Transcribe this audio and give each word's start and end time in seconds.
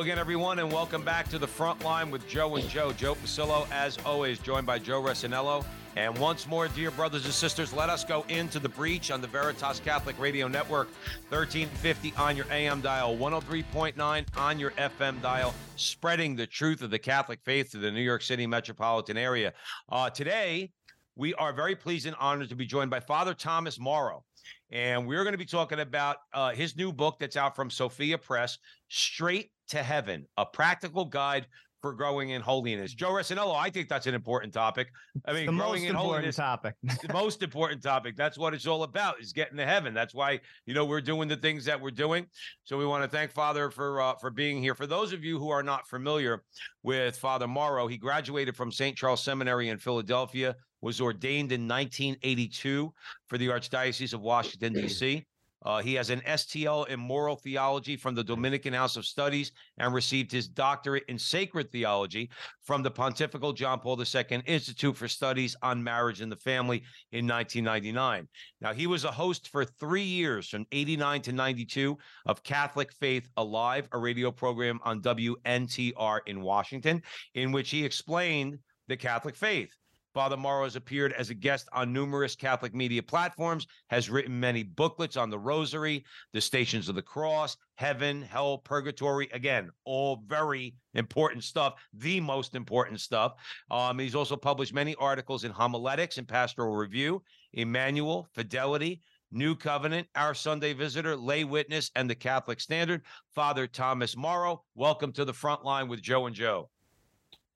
Again, 0.00 0.18
everyone, 0.18 0.58
and 0.58 0.70
welcome 0.70 1.02
back 1.02 1.28
to 1.30 1.38
the 1.38 1.46
front 1.46 1.82
line 1.82 2.10
with 2.10 2.28
Joe 2.28 2.56
and 2.56 2.68
Joe. 2.68 2.92
Joe 2.92 3.14
Pasillo, 3.14 3.66
as 3.70 3.96
always, 4.04 4.38
joined 4.38 4.66
by 4.66 4.78
Joe 4.78 5.00
Resinello. 5.00 5.64
And 5.96 6.18
once 6.18 6.46
more, 6.46 6.68
dear 6.68 6.90
brothers 6.90 7.24
and 7.24 7.32
sisters, 7.32 7.72
let 7.72 7.88
us 7.88 8.04
go 8.04 8.24
into 8.28 8.58
the 8.58 8.68
breach 8.68 9.10
on 9.10 9.22
the 9.22 9.26
Veritas 9.26 9.80
Catholic 9.80 10.18
Radio 10.18 10.46
Network, 10.46 10.88
1350 11.30 12.12
on 12.18 12.36
your 12.36 12.44
AM 12.50 12.82
dial, 12.82 13.16
103.9 13.16 14.26
on 14.36 14.58
your 14.58 14.72
FM 14.72 15.22
dial, 15.22 15.54
spreading 15.76 16.36
the 16.36 16.46
truth 16.46 16.82
of 16.82 16.90
the 16.90 16.98
Catholic 16.98 17.40
faith 17.42 17.70
to 17.70 17.78
the 17.78 17.90
New 17.90 18.02
York 18.02 18.22
City 18.22 18.46
metropolitan 18.46 19.16
area. 19.16 19.54
Uh, 19.88 20.10
today, 20.10 20.70
we 21.16 21.32
are 21.34 21.52
very 21.52 21.76
pleased 21.76 22.06
and 22.06 22.16
honored 22.18 22.50
to 22.50 22.56
be 22.56 22.66
joined 22.66 22.90
by 22.90 23.00
Father 23.00 23.32
Thomas 23.32 23.78
Morrow. 23.78 24.24
And 24.70 25.06
we're 25.06 25.22
going 25.22 25.32
to 25.32 25.38
be 25.38 25.46
talking 25.46 25.80
about 25.80 26.16
uh, 26.34 26.50
his 26.50 26.76
new 26.76 26.92
book 26.92 27.16
that's 27.20 27.36
out 27.36 27.56
from 27.56 27.70
Sophia 27.70 28.18
Press, 28.18 28.58
Straight 28.88 29.50
to 29.68 29.82
Heaven, 29.82 30.26
a 30.36 30.46
practical 30.46 31.04
guide 31.04 31.46
for 31.84 31.92
growing 31.92 32.30
in 32.30 32.40
holiness. 32.40 32.94
Joe 32.94 33.10
Resinello, 33.10 33.54
I 33.54 33.68
think 33.68 33.90
that's 33.90 34.06
an 34.06 34.14
important 34.14 34.54
topic. 34.54 34.88
I 35.26 35.34
mean, 35.34 35.54
growing 35.54 35.84
in 35.84 35.94
holiness, 35.94 36.36
topic. 36.36 36.76
the 36.82 37.12
most 37.12 37.42
important 37.42 37.82
topic. 37.82 38.16
That's 38.16 38.38
what 38.38 38.54
it's 38.54 38.66
all 38.66 38.84
about 38.84 39.20
is 39.20 39.34
getting 39.34 39.58
to 39.58 39.66
heaven. 39.66 39.92
That's 39.92 40.14
why, 40.14 40.40
you 40.64 40.72
know, 40.72 40.86
we're 40.86 41.02
doing 41.02 41.28
the 41.28 41.36
things 41.36 41.66
that 41.66 41.78
we're 41.78 41.90
doing. 41.90 42.24
So 42.62 42.78
we 42.78 42.86
want 42.86 43.04
to 43.04 43.08
thank 43.14 43.32
Father 43.32 43.70
for 43.70 44.00
uh, 44.00 44.14
for 44.14 44.30
being 44.30 44.62
here. 44.62 44.74
For 44.74 44.86
those 44.86 45.12
of 45.12 45.22
you 45.22 45.38
who 45.38 45.50
are 45.50 45.62
not 45.62 45.86
familiar 45.86 46.42
with 46.82 47.18
Father 47.18 47.46
Morrow, 47.46 47.86
he 47.86 47.98
graduated 47.98 48.56
from 48.56 48.72
St. 48.72 48.96
Charles 48.96 49.22
Seminary 49.22 49.68
in 49.68 49.76
Philadelphia, 49.76 50.56
was 50.80 51.02
ordained 51.02 51.52
in 51.52 51.68
1982 51.68 52.94
for 53.26 53.36
the 53.36 53.48
Archdiocese 53.48 54.14
of 54.14 54.22
Washington, 54.22 54.72
D.C. 54.72 55.26
Uh, 55.64 55.80
he 55.80 55.94
has 55.94 56.10
an 56.10 56.20
STL 56.20 56.88
in 56.88 57.00
moral 57.00 57.36
theology 57.36 57.96
from 57.96 58.14
the 58.14 58.24
Dominican 58.24 58.74
House 58.74 58.96
of 58.96 59.06
Studies 59.06 59.52
and 59.78 59.94
received 59.94 60.30
his 60.30 60.46
doctorate 60.48 61.04
in 61.08 61.18
sacred 61.18 61.70
theology 61.70 62.30
from 62.62 62.82
the 62.82 62.90
Pontifical 62.90 63.52
John 63.52 63.80
Paul 63.80 64.00
II 64.00 64.42
Institute 64.46 64.96
for 64.96 65.08
Studies 65.08 65.56
on 65.62 65.82
Marriage 65.82 66.20
and 66.20 66.30
the 66.30 66.36
Family 66.36 66.82
in 67.12 67.26
1999. 67.26 68.28
Now, 68.60 68.72
he 68.72 68.86
was 68.86 69.04
a 69.04 69.10
host 69.10 69.48
for 69.48 69.64
three 69.64 70.02
years 70.02 70.48
from 70.48 70.66
89 70.72 71.22
to 71.22 71.32
92 71.32 71.96
of 72.26 72.42
Catholic 72.42 72.92
Faith 72.92 73.28
Alive, 73.36 73.88
a 73.92 73.98
radio 73.98 74.30
program 74.30 74.80
on 74.84 75.00
WNTR 75.00 76.20
in 76.26 76.40
Washington, 76.42 77.02
in 77.34 77.52
which 77.52 77.70
he 77.70 77.84
explained 77.84 78.58
the 78.88 78.96
Catholic 78.96 79.36
faith. 79.36 79.74
Father 80.14 80.36
Morrow 80.36 80.62
has 80.62 80.76
appeared 80.76 81.12
as 81.14 81.30
a 81.30 81.34
guest 81.34 81.68
on 81.72 81.92
numerous 81.92 82.36
Catholic 82.36 82.72
media 82.72 83.02
platforms, 83.02 83.66
has 83.90 84.08
written 84.08 84.38
many 84.38 84.62
booklets 84.62 85.16
on 85.16 85.28
the 85.28 85.38
Rosary, 85.38 86.04
the 86.32 86.40
Stations 86.40 86.88
of 86.88 86.94
the 86.94 87.02
Cross, 87.02 87.56
Heaven, 87.74 88.22
Hell, 88.22 88.58
Purgatory. 88.58 89.28
Again, 89.32 89.70
all 89.84 90.22
very 90.26 90.76
important 90.94 91.42
stuff, 91.42 91.74
the 91.92 92.20
most 92.20 92.54
important 92.54 93.00
stuff. 93.00 93.34
Um, 93.72 93.98
he's 93.98 94.14
also 94.14 94.36
published 94.36 94.72
many 94.72 94.94
articles 94.96 95.42
in 95.42 95.50
Homiletics 95.50 96.18
and 96.18 96.28
Pastoral 96.28 96.76
Review, 96.76 97.20
Emmanuel, 97.52 98.28
Fidelity, 98.34 99.02
New 99.32 99.56
Covenant, 99.56 100.06
Our 100.14 100.32
Sunday 100.32 100.74
Visitor, 100.74 101.16
Lay 101.16 101.42
Witness, 101.42 101.90
and 101.96 102.08
the 102.08 102.14
Catholic 102.14 102.60
Standard. 102.60 103.02
Father 103.34 103.66
Thomas 103.66 104.16
Morrow, 104.16 104.62
welcome 104.76 105.12
to 105.14 105.24
the 105.24 105.32
front 105.32 105.64
line 105.64 105.88
with 105.88 106.00
Joe 106.00 106.26
and 106.26 106.36
Joe. 106.36 106.70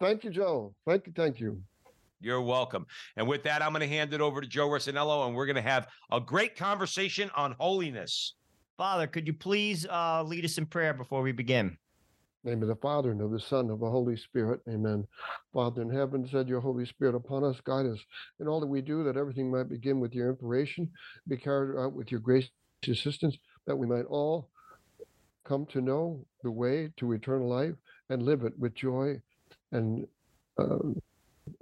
Thank 0.00 0.24
you, 0.24 0.30
Joe. 0.30 0.74
Thank 0.84 1.06
you. 1.06 1.12
Thank 1.14 1.38
you. 1.38 1.62
You're 2.20 2.42
welcome. 2.42 2.86
And 3.16 3.28
with 3.28 3.44
that, 3.44 3.62
I'm 3.62 3.70
going 3.72 3.88
to 3.88 3.88
hand 3.88 4.12
it 4.12 4.20
over 4.20 4.40
to 4.40 4.46
Joe 4.46 4.68
Resinello, 4.68 5.26
and 5.26 5.36
we're 5.36 5.46
going 5.46 5.56
to 5.56 5.62
have 5.62 5.86
a 6.10 6.20
great 6.20 6.56
conversation 6.56 7.30
on 7.36 7.54
holiness. 7.58 8.34
Father, 8.76 9.06
could 9.06 9.26
you 9.26 9.32
please 9.32 9.86
uh, 9.86 10.22
lead 10.24 10.44
us 10.44 10.58
in 10.58 10.66
prayer 10.66 10.94
before 10.94 11.22
we 11.22 11.32
begin? 11.32 11.76
Name 12.44 12.62
of 12.62 12.68
the 12.68 12.76
Father 12.76 13.10
and 13.10 13.20
of 13.20 13.30
the 13.30 13.40
Son 13.40 13.60
and 13.60 13.72
of 13.72 13.80
the 13.80 13.90
Holy 13.90 14.16
Spirit. 14.16 14.60
Amen. 14.68 15.04
Father 15.52 15.82
in 15.82 15.90
heaven, 15.90 16.26
send 16.26 16.48
your 16.48 16.60
Holy 16.60 16.86
Spirit 16.86 17.14
upon 17.14 17.44
us, 17.44 17.60
guide 17.64 17.86
us 17.86 17.98
in 18.40 18.48
all 18.48 18.60
that 18.60 18.66
we 18.66 18.80
do, 18.80 19.04
that 19.04 19.16
everything 19.16 19.50
might 19.50 19.68
begin 19.68 20.00
with 20.00 20.14
your 20.14 20.30
inspiration, 20.30 20.88
be 21.28 21.36
carried 21.36 21.78
out 21.78 21.92
with 21.92 22.10
your 22.10 22.20
grace 22.20 22.48
assistance, 22.88 23.36
that 23.66 23.76
we 23.76 23.86
might 23.86 24.04
all 24.06 24.50
come 25.44 25.66
to 25.66 25.80
know 25.80 26.24
the 26.42 26.50
way 26.50 26.90
to 26.96 27.12
eternal 27.12 27.48
life 27.48 27.74
and 28.08 28.22
live 28.22 28.44
it 28.44 28.56
with 28.58 28.74
joy 28.74 29.20
and 29.72 30.06
uh, 30.58 30.78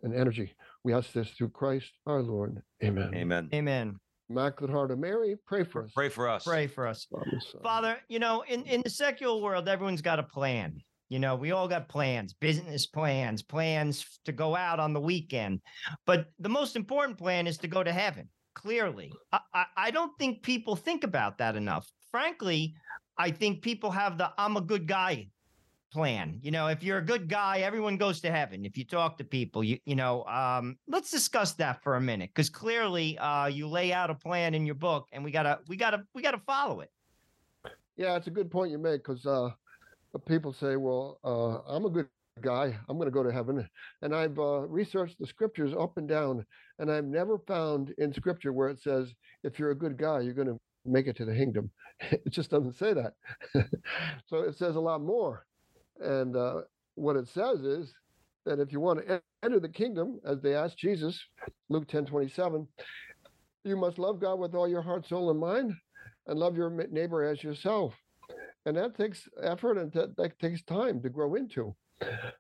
and 0.03 0.15
energy. 0.15 0.55
We 0.85 0.95
ask 0.95 1.13
this 1.13 1.31
through 1.31 1.51
Christ 1.51 1.93
our 2.07 2.23
Lord. 2.23 2.63
Amen. 2.83 3.13
Amen. 3.15 3.49
Amen. 3.53 3.97
Immaculate 4.29 4.73
Heart 4.73 4.91
of 4.91 4.99
Mary, 4.99 5.37
pray 5.47 5.63
for 5.63 5.85
us. 5.85 5.93
Pray 5.95 6.09
for 6.09 6.29
us. 6.29 6.45
Pray 6.45 6.67
for 6.67 6.87
us. 6.87 7.07
Father, 7.63 7.97
you 8.09 8.19
know, 8.19 8.43
in, 8.49 8.65
in 8.65 8.83
the 8.83 8.91
secular 8.91 9.41
world, 9.41 9.69
everyone's 9.69 10.03
got 10.03 10.19
a 10.19 10.25
plan. 10.25 10.81
You 11.09 11.21
know, 11.21 11.37
we 11.37 11.53
all 11.53 11.69
got 11.69 11.89
plans, 11.89 12.35
business 12.35 12.87
plans, 12.87 13.43
plans 13.43 14.05
to 14.25 14.33
go 14.33 14.57
out 14.57 14.81
on 14.81 14.93
the 14.93 15.01
weekend. 15.01 15.61
But 16.05 16.27
the 16.41 16.49
most 16.49 16.75
important 16.75 17.19
plan 17.19 17.47
is 17.47 17.59
to 17.59 17.69
go 17.69 17.85
to 17.85 17.93
heaven, 17.93 18.29
clearly. 18.57 19.13
I, 19.31 19.39
I, 19.55 19.65
I 19.77 19.91
don't 19.93 20.11
think 20.19 20.43
people 20.43 20.75
think 20.75 21.05
about 21.05 21.39
that 21.39 21.55
enough. 21.55 21.89
Frankly, 22.11 22.75
I 23.17 23.31
think 23.31 23.63
people 23.63 23.93
have 23.93 24.19
the 24.19 24.33
I'm 24.37 24.57
a 24.57 24.61
good 24.61 24.89
guy 24.89 25.29
plan. 25.97 26.39
You 26.43 26.51
know, 26.51 26.67
if 26.67 26.83
you're 26.83 26.99
a 26.99 27.05
good 27.05 27.27
guy, 27.27 27.61
everyone 27.61 27.97
goes 27.97 28.21
to 28.21 28.31
heaven. 28.31 28.67
If 28.67 28.77
you 28.77 28.85
talk 28.85 29.17
to 29.17 29.25
people, 29.25 29.65
you 29.65 29.79
you 29.87 29.97
know, 29.97 30.25
um, 30.25 30.77
let's 30.87 31.11
discuss 31.11 31.55
that 31.55 31.83
for 31.83 31.97
a 31.97 32.01
minute 32.01 32.29
because 32.35 32.51
clearly, 32.51 33.17
uh, 33.17 33.47
you 33.47 33.67
lay 33.67 33.95
out 33.95 34.11
a 34.11 34.15
plan 34.15 34.53
in 34.53 34.67
your 34.67 34.75
book, 34.75 35.09
and 35.13 35.25
we 35.25 35.31
gotta 35.31 35.61
we 35.69 35.77
gotta 35.77 36.05
we 36.15 36.21
gotta 36.21 36.41
follow 36.47 36.81
it. 36.81 36.91
Yeah, 37.97 38.15
it's 38.17 38.27
a 38.27 38.31
good 38.31 38.51
point 38.51 38.71
you 38.71 38.77
make 38.77 39.05
because 39.05 39.25
uh, 39.25 39.49
people 40.29 40.53
say, 40.53 40.77
well, 40.77 41.19
uh, 41.25 41.75
I'm 41.75 41.87
a 41.87 41.91
good 41.91 42.09
guy. 42.43 42.77
I'm 42.91 42.99
going 42.99 43.07
to 43.07 43.11
go 43.11 43.23
to 43.23 43.33
heaven. 43.33 43.67
And 44.03 44.15
I've 44.15 44.39
uh, 44.39 44.69
researched 44.69 45.19
the 45.19 45.27
scriptures 45.27 45.73
up 45.73 45.97
and 45.97 46.07
down, 46.07 46.45
and 46.79 46.93
I've 46.93 47.07
never 47.07 47.39
found 47.39 47.95
in 47.97 48.13
scripture 48.13 48.53
where 48.53 48.69
it 48.69 48.83
says, 48.83 49.15
if 49.45 49.59
you're 49.59 49.71
a 49.71 49.75
good 49.75 49.97
guy, 49.97 50.21
you're 50.21 50.35
going 50.35 50.49
to 50.49 50.59
make 50.85 51.07
it 51.07 51.17
to 51.17 51.25
the 51.25 51.35
kingdom. 51.35 51.71
It 52.11 52.29
just 52.29 52.51
doesn't 52.51 52.75
say 52.75 52.93
that. 52.93 53.15
so 54.27 54.41
it 54.41 54.59
says 54.59 54.77
a 54.77 54.81
lot 54.81 55.01
more. 55.01 55.47
And 56.01 56.37
uh, 56.37 56.63
what 56.95 57.17
it 57.17 57.29
says 57.29 57.61
is 57.61 57.95
that 58.45 58.61
if 58.61 58.73
you 58.73 58.81
want 58.81 59.07
to 59.07 59.23
enter 59.43 59.61
the 59.61 59.69
kingdom, 59.69 60.21
as 60.25 60.41
they 60.41 60.55
asked 60.55 60.79
Jesus, 60.79 61.21
Luke 61.69 61.89
10 61.89 62.07
27, 62.07 62.67
you 63.65 63.77
must 63.77 63.99
love 63.99 64.21
God 64.21 64.39
with 64.39 64.55
all 64.55 64.69
your 64.69 64.83
heart, 64.83 65.07
soul, 65.07 65.31
and 65.31 65.41
mind, 65.41 65.75
and 66.27 66.39
love 66.39 66.57
your 66.57 66.71
neighbor 66.91 67.25
as 67.25 67.43
yourself. 67.43 67.95
And 68.65 68.77
that 68.77 68.97
takes 68.97 69.29
effort 69.43 69.79
and 69.79 69.93
that, 69.93 70.17
that 70.17 70.39
takes 70.39 70.63
time 70.63 71.01
to 71.03 71.09
grow 71.09 71.35
into. 71.35 71.75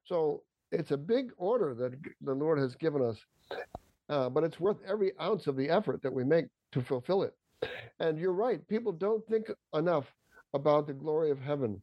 So 0.04 0.42
it's 0.72 0.90
a 0.90 0.96
big 0.96 1.30
order 1.36 1.74
that 1.74 1.92
the 2.20 2.34
Lord 2.34 2.58
has 2.58 2.74
given 2.74 3.02
us, 3.02 3.16
uh, 4.08 4.28
but 4.28 4.44
it's 4.44 4.60
worth 4.60 4.78
every 4.86 5.12
ounce 5.20 5.46
of 5.46 5.56
the 5.56 5.68
effort 5.68 6.02
that 6.02 6.12
we 6.12 6.24
make 6.24 6.46
to 6.72 6.82
fulfill 6.82 7.22
it. 7.22 7.34
And 8.00 8.18
you're 8.18 8.32
right, 8.32 8.66
people 8.68 8.92
don't 8.92 9.26
think 9.26 9.46
enough 9.74 10.12
about 10.52 10.86
the 10.86 10.92
glory 10.92 11.30
of 11.30 11.40
heaven. 11.40 11.80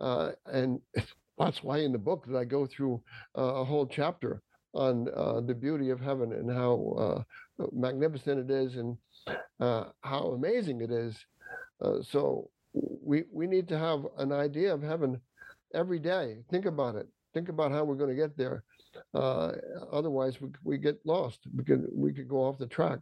Uh, 0.00 0.32
and 0.46 0.80
that's 1.38 1.62
why 1.62 1.78
in 1.78 1.92
the 1.92 1.98
book 1.98 2.26
that 2.26 2.36
I 2.36 2.44
go 2.44 2.66
through 2.66 3.02
uh, 3.36 3.42
a 3.42 3.64
whole 3.64 3.86
chapter 3.86 4.42
on 4.74 5.08
uh, 5.14 5.40
the 5.40 5.54
beauty 5.54 5.90
of 5.90 6.00
heaven 6.00 6.32
and 6.32 6.50
how 6.50 7.24
uh, 7.58 7.66
magnificent 7.72 8.50
it 8.50 8.52
is 8.52 8.76
and 8.76 8.96
uh, 9.60 9.84
how 10.02 10.32
amazing 10.32 10.80
it 10.80 10.90
is. 10.90 11.16
Uh, 11.80 12.02
so 12.02 12.50
we 12.72 13.24
we 13.32 13.46
need 13.46 13.68
to 13.68 13.78
have 13.78 14.04
an 14.18 14.32
idea 14.32 14.74
of 14.74 14.82
heaven 14.82 15.20
every 15.74 15.98
day. 15.98 16.38
Think 16.50 16.66
about 16.66 16.96
it. 16.96 17.08
Think 17.32 17.48
about 17.48 17.70
how 17.70 17.84
we're 17.84 17.94
going 17.94 18.10
to 18.10 18.16
get 18.16 18.36
there. 18.36 18.64
otherwise, 19.14 20.40
we, 20.40 20.48
we 20.64 20.78
get 20.78 20.98
lost. 21.04 21.40
Could 21.66 21.86
we 21.92 22.12
could 22.12 22.28
go 22.28 22.38
off 22.38 22.58
the 22.58 22.66
track. 22.66 23.00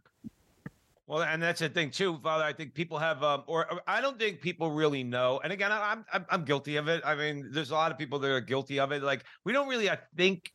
Well, 1.05 1.21
and 1.23 1.43
that's 1.43 1.59
the 1.59 1.67
thing 1.67 1.91
too, 1.91 2.17
Father. 2.23 2.45
I 2.45 2.53
think 2.53 2.73
people 2.73 2.97
have, 2.97 3.23
um, 3.23 3.43
or, 3.47 3.69
or 3.71 3.81
I 3.87 3.99
don't 3.99 4.17
think 4.17 4.39
people 4.39 4.71
really 4.71 5.03
know. 5.03 5.41
And 5.43 5.51
again, 5.51 5.71
I'm, 5.71 6.05
I'm 6.13 6.25
I'm 6.29 6.45
guilty 6.45 6.77
of 6.77 6.87
it. 6.87 7.01
I 7.05 7.13
mean, 7.13 7.49
there's 7.51 7.71
a 7.71 7.75
lot 7.75 7.91
of 7.91 7.97
people 7.97 8.19
that 8.19 8.31
are 8.31 8.39
guilty 8.39 8.79
of 8.79 8.91
it. 8.93 9.03
Like 9.03 9.25
we 9.43 9.51
don't 9.51 9.67
really, 9.67 9.89
I 9.89 9.97
think, 10.15 10.53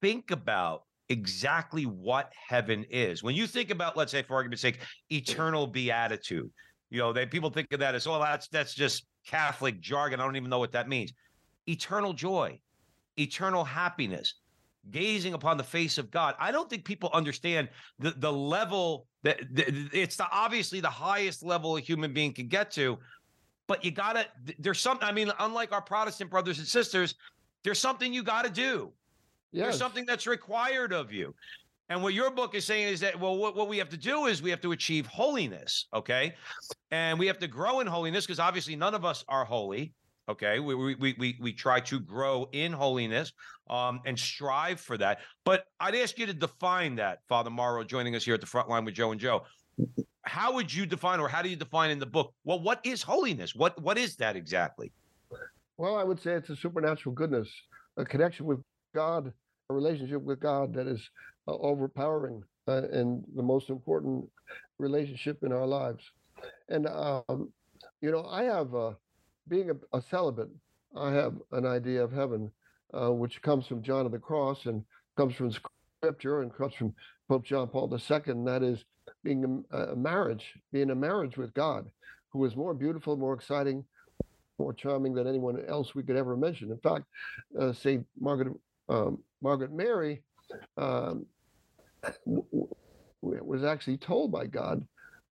think 0.00 0.30
about 0.30 0.84
exactly 1.08 1.84
what 1.84 2.32
heaven 2.48 2.84
is. 2.90 3.24
When 3.24 3.34
you 3.34 3.48
think 3.48 3.70
about, 3.70 3.96
let's 3.96 4.12
say, 4.12 4.22
for 4.22 4.34
argument's 4.34 4.62
sake, 4.62 4.78
eternal 5.10 5.66
beatitude, 5.66 6.50
you 6.90 6.98
know, 6.98 7.12
they 7.12 7.26
people 7.26 7.50
think 7.50 7.72
of 7.72 7.80
that 7.80 7.96
as, 7.96 8.06
oh, 8.06 8.20
that's 8.20 8.46
that's 8.48 8.74
just 8.74 9.06
Catholic 9.26 9.80
jargon. 9.80 10.20
I 10.20 10.24
don't 10.24 10.36
even 10.36 10.50
know 10.50 10.60
what 10.60 10.72
that 10.72 10.88
means. 10.88 11.12
Eternal 11.66 12.12
joy, 12.12 12.60
eternal 13.16 13.64
happiness, 13.64 14.34
gazing 14.90 15.34
upon 15.34 15.56
the 15.56 15.64
face 15.64 15.98
of 15.98 16.10
God. 16.10 16.34
I 16.38 16.52
don't 16.52 16.68
think 16.68 16.84
people 16.84 17.10
understand 17.12 17.68
the 17.98 18.12
the 18.16 18.32
level 18.32 19.06
that 19.22 19.40
it's 19.92 20.16
the 20.16 20.26
obviously 20.30 20.80
the 20.80 20.90
highest 20.90 21.42
level 21.42 21.76
a 21.76 21.80
human 21.80 22.12
being 22.12 22.32
can 22.32 22.48
get 22.48 22.70
to. 22.72 22.98
But 23.66 23.84
you 23.84 23.90
gotta 23.90 24.26
there's 24.58 24.80
something. 24.80 25.06
I 25.06 25.12
mean, 25.12 25.30
unlike 25.38 25.72
our 25.72 25.82
Protestant 25.82 26.30
brothers 26.30 26.58
and 26.58 26.66
sisters, 26.66 27.14
there's 27.64 27.78
something 27.78 28.12
you 28.12 28.22
got 28.22 28.44
to 28.44 28.50
do. 28.50 28.92
Yes. 29.52 29.64
There's 29.64 29.78
something 29.78 30.06
that's 30.06 30.26
required 30.26 30.92
of 30.92 31.12
you. 31.12 31.34
And 31.88 32.04
what 32.04 32.14
your 32.14 32.30
book 32.30 32.54
is 32.54 32.64
saying 32.64 32.86
is 32.86 33.00
that, 33.00 33.18
well, 33.18 33.36
what, 33.36 33.56
what 33.56 33.68
we 33.68 33.76
have 33.78 33.88
to 33.88 33.96
do 33.96 34.26
is 34.26 34.40
we 34.40 34.50
have 34.50 34.60
to 34.60 34.70
achieve 34.70 35.06
holiness. 35.06 35.86
Okay. 35.92 36.34
And 36.92 37.18
we 37.18 37.26
have 37.26 37.38
to 37.40 37.48
grow 37.48 37.80
in 37.80 37.86
holiness 37.88 38.24
because 38.24 38.38
obviously 38.38 38.76
none 38.76 38.94
of 38.94 39.04
us 39.04 39.24
are 39.28 39.44
holy. 39.44 39.92
Okay. 40.30 40.60
We, 40.60 40.74
we, 40.76 40.94
we, 41.18 41.38
we 41.40 41.52
try 41.52 41.80
to 41.80 41.98
grow 41.98 42.48
in 42.52 42.72
holiness 42.72 43.32
um, 43.68 44.00
and 44.06 44.16
strive 44.16 44.80
for 44.80 44.96
that. 44.96 45.18
But 45.44 45.64
I'd 45.80 45.96
ask 45.96 46.18
you 46.18 46.26
to 46.26 46.32
define 46.32 46.94
that, 46.96 47.18
Father 47.28 47.50
Morrow, 47.50 47.82
joining 47.82 48.14
us 48.14 48.24
here 48.24 48.34
at 48.34 48.40
the 48.40 48.46
front 48.46 48.68
line 48.68 48.84
with 48.84 48.94
Joe 48.94 49.10
and 49.10 49.20
Joe. 49.20 49.42
How 50.22 50.54
would 50.54 50.72
you 50.72 50.86
define, 50.86 51.18
or 51.18 51.28
how 51.28 51.42
do 51.42 51.48
you 51.48 51.56
define 51.56 51.90
in 51.90 51.98
the 51.98 52.06
book? 52.06 52.32
Well, 52.44 52.60
what 52.60 52.80
is 52.84 53.02
holiness? 53.02 53.56
What 53.56 53.80
What 53.82 53.98
is 53.98 54.16
that 54.16 54.36
exactly? 54.36 54.92
Well, 55.78 55.96
I 55.96 56.04
would 56.04 56.20
say 56.20 56.32
it's 56.34 56.50
a 56.50 56.56
supernatural 56.56 57.14
goodness, 57.14 57.48
a 57.96 58.04
connection 58.04 58.46
with 58.46 58.60
God, 58.94 59.32
a 59.70 59.74
relationship 59.74 60.22
with 60.22 60.38
God 60.38 60.72
that 60.74 60.86
is 60.86 61.10
uh, 61.48 61.52
overpowering 61.52 62.44
uh, 62.68 62.82
and 62.92 63.24
the 63.34 63.42
most 63.42 63.68
important 63.68 64.28
relationship 64.78 65.42
in 65.42 65.52
our 65.52 65.66
lives. 65.66 66.04
And, 66.68 66.86
um, 66.86 67.50
you 68.00 68.12
know, 68.12 68.26
I 68.26 68.44
have, 68.44 68.74
uh, 68.74 68.92
being 69.48 69.70
a, 69.70 69.96
a, 69.96 70.02
celibate, 70.02 70.50
I 70.96 71.12
have 71.12 71.34
an 71.52 71.66
idea 71.66 72.02
of 72.02 72.12
heaven, 72.12 72.50
uh, 72.92 73.12
which 73.12 73.42
comes 73.42 73.66
from 73.66 73.82
John 73.82 74.06
of 74.06 74.12
the 74.12 74.18
Cross 74.18 74.66
and 74.66 74.84
comes 75.16 75.34
from 75.34 75.52
scripture 76.02 76.42
and 76.42 76.54
comes 76.54 76.74
from 76.74 76.94
Pope 77.28 77.44
John 77.44 77.68
Paul 77.68 77.92
II. 77.92 78.20
And 78.26 78.46
that 78.46 78.62
is 78.62 78.84
being 79.22 79.64
a, 79.70 79.76
a 79.78 79.96
marriage, 79.96 80.54
being 80.72 80.90
a 80.90 80.94
marriage 80.94 81.36
with 81.36 81.54
God, 81.54 81.90
who 82.30 82.44
is 82.44 82.56
more 82.56 82.74
beautiful, 82.74 83.16
more 83.16 83.34
exciting, 83.34 83.84
more 84.58 84.72
charming 84.72 85.14
than 85.14 85.26
anyone 85.26 85.62
else 85.68 85.94
we 85.94 86.02
could 86.02 86.16
ever 86.16 86.36
mention. 86.36 86.70
In 86.70 86.78
fact, 86.78 87.04
uh, 87.58 87.72
Saint 87.72 88.06
Margaret 88.18 88.54
um, 88.88 89.18
Margaret 89.40 89.72
Mary 89.72 90.22
um, 90.76 91.24
was 93.22 93.64
actually 93.64 93.96
told 93.96 94.32
by 94.32 94.46
God 94.46 94.86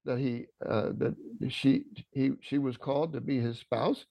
that 0.09 0.17
he 0.17 0.47
uh, 0.67 0.89
that 0.97 1.15
she 1.49 1.85
he 2.11 2.31
she 2.41 2.57
was 2.57 2.77
called 2.77 3.13
to 3.13 3.21
be 3.21 3.39
his 3.39 3.59
spouse, 3.59 4.05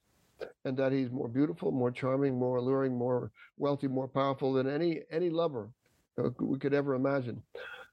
and 0.63 0.77
that 0.77 0.93
he's 0.93 1.11
more 1.11 1.27
beautiful, 1.27 1.71
more 1.71 1.91
charming, 1.91 2.39
more 2.39 2.57
alluring, 2.57 2.97
more 2.97 3.31
wealthy, 3.57 3.87
more 3.87 4.07
powerful 4.07 4.53
than 4.53 4.67
any 4.67 5.01
any 5.11 5.29
lover 5.29 5.69
uh, 6.17 6.29
we 6.39 6.57
could 6.57 6.73
ever 6.73 6.95
imagine. 6.95 7.43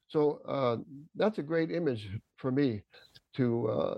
So 0.08 0.40
uh, 0.46 0.76
that's 1.16 1.38
a 1.38 1.42
great 1.42 1.72
image 1.72 2.08
for 2.36 2.52
me 2.52 2.82
to 3.34 3.68
uh, 3.68 3.96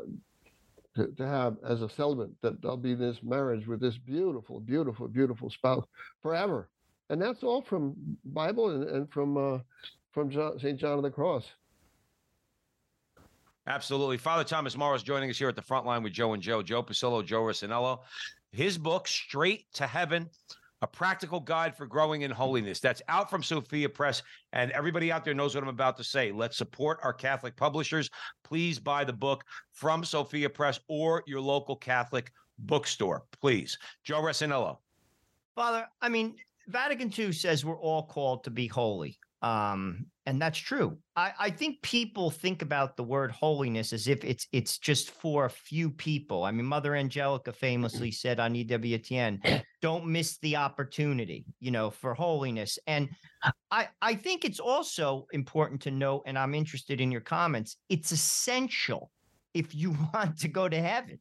to, 0.96 1.08
to 1.18 1.26
have 1.26 1.58
as 1.62 1.82
a 1.82 1.90
celibate 1.90 2.30
that 2.40 2.62
there'll 2.62 2.78
be 2.78 2.94
this 2.94 3.18
marriage 3.22 3.66
with 3.66 3.80
this 3.80 3.98
beautiful, 3.98 4.58
beautiful, 4.58 5.06
beautiful 5.06 5.50
spouse 5.50 5.84
forever. 6.22 6.70
And 7.10 7.20
that's 7.20 7.42
all 7.42 7.60
from 7.60 7.94
Bible 8.24 8.70
and, 8.70 8.84
and 8.88 9.12
from 9.12 9.36
uh, 9.36 9.58
from 10.12 10.32
St. 10.32 10.80
John 10.80 10.96
of 10.96 11.02
the 11.02 11.10
Cross. 11.10 11.44
Absolutely. 13.68 14.16
Father 14.16 14.44
Thomas 14.44 14.78
Morrow 14.78 14.96
joining 14.96 15.28
us 15.28 15.36
here 15.36 15.48
at 15.48 15.54
the 15.54 15.60
front 15.60 15.84
line 15.84 16.02
with 16.02 16.14
Joe 16.14 16.32
and 16.32 16.42
Joe, 16.42 16.62
Joe 16.62 16.82
Pasillo, 16.82 17.24
Joe 17.24 17.42
Rossinello. 17.42 17.98
His 18.50 18.78
book, 18.78 19.06
Straight 19.06 19.66
to 19.74 19.86
Heaven, 19.86 20.30
a 20.80 20.86
practical 20.86 21.38
guide 21.38 21.76
for 21.76 21.86
growing 21.86 22.22
in 22.22 22.30
holiness. 22.30 22.80
That's 22.80 23.02
out 23.08 23.28
from 23.28 23.42
Sophia 23.42 23.90
Press. 23.90 24.22
And 24.54 24.70
everybody 24.70 25.12
out 25.12 25.22
there 25.22 25.34
knows 25.34 25.54
what 25.54 25.62
I'm 25.62 25.68
about 25.68 25.98
to 25.98 26.04
say. 26.04 26.32
Let's 26.32 26.56
support 26.56 26.98
our 27.02 27.12
Catholic 27.12 27.56
publishers. 27.56 28.08
Please 28.42 28.78
buy 28.78 29.04
the 29.04 29.12
book 29.12 29.44
from 29.72 30.02
Sophia 30.02 30.48
Press 30.48 30.80
or 30.88 31.22
your 31.26 31.42
local 31.42 31.76
Catholic 31.76 32.32
bookstore, 32.60 33.24
please. 33.42 33.76
Joe 34.02 34.22
Rossinello. 34.22 34.78
Father, 35.54 35.86
I 36.00 36.08
mean, 36.08 36.36
Vatican 36.68 37.12
II 37.16 37.32
says 37.32 37.66
we're 37.66 37.78
all 37.78 38.06
called 38.06 38.44
to 38.44 38.50
be 38.50 38.66
holy. 38.66 39.18
Um, 39.40 40.06
and 40.26 40.42
that's 40.42 40.58
true. 40.58 40.98
I, 41.16 41.32
I 41.38 41.50
think 41.50 41.80
people 41.82 42.30
think 42.30 42.60
about 42.62 42.96
the 42.96 43.04
word 43.04 43.30
holiness 43.30 43.92
as 43.92 44.08
if 44.08 44.24
it's 44.24 44.46
it's 44.52 44.78
just 44.78 45.10
for 45.10 45.46
a 45.46 45.50
few 45.50 45.90
people. 45.90 46.44
I 46.44 46.50
mean, 46.50 46.66
Mother 46.66 46.94
Angelica 46.94 47.52
famously 47.52 48.10
said 48.10 48.40
on 48.40 48.54
EWTN, 48.54 49.62
"Don't 49.82 50.06
miss 50.06 50.38
the 50.38 50.56
opportunity," 50.56 51.46
you 51.60 51.70
know, 51.70 51.90
for 51.90 52.14
holiness. 52.14 52.78
And 52.86 53.08
I 53.70 53.88
I 54.02 54.14
think 54.16 54.44
it's 54.44 54.60
also 54.60 55.26
important 55.32 55.80
to 55.82 55.90
note, 55.90 56.24
and 56.26 56.38
I'm 56.38 56.54
interested 56.54 57.00
in 57.00 57.12
your 57.12 57.22
comments. 57.22 57.76
It's 57.88 58.12
essential 58.12 59.10
if 59.58 59.74
you 59.74 59.96
want 60.14 60.38
to 60.38 60.48
go 60.48 60.68
to 60.68 60.80
heaven. 60.80 61.18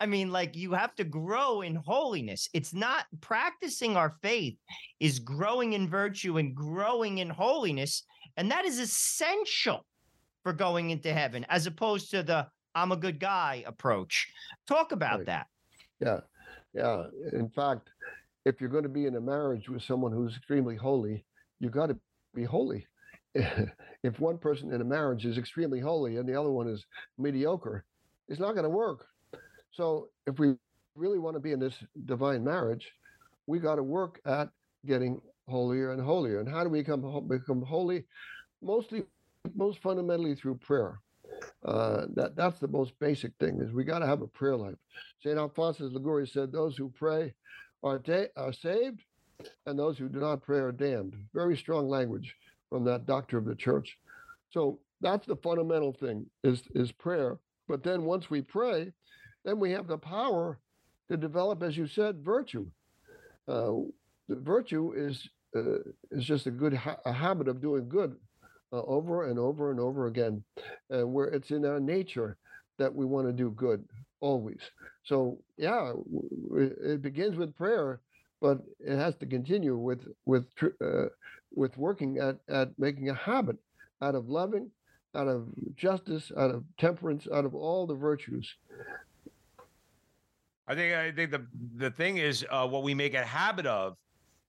I 0.00 0.06
mean, 0.06 0.32
like 0.32 0.56
you 0.56 0.72
have 0.72 0.94
to 0.96 1.04
grow 1.04 1.62
in 1.62 1.76
holiness. 1.76 2.48
It's 2.52 2.74
not 2.74 3.06
practicing 3.20 3.96
our 3.96 4.16
faith 4.22 4.56
is 4.98 5.18
growing 5.18 5.74
in 5.74 5.88
virtue 5.88 6.38
and 6.38 6.54
growing 6.54 7.18
in 7.18 7.30
holiness. 7.30 8.02
And 8.36 8.50
that 8.50 8.64
is 8.64 8.78
essential 8.78 9.86
for 10.42 10.52
going 10.52 10.90
into 10.90 11.12
heaven, 11.12 11.46
as 11.48 11.66
opposed 11.66 12.10
to 12.10 12.22
the 12.22 12.46
I'm 12.74 12.92
a 12.92 12.96
good 12.96 13.18
guy 13.18 13.64
approach. 13.66 14.28
Talk 14.66 14.92
about 14.92 15.18
right. 15.18 15.26
that. 15.26 15.46
Yeah. 16.00 16.20
Yeah. 16.72 17.04
In 17.32 17.48
fact, 17.50 17.88
if 18.44 18.60
you're 18.60 18.70
going 18.70 18.84
to 18.84 18.88
be 18.88 19.06
in 19.06 19.16
a 19.16 19.20
marriage 19.20 19.68
with 19.68 19.82
someone 19.82 20.12
who's 20.12 20.36
extremely 20.36 20.76
holy, 20.76 21.24
you 21.58 21.68
got 21.68 21.86
to 21.86 21.98
be 22.34 22.44
holy. 22.44 22.86
if 24.02 24.18
one 24.18 24.38
person 24.38 24.72
in 24.72 24.80
a 24.80 24.84
marriage 24.84 25.24
is 25.24 25.38
extremely 25.38 25.80
holy 25.80 26.16
and 26.16 26.28
the 26.28 26.38
other 26.38 26.50
one 26.50 26.68
is 26.68 26.84
mediocre, 27.18 27.84
it's 28.28 28.40
not 28.40 28.52
going 28.52 28.64
to 28.64 28.70
work. 28.70 29.06
So 29.72 30.08
if 30.26 30.38
we 30.38 30.54
really 30.96 31.18
want 31.18 31.36
to 31.36 31.40
be 31.40 31.52
in 31.52 31.60
this 31.60 31.74
divine 32.06 32.44
marriage, 32.44 32.90
we 33.46 33.58
got 33.58 33.76
to 33.76 33.82
work 33.82 34.20
at 34.26 34.50
getting 34.86 35.20
holier 35.48 35.92
and 35.92 36.02
holier. 36.02 36.40
And 36.40 36.48
how 36.48 36.64
do 36.64 36.70
we 36.70 36.80
become 36.80 37.28
become 37.28 37.62
holy? 37.62 38.04
Mostly, 38.62 39.04
most 39.54 39.80
fundamentally 39.80 40.34
through 40.34 40.56
prayer. 40.56 41.00
Uh, 41.64 42.06
that 42.14 42.36
that's 42.36 42.58
the 42.58 42.68
most 42.68 42.98
basic 42.98 43.32
thing 43.38 43.60
is 43.60 43.72
we 43.72 43.84
got 43.84 44.00
to 44.00 44.06
have 44.06 44.22
a 44.22 44.26
prayer 44.26 44.56
life. 44.56 44.76
Saint 45.22 45.38
Alphonsus 45.38 45.92
Liguori 45.92 46.26
said, 46.26 46.50
"Those 46.50 46.76
who 46.76 46.90
pray 46.90 47.34
are 47.82 47.98
da- 47.98 48.32
are 48.36 48.52
saved, 48.52 49.02
and 49.66 49.78
those 49.78 49.96
who 49.96 50.08
do 50.08 50.18
not 50.18 50.42
pray 50.42 50.58
are 50.58 50.72
damned." 50.72 51.14
Very 51.32 51.56
strong 51.56 51.88
language 51.88 52.34
from 52.70 52.84
that 52.84 53.06
doctor 53.06 53.36
of 53.36 53.44
the 53.44 53.54
church. 53.54 53.98
So 54.50 54.80
that's 55.00 55.26
the 55.26 55.36
fundamental 55.36 55.92
thing 55.92 56.26
is 56.44 56.62
is 56.74 56.92
prayer. 56.92 57.38
But 57.68 57.82
then 57.82 58.04
once 58.04 58.30
we 58.30 58.40
pray, 58.42 58.92
then 59.44 59.60
we 59.60 59.70
have 59.72 59.86
the 59.86 59.98
power 59.98 60.58
to 61.08 61.16
develop, 61.16 61.62
as 61.62 61.76
you 61.76 61.86
said, 61.86 62.24
virtue. 62.24 62.66
Uh, 63.48 63.72
virtue 64.28 64.92
is 64.96 65.28
uh, 65.56 65.78
is 66.10 66.24
just 66.24 66.46
a 66.46 66.50
good 66.50 66.74
ha- 66.74 67.00
a 67.04 67.12
habit 67.12 67.48
of 67.48 67.60
doing 67.60 67.88
good 67.88 68.16
uh, 68.72 68.82
over 68.82 69.28
and 69.28 69.38
over 69.38 69.70
and 69.70 69.80
over 69.80 70.06
again, 70.06 70.42
and 70.90 71.12
where 71.12 71.26
it's 71.26 71.50
in 71.50 71.64
our 71.64 71.80
nature 71.80 72.36
that 72.78 72.94
we 72.94 73.04
want 73.04 73.26
to 73.26 73.32
do 73.32 73.50
good 73.50 73.84
always. 74.20 74.60
So 75.04 75.38
yeah, 75.56 75.92
it 76.52 77.02
begins 77.02 77.36
with 77.36 77.56
prayer, 77.56 78.00
but 78.40 78.58
it 78.78 78.96
has 78.96 79.16
to 79.16 79.26
continue 79.26 79.76
with 79.76 80.00
with 80.26 80.46
uh, 80.84 81.06
with 81.54 81.76
working 81.76 82.18
at, 82.18 82.36
at 82.48 82.78
making 82.78 83.08
a 83.08 83.14
habit 83.14 83.56
out 84.02 84.14
of 84.14 84.28
loving, 84.28 84.70
out 85.14 85.28
of 85.28 85.48
justice, 85.76 86.30
out 86.36 86.50
of 86.50 86.64
temperance, 86.78 87.26
out 87.32 87.44
of 87.44 87.54
all 87.54 87.86
the 87.86 87.94
virtues. 87.94 88.56
I 90.68 90.74
think 90.74 90.94
I 90.94 91.10
think 91.10 91.32
the 91.32 91.46
the 91.76 91.90
thing 91.90 92.18
is 92.18 92.46
uh, 92.48 92.66
what 92.66 92.84
we 92.84 92.94
make 92.94 93.14
a 93.14 93.24
habit 93.24 93.66
of 93.66 93.96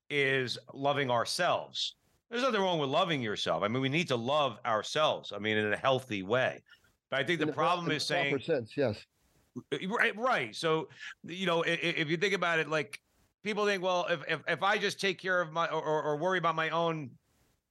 is 0.09 0.59
loving 0.73 1.09
ourselves. 1.09 1.95
There's 2.29 2.43
nothing 2.43 2.61
wrong 2.61 2.79
with 2.79 2.89
loving 2.89 3.21
yourself. 3.21 3.63
I 3.63 3.67
mean, 3.67 3.81
we 3.81 3.89
need 3.89 4.07
to 4.09 4.15
love 4.15 4.59
ourselves. 4.65 5.33
I 5.35 5.39
mean, 5.39 5.57
in 5.57 5.73
a 5.73 5.77
healthy 5.77 6.21
way. 6.21 6.61
But 7.09 7.19
I 7.19 7.23
think 7.23 7.39
the 7.39 7.47
problem 7.47 7.91
is 7.91 8.05
saying, 8.05 8.39
sense, 8.39 8.77
yes, 8.77 9.03
right, 9.89 10.17
right. 10.17 10.55
So, 10.55 10.87
you 11.23 11.45
know, 11.45 11.63
if, 11.63 11.79
if 11.81 12.09
you 12.09 12.17
think 12.17 12.33
about 12.33 12.59
it, 12.59 12.69
like 12.69 13.01
people 13.43 13.65
think, 13.65 13.83
well, 13.83 14.05
if 14.09 14.21
if, 14.27 14.41
if 14.47 14.63
I 14.63 14.77
just 14.77 14.99
take 14.99 15.19
care 15.19 15.41
of 15.41 15.51
my 15.51 15.67
or, 15.67 15.81
or 15.81 16.17
worry 16.17 16.37
about 16.37 16.55
my 16.55 16.69
own 16.69 17.11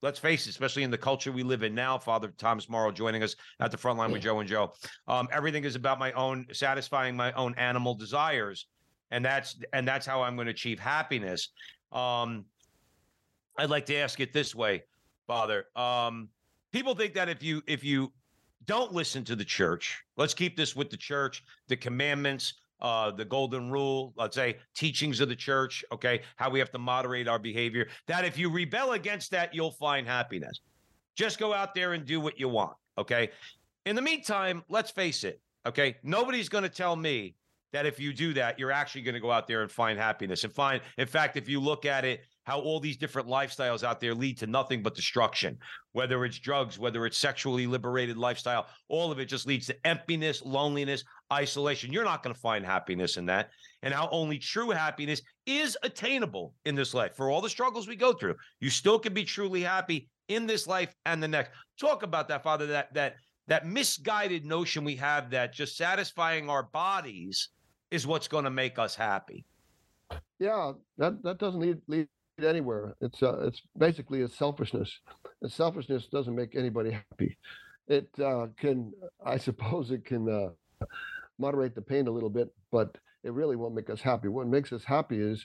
let's 0.02 0.18
face 0.18 0.46
it, 0.46 0.50
especially 0.50 0.82
in 0.82 0.90
the 0.90 0.98
culture 0.98 1.32
we 1.32 1.42
live 1.42 1.62
in 1.62 1.74
now, 1.74 1.98
Father 1.98 2.32
Thomas 2.38 2.68
Morrow 2.68 2.90
joining 2.90 3.22
us 3.22 3.36
at 3.60 3.70
the 3.70 3.76
front 3.76 3.98
line 3.98 4.10
with 4.10 4.22
Joe 4.22 4.40
and 4.40 4.48
Joe. 4.48 4.72
Um, 5.08 5.28
everything 5.32 5.64
is 5.64 5.74
about 5.74 5.98
my 5.98 6.12
own 6.12 6.46
satisfying 6.52 7.16
my 7.16 7.32
own 7.32 7.54
animal 7.56 7.94
desires. 7.94 8.66
And 9.10 9.24
that's 9.24 9.58
and 9.72 9.86
that's 9.86 10.06
how 10.06 10.22
I'm 10.22 10.36
going 10.36 10.46
to 10.46 10.52
achieve 10.52 10.78
happiness. 10.78 11.50
Um, 11.92 12.44
I'd 13.58 13.70
like 13.70 13.86
to 13.86 13.96
ask 13.96 14.20
it 14.20 14.32
this 14.32 14.54
way, 14.54 14.84
Father. 15.26 15.64
Um, 15.76 16.28
people 16.72 16.94
think 16.94 17.14
that 17.14 17.28
if 17.28 17.42
you 17.42 17.62
if 17.66 17.82
you 17.82 18.12
don't 18.66 18.92
listen 18.92 19.24
to 19.24 19.34
the 19.34 19.44
church, 19.44 20.00
let's 20.16 20.34
keep 20.34 20.56
this 20.56 20.76
with 20.76 20.90
the 20.90 20.96
church, 20.96 21.42
the 21.66 21.76
commandments, 21.76 22.54
uh, 22.82 23.10
the 23.10 23.24
golden 23.24 23.70
rule, 23.70 24.12
let's 24.16 24.36
say 24.36 24.56
teachings 24.74 25.20
of 25.20 25.28
the 25.28 25.36
church, 25.36 25.84
okay, 25.92 26.22
how 26.36 26.50
we 26.50 26.58
have 26.58 26.70
to 26.72 26.78
moderate 26.78 27.28
our 27.28 27.38
behavior. 27.38 27.88
That 28.06 28.24
if 28.24 28.38
you 28.38 28.50
rebel 28.50 28.92
against 28.92 29.30
that, 29.32 29.54
you'll 29.54 29.72
find 29.72 30.06
happiness. 30.06 30.60
Just 31.16 31.38
go 31.38 31.52
out 31.52 31.74
there 31.74 31.92
and 31.92 32.04
do 32.06 32.20
what 32.20 32.38
you 32.38 32.48
want, 32.48 32.76
okay? 32.96 33.30
In 33.86 33.96
the 33.96 34.02
meantime, 34.02 34.62
let's 34.68 34.90
face 34.90 35.24
it, 35.24 35.40
okay? 35.66 35.96
Nobody's 36.02 36.48
going 36.48 36.64
to 36.64 36.70
tell 36.70 36.96
me 36.96 37.34
that 37.72 37.86
if 37.86 38.00
you 38.00 38.12
do 38.12 38.34
that, 38.34 38.58
you're 38.58 38.72
actually 38.72 39.02
going 39.02 39.14
to 39.14 39.20
go 39.20 39.30
out 39.30 39.46
there 39.46 39.62
and 39.62 39.70
find 39.70 39.98
happiness 39.98 40.44
and 40.44 40.52
find, 40.52 40.80
in 40.98 41.06
fact, 41.06 41.36
if 41.36 41.48
you 41.48 41.60
look 41.60 41.86
at 41.86 42.04
it, 42.04 42.20
how 42.44 42.58
all 42.58 42.80
these 42.80 42.96
different 42.96 43.28
lifestyles 43.28 43.84
out 43.84 44.00
there 44.00 44.14
lead 44.14 44.38
to 44.38 44.46
nothing 44.46 44.82
but 44.82 44.94
destruction, 44.94 45.58
whether 45.92 46.24
it's 46.24 46.38
drugs, 46.38 46.78
whether 46.78 47.04
it's 47.06 47.18
sexually 47.18 47.66
liberated 47.66 48.16
lifestyle, 48.16 48.66
all 48.88 49.12
of 49.12 49.18
it 49.18 49.26
just 49.26 49.46
leads 49.46 49.66
to 49.66 49.86
emptiness, 49.86 50.42
loneliness, 50.44 51.04
isolation. 51.32 51.92
You're 51.92 52.04
not 52.04 52.22
going 52.22 52.34
to 52.34 52.40
find 52.40 52.64
happiness 52.64 53.16
in 53.16 53.26
that. 53.26 53.50
And 53.82 53.92
how 53.92 54.08
only 54.10 54.38
true 54.38 54.70
happiness 54.70 55.22
is 55.46 55.76
attainable 55.82 56.54
in 56.64 56.74
this 56.74 56.94
life. 56.94 57.14
For 57.14 57.30
all 57.30 57.40
the 57.40 57.48
struggles 57.48 57.86
we 57.86 57.96
go 57.96 58.12
through, 58.12 58.36
you 58.60 58.70
still 58.70 58.98
can 58.98 59.14
be 59.14 59.24
truly 59.24 59.62
happy 59.62 60.08
in 60.28 60.46
this 60.46 60.66
life 60.66 60.94
and 61.06 61.22
the 61.22 61.28
next. 61.28 61.50
Talk 61.78 62.02
about 62.02 62.28
that, 62.28 62.42
Father, 62.42 62.66
that 62.66 62.92
that 62.94 63.16
that 63.48 63.66
misguided 63.66 64.44
notion 64.44 64.84
we 64.84 64.96
have 64.96 65.30
that 65.30 65.52
just 65.52 65.76
satisfying 65.76 66.48
our 66.48 66.62
bodies 66.62 67.48
is 67.90 68.06
what's 68.06 68.28
going 68.28 68.44
to 68.44 68.50
make 68.50 68.78
us 68.78 68.94
happy. 68.94 69.44
Yeah, 70.38 70.72
that 70.98 71.22
that 71.22 71.38
doesn't 71.38 71.60
lead 71.60 71.78
lead 71.86 72.08
anywhere. 72.44 72.94
It's 73.00 73.22
uh, 73.22 73.46
it's 73.46 73.62
basically 73.76 74.22
a 74.22 74.28
selfishness. 74.28 75.00
Selfishness 75.46 76.06
doesn't 76.06 76.34
make 76.34 76.56
anybody 76.56 76.90
happy. 76.90 77.36
It 77.88 78.08
uh, 78.24 78.46
can, 78.56 78.92
I 79.24 79.36
suppose, 79.38 79.90
it 79.90 80.04
can 80.04 80.28
uh, 80.28 80.84
moderate 81.38 81.74
the 81.74 81.82
pain 81.82 82.06
a 82.06 82.10
little 82.10 82.30
bit, 82.30 82.48
but 82.70 82.96
it 83.24 83.32
really 83.32 83.56
won't 83.56 83.74
make 83.74 83.90
us 83.90 84.00
happy. 84.00 84.28
What 84.28 84.46
makes 84.46 84.72
us 84.72 84.84
happy 84.84 85.20
is 85.20 85.44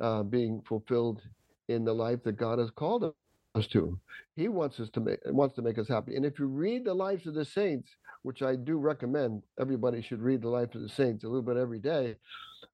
uh, 0.00 0.22
being 0.22 0.60
fulfilled 0.66 1.22
in 1.68 1.84
the 1.84 1.94
life 1.94 2.22
that 2.24 2.36
God 2.36 2.58
has 2.58 2.70
called 2.70 3.14
us 3.54 3.66
to. 3.68 3.98
He 4.34 4.48
wants 4.48 4.80
us 4.80 4.90
to 4.90 5.00
make 5.00 5.20
wants 5.26 5.54
to 5.56 5.62
make 5.62 5.78
us 5.78 5.88
happy. 5.88 6.16
And 6.16 6.24
if 6.24 6.38
you 6.38 6.46
read 6.46 6.84
the 6.84 6.94
lives 6.94 7.26
of 7.26 7.34
the 7.34 7.44
saints, 7.44 7.90
which 8.22 8.42
I 8.42 8.56
do 8.56 8.78
recommend, 8.78 9.42
everybody 9.60 10.02
should 10.02 10.20
read 10.20 10.42
the 10.42 10.48
life 10.48 10.74
of 10.74 10.82
the 10.82 10.88
saints 10.88 11.24
a 11.24 11.28
little 11.28 11.42
bit 11.42 11.56
every 11.56 11.78
day. 11.78 12.16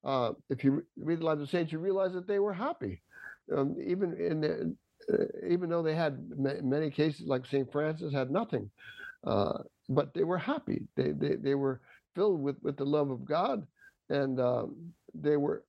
Uh, 0.03 0.33
if 0.49 0.65
you 0.65 0.83
read 0.97 1.21
the 1.21 1.25
lives 1.25 1.43
of 1.43 1.49
the 1.49 1.57
saints, 1.59 1.73
you 1.73 1.79
realize 1.79 2.13
that 2.15 2.27
they 2.27 2.39
were 2.39 2.55
happy 2.55 3.03
um, 3.57 3.77
even 3.85 4.15
in 4.15 4.41
the, 4.41 4.77
uh, 5.13 5.25
even 5.49 5.71
though 5.71 5.83
they 5.83 5.95
had 5.95 6.29
many 6.63 6.91
cases 6.91 7.27
like 7.27 7.47
St. 7.47 7.71
Francis 7.73 8.13
had 8.13 8.31
nothing, 8.31 8.71
uh, 9.27 9.59
but 9.89 10.15
they 10.15 10.25
were 10.25 10.39
happy. 10.39 10.83
They, 10.97 11.13
they 11.13 11.37
they 11.37 11.55
were 11.55 11.81
filled 12.15 12.43
with 12.43 12.57
with 12.63 12.77
the 12.77 12.87
love 12.87 13.11
of 13.11 13.25
God, 13.25 13.67
and 14.11 14.41
um, 14.41 14.93
they 15.15 15.37
were 15.37 15.65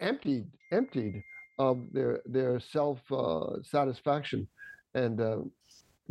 emptied 0.00 0.46
emptied 0.72 1.22
of 1.58 1.80
their 1.92 2.20
their 2.26 2.60
self 2.60 3.00
uh, 3.12 3.62
satisfaction, 3.62 4.48
and 4.94 5.20
uh, 5.20 5.38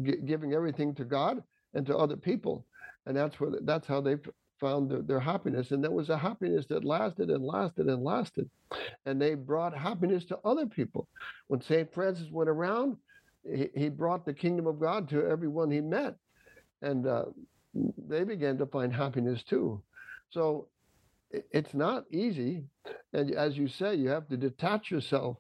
g- 0.04 0.22
giving 0.26 0.54
everything 0.54 0.96
to 0.96 1.06
God 1.06 1.44
and 1.74 1.86
to 1.88 1.98
other 1.98 2.18
people, 2.18 2.66
and 3.06 3.18
that's 3.18 3.40
what 3.40 3.66
that's 3.66 3.88
how 3.88 4.02
they 4.02 4.18
found 4.60 4.90
their, 4.90 5.02
their 5.02 5.20
happiness. 5.20 5.72
And 5.72 5.84
that 5.84 5.94
was 5.94 6.10
a 6.10 6.18
happiness 6.18 6.66
that 6.68 6.86
lasted 6.86 7.30
and 7.30 7.44
lasted 7.44 7.88
and 7.88 8.04
lasted. 8.04 8.50
And 9.06 9.22
they 9.22 9.36
brought 9.36 9.78
happiness 9.78 10.26
to 10.26 10.40
other 10.46 10.66
people. 10.66 11.08
When 11.48 11.62
St. 11.62 11.94
Francis 11.94 12.30
went 12.32 12.50
around, 12.50 12.98
he, 13.44 13.70
he 13.76 13.90
brought 13.90 14.26
the 14.26 14.34
kingdom 14.34 14.68
of 14.68 14.80
God 14.80 15.10
to 15.10 15.26
everyone 15.26 15.72
he 15.72 15.82
met. 15.82 16.16
And 16.82 17.08
uh, 17.08 17.26
they 18.08 18.24
began 18.24 18.58
to 18.58 18.66
find 18.66 18.94
happiness 18.94 19.44
too. 19.44 19.82
So 20.30 20.68
it's 21.32 21.74
not 21.74 22.06
easy. 22.12 22.64
And 23.14 23.32
as 23.32 23.58
you 23.58 23.68
say, 23.68 23.96
you 23.96 24.10
have 24.10 24.28
to 24.30 24.38
detach 24.38 24.92
yourself 24.92 25.38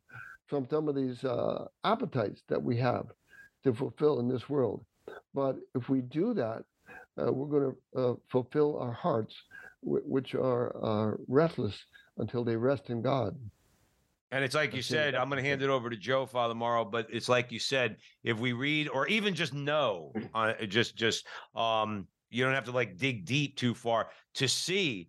from 0.47 0.67
some 0.69 0.87
of 0.87 0.95
these 0.95 1.23
uh, 1.23 1.65
appetites 1.83 2.41
that 2.47 2.61
we 2.61 2.77
have 2.77 3.07
to 3.63 3.73
fulfill 3.73 4.19
in 4.19 4.27
this 4.27 4.49
world. 4.49 4.83
But 5.33 5.57
if 5.75 5.89
we 5.89 6.01
do 6.01 6.33
that, 6.35 6.63
uh, 7.19 7.31
we're 7.31 7.47
going 7.47 7.75
to 7.93 7.99
uh, 7.99 8.13
fulfill 8.31 8.77
our 8.79 8.91
hearts, 8.91 9.35
w- 9.83 10.03
which 10.05 10.35
are, 10.35 10.75
are 10.77 11.19
restless 11.27 11.77
until 12.17 12.43
they 12.43 12.55
rest 12.55 12.89
in 12.89 13.01
God. 13.01 13.35
And 14.31 14.43
it's 14.43 14.53
like 14.53 14.75
you 14.75 14.83
said, 14.83 15.15
I'm 15.15 15.27
going 15.27 15.41
to 15.41 15.49
hand 15.49 15.63
it 15.63 15.69
over 15.69 15.89
to 15.89 15.97
Joe 15.97 16.27
Father 16.27 16.53
Morrow, 16.53 16.85
but 16.85 17.07
it's 17.11 17.29
like 17.29 17.51
you 17.51 17.57
said, 17.57 17.97
if 18.23 18.39
we 18.39 18.53
read 18.53 18.87
or 18.87 19.07
even 19.07 19.33
just 19.33 19.55
know, 19.55 20.13
uh, 20.35 20.53
just 20.67 20.95
just 20.95 21.25
um, 21.55 22.05
you 22.29 22.43
don't 22.43 22.53
have 22.53 22.65
to 22.65 22.71
like 22.71 22.97
dig 22.97 23.25
deep 23.25 23.57
too 23.57 23.73
far 23.73 24.09
to 24.35 24.47
see 24.47 25.07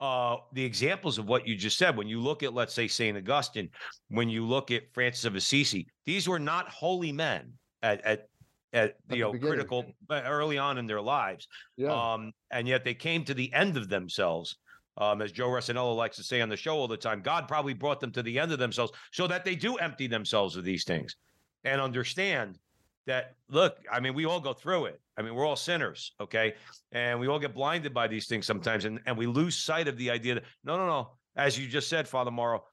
uh, 0.00 0.36
the 0.52 0.64
examples 0.64 1.18
of 1.18 1.26
what 1.26 1.48
you 1.48 1.56
just 1.56 1.78
said. 1.78 1.96
When 1.96 2.06
you 2.06 2.20
look 2.20 2.44
at, 2.44 2.54
let's 2.54 2.72
say, 2.72 2.86
Saint 2.86 3.16
Augustine, 3.16 3.70
when 4.08 4.28
you 4.28 4.46
look 4.46 4.70
at 4.70 4.92
Francis 4.94 5.24
of 5.24 5.34
Assisi, 5.34 5.88
these 6.06 6.28
were 6.28 6.38
not 6.38 6.68
holy 6.68 7.10
men 7.10 7.52
at, 7.82 8.00
at 8.02 8.28
at 8.72 8.96
you 9.10 9.20
know 9.20 9.32
critical 9.32 9.84
uh, 10.08 10.22
early 10.24 10.58
on 10.58 10.78
in 10.78 10.86
their 10.86 11.00
lives. 11.00 11.48
Yeah. 11.76 11.92
Um, 11.92 12.32
and 12.50 12.68
yet 12.68 12.84
they 12.84 12.94
came 12.94 13.24
to 13.24 13.34
the 13.34 13.52
end 13.52 13.76
of 13.76 13.88
themselves. 13.88 14.56
Um, 14.98 15.22
as 15.22 15.32
Joe 15.32 15.48
Resinello 15.48 15.96
likes 15.96 16.16
to 16.16 16.22
say 16.22 16.40
on 16.40 16.48
the 16.48 16.56
show 16.56 16.76
all 16.76 16.88
the 16.88 16.96
time, 16.96 17.22
God 17.22 17.48
probably 17.48 17.72
brought 17.72 18.00
them 18.00 18.12
to 18.12 18.22
the 18.22 18.38
end 18.38 18.52
of 18.52 18.58
themselves 18.58 18.92
so 19.12 19.26
that 19.28 19.44
they 19.44 19.54
do 19.54 19.76
empty 19.76 20.06
themselves 20.06 20.56
of 20.56 20.64
these 20.64 20.84
things 20.84 21.16
and 21.64 21.80
understand 21.80 22.58
that 23.06 23.34
look, 23.48 23.78
I 23.90 24.00
mean, 24.00 24.14
we 24.14 24.26
all 24.26 24.40
go 24.40 24.52
through 24.52 24.86
it. 24.86 25.00
I 25.16 25.22
mean, 25.22 25.34
we're 25.34 25.46
all 25.46 25.56
sinners, 25.56 26.12
okay? 26.20 26.54
And 26.92 27.18
we 27.18 27.28
all 27.28 27.38
get 27.38 27.54
blinded 27.54 27.94
by 27.94 28.08
these 28.08 28.26
things 28.26 28.46
sometimes, 28.46 28.84
and, 28.84 29.00
and 29.06 29.16
we 29.16 29.26
lose 29.26 29.56
sight 29.56 29.88
of 29.88 29.96
the 29.96 30.10
idea 30.10 30.34
that 30.34 30.44
no, 30.64 30.76
no, 30.76 30.86
no, 30.86 31.10
as 31.36 31.58
you 31.58 31.66
just 31.66 31.88
said, 31.88 32.06
Father 32.06 32.30
Morrow, 32.30 32.64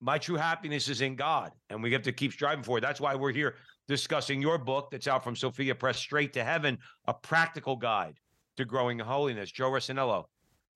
my 0.00 0.18
true 0.18 0.36
happiness 0.36 0.88
is 0.88 1.00
in 1.00 1.16
God, 1.16 1.52
and 1.70 1.82
we 1.82 1.92
have 1.92 2.02
to 2.02 2.12
keep 2.12 2.32
striving 2.32 2.62
for 2.62 2.78
it. 2.78 2.80
That's 2.80 3.00
why 3.00 3.14
we're 3.14 3.32
here 3.32 3.56
discussing 3.88 4.40
your 4.40 4.58
book 4.58 4.90
that's 4.90 5.08
out 5.08 5.24
from 5.24 5.34
Sophia 5.34 5.74
Press, 5.74 5.98
Straight 5.98 6.34
to 6.34 6.44
Heaven, 6.44 6.78
a 7.06 7.14
practical 7.14 7.74
guide 7.76 8.20
to 8.56 8.64
growing 8.64 9.00
in 9.00 9.06
holiness. 9.06 9.50
Joe 9.50 9.70
Resinello. 9.70 10.24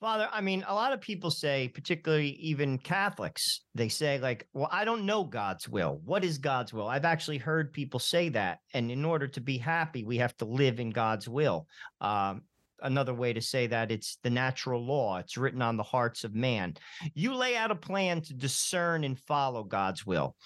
Father, 0.01 0.29
I 0.33 0.41
mean, 0.41 0.65
a 0.67 0.75
lot 0.75 0.93
of 0.93 1.01
people 1.01 1.31
say, 1.31 1.69
particularly 1.69 2.31
even 2.31 2.77
Catholics, 2.77 3.61
they 3.77 3.89
say, 3.89 4.19
like, 4.19 4.49
well, 4.53 4.69
I 4.73 4.85
don't 4.85 5.07
know 5.07 5.23
God's 5.23 5.69
will. 5.69 6.01
What 6.05 6.25
is 6.25 6.39
God's 6.39 6.73
will? 6.73 6.89
I've 6.89 7.05
actually 7.05 7.39
heard 7.39 7.73
people 7.73 8.01
say 8.01 8.29
that. 8.31 8.59
And 8.75 8.91
in 8.91 9.05
order 9.05 9.29
to 9.29 9.41
be 9.41 9.59
happy, 9.59 10.03
we 10.03 10.17
have 10.17 10.37
to 10.39 10.45
live 10.45 10.81
in 10.81 10.91
God's 10.91 11.29
will. 11.29 11.69
Um, 12.01 12.43
another 12.83 13.15
way 13.15 13.33
to 13.33 13.41
say 13.41 13.67
that 13.67 13.91
it's 13.91 14.19
the 14.23 14.31
natural 14.31 14.85
law 14.85 15.19
it's 15.19 15.37
written 15.37 15.63
on 15.63 15.77
the 15.77 15.83
hearts 15.83 16.25
of 16.25 16.35
man. 16.35 16.75
You 17.15 17.35
lay 17.35 17.57
out 17.57 17.71
a 17.71 17.77
plan 17.77 18.21
to 18.23 18.35
discern 18.35 19.05
and 19.05 19.19
follow 19.19 19.65
god's 19.65 20.07
will 20.07 20.37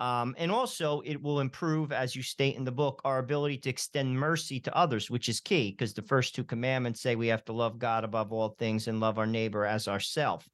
um, 0.00 0.34
and 0.38 0.50
also 0.50 1.00
it 1.04 1.20
will 1.20 1.40
improve 1.40 1.92
as 1.92 2.14
you 2.14 2.22
state 2.22 2.56
in 2.56 2.64
the 2.64 2.72
book 2.72 3.00
our 3.04 3.18
ability 3.18 3.58
to 3.58 3.70
extend 3.70 4.18
mercy 4.18 4.60
to 4.60 4.76
others 4.76 5.10
which 5.10 5.28
is 5.28 5.40
key 5.40 5.70
because 5.70 5.94
the 5.94 6.02
first 6.02 6.34
two 6.34 6.44
commandments 6.44 7.00
say 7.00 7.16
we 7.16 7.28
have 7.28 7.44
to 7.44 7.52
love 7.52 7.78
god 7.78 8.04
above 8.04 8.32
all 8.32 8.50
things 8.58 8.88
and 8.88 9.00
love 9.00 9.18
our 9.18 9.26
neighbor 9.26 9.64
as 9.64 9.88
ourself. 9.88 10.48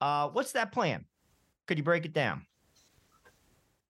Uh, 0.00 0.28
what's 0.28 0.52
that 0.52 0.72
plan? 0.72 1.04
Could 1.66 1.78
you 1.78 1.84
break 1.84 2.04
it 2.04 2.12
down? 2.12 2.46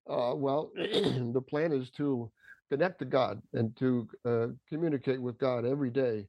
Uh, 0.08 0.34
well 0.34 0.70
the 0.76 1.42
plan 1.48 1.72
is 1.72 1.90
to 1.90 2.30
connect 2.70 2.98
to 2.98 3.04
god 3.04 3.40
and 3.54 3.74
to 3.76 4.06
uh, 4.26 4.46
communicate 4.68 5.20
with 5.20 5.38
god 5.38 5.64
every 5.64 5.90
day 5.90 6.26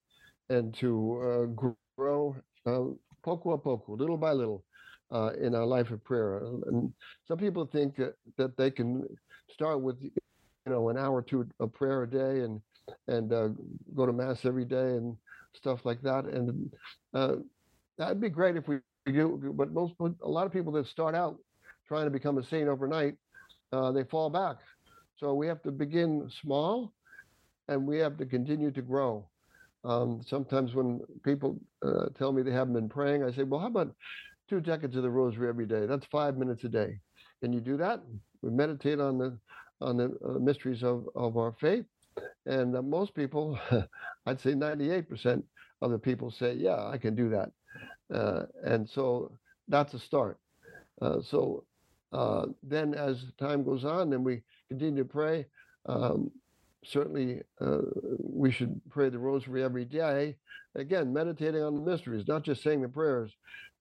and 0.50 0.74
to 0.76 1.22
uh, 1.22 1.72
grow 1.98 2.36
uh, 2.66 2.86
poco 3.24 3.52
a 3.52 3.58
poco, 3.58 3.96
little 3.96 4.18
by 4.18 4.32
little, 4.32 4.64
uh, 5.12 5.32
in 5.42 5.56
our 5.56 5.66
life 5.66 5.92
of 5.92 6.04
prayer. 6.04 6.40
And 6.68 6.94
some 7.28 7.38
people 7.38 7.66
think 7.66 7.96
that, 7.98 8.16
that 8.38 8.58
they 8.58 8.72
can 8.72 9.08
start 9.52 9.82
with, 9.82 10.02
you 10.02 10.12
know, 10.66 10.90
an 10.90 10.98
hour 10.98 11.18
or 11.18 11.22
two 11.22 11.48
of 11.60 11.74
prayer 11.74 12.04
a 12.04 12.10
day 12.10 12.42
and 12.42 12.62
and 13.08 13.32
uh, 13.34 13.50
go 13.96 14.06
to 14.06 14.14
mass 14.14 14.46
every 14.46 14.66
day 14.66 14.98
and 14.98 15.16
stuff 15.54 15.86
like 15.86 16.02
that. 16.02 16.26
And 16.26 16.74
uh, 17.14 17.36
that'd 17.98 18.20
be 18.20 18.30
great 18.30 18.56
if 18.56 18.68
we 18.68 18.80
do. 19.06 19.54
But 19.56 19.72
most, 19.72 19.94
a 20.24 20.28
lot 20.28 20.48
of 20.48 20.54
people 20.54 20.72
that 20.74 20.88
start 20.88 21.16
out 21.16 21.38
trying 21.88 22.06
to 22.06 22.12
become 22.12 22.38
a 22.40 22.44
saint 22.44 22.68
overnight, 22.68 23.16
uh, 23.72 23.92
they 23.92 24.04
fall 24.04 24.30
back. 24.30 24.58
So 25.18 25.34
we 25.34 25.48
have 25.48 25.62
to 25.64 25.72
begin 25.72 26.30
small, 26.42 26.94
and 27.68 27.86
we 27.86 28.00
have 28.00 28.18
to 28.18 28.26
continue 28.26 28.72
to 28.72 28.82
grow. 28.82 29.30
Um, 29.86 30.22
sometimes 30.26 30.76
when 30.76 31.02
people 31.24 31.60
uh, 31.86 32.08
tell 32.18 32.32
me 32.32 32.42
they 32.42 32.52
haven't 32.52 32.74
been 32.74 32.90
praying, 32.90 33.24
I 33.24 33.32
say, 33.32 33.44
well, 33.44 33.62
how 33.62 33.68
about 33.68 33.96
two 34.50 34.60
decades 34.60 34.96
of 34.96 35.04
the 35.04 35.10
rosary 35.10 35.48
every 35.48 35.66
day? 35.66 35.86
That's 35.86 36.06
five 36.08 36.38
minutes 36.38 36.64
a 36.64 36.70
day. 36.70 37.00
Can 37.42 37.54
you 37.54 37.62
do 37.62 37.78
that? 37.78 38.02
We 38.42 38.50
meditate 38.50 39.00
on 39.00 39.18
the 39.18 39.38
on 39.82 39.98
the 39.98 40.18
uh, 40.26 40.40
mysteries 40.40 40.84
of, 40.84 41.08
of 41.16 41.38
our 41.38 41.54
faith. 41.60 41.86
And 42.46 42.76
uh, 42.76 42.82
most 42.82 43.16
people, 43.16 43.58
I'd 44.26 44.42
say 44.42 44.54
98% 44.54 45.44
of 45.82 45.92
the 45.92 46.00
people 46.00 46.32
say, 46.32 46.54
yeah, 46.54 46.86
I 46.88 46.98
can 46.98 47.16
do 47.16 47.30
that. 47.30 47.52
Uh, 48.14 48.46
and 48.64 48.90
so 48.90 49.32
that's 49.68 49.94
a 49.94 50.00
start. 50.00 50.38
Uh, 51.02 51.22
so 51.22 51.64
uh, 52.12 52.48
then 52.64 52.94
as 52.94 53.24
time 53.40 53.64
goes 53.64 53.86
on, 53.86 54.10
then 54.10 54.24
we 54.24 54.42
continue 54.68 55.04
to 55.04 55.10
pray. 55.10 55.46
Um, 55.86 56.32
certainly 56.84 57.42
uh, 57.62 57.80
we 58.20 58.52
should 58.52 58.80
pray 58.90 59.10
the 59.10 59.20
rosary 59.20 59.64
every 59.64 59.86
day. 59.86 60.36
Again, 60.76 61.12
meditating 61.12 61.62
on 61.62 61.76
the 61.76 61.82
mysteries, 61.82 62.28
not 62.28 62.44
just 62.44 62.64
saying 62.64 62.82
the 62.82 62.88
prayers, 62.88 63.32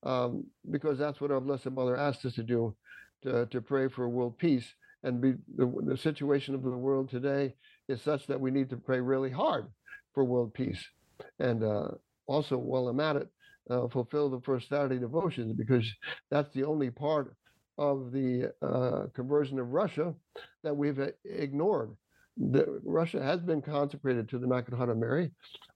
um, 0.03 0.45
because 0.71 0.99
that's 0.99 1.21
what 1.21 1.31
our 1.31 1.41
Blessed 1.41 1.71
Mother 1.71 1.97
asked 1.97 2.25
us 2.25 2.35
to 2.35 2.43
do, 2.43 2.75
to, 3.23 3.47
to 3.47 3.61
pray 3.61 3.89
for 3.89 4.09
world 4.09 4.39
peace. 4.39 4.67
And 5.03 5.21
be, 5.21 5.35
the, 5.57 5.73
the 5.85 5.97
situation 5.97 6.55
of 6.55 6.63
the 6.63 6.71
world 6.71 7.09
today 7.09 7.55
is 7.89 8.03
such 8.03 8.27
that 8.27 8.41
we 8.41 8.51
need 8.51 8.71
to 8.71 8.77
pray 8.77 9.01
really 9.01 9.31
hard 9.31 9.67
for 10.13 10.25
world 10.25 10.55
peace. 10.55 10.83
And 11.39 11.63
uh, 11.63 11.89
also, 12.27 12.57
while 12.57 12.89
I'm 12.89 13.01
at 13.01 13.17
it, 13.17 13.29
uh, 13.71 13.87
fulfill 13.89 14.31
the 14.31 14.41
first 14.41 14.69
Saturday 14.69 14.99
devotions 14.99 15.53
because 15.53 15.87
that's 16.31 16.53
the 16.55 16.65
only 16.65 16.91
part 16.91 17.35
of 17.77 18.13
the 18.13 18.53
uh, 18.63 19.07
conversion 19.15 19.59
of 19.61 19.73
Russia 19.73 20.15
that 20.65 20.77
we've 20.77 20.99
uh, 20.99 21.09
ignored 21.25 21.91
the, 22.39 22.81
Russia 22.85 23.23
has 23.23 23.41
been 23.41 23.61
consecrated 23.61 24.29
to 24.29 24.39
the 24.39 24.47
Immaculate 24.47 24.97
Mary, 24.97 25.31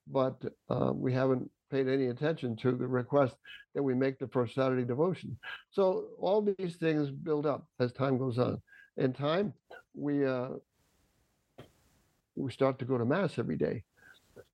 but 0.06 0.40
uh, 0.70 0.92
we 0.94 1.12
haven't 1.12 1.50
paid 1.70 1.88
any 1.88 2.06
attention 2.06 2.54
to 2.56 2.72
the 2.72 2.86
request 2.86 3.34
that 3.74 3.82
we 3.82 3.94
make 3.94 4.18
the 4.18 4.28
first 4.28 4.54
Saturday 4.54 4.84
devotion. 4.84 5.36
So 5.70 6.04
all 6.18 6.42
these 6.42 6.76
things 6.76 7.10
build 7.10 7.46
up 7.46 7.66
as 7.80 7.92
time 7.92 8.18
goes 8.18 8.38
on. 8.38 8.60
In 8.96 9.12
time, 9.12 9.54
we 9.94 10.26
uh, 10.26 10.50
we 12.36 12.50
start 12.52 12.78
to 12.78 12.84
go 12.84 12.98
to 12.98 13.04
mass 13.04 13.38
every 13.38 13.56
day. 13.56 13.84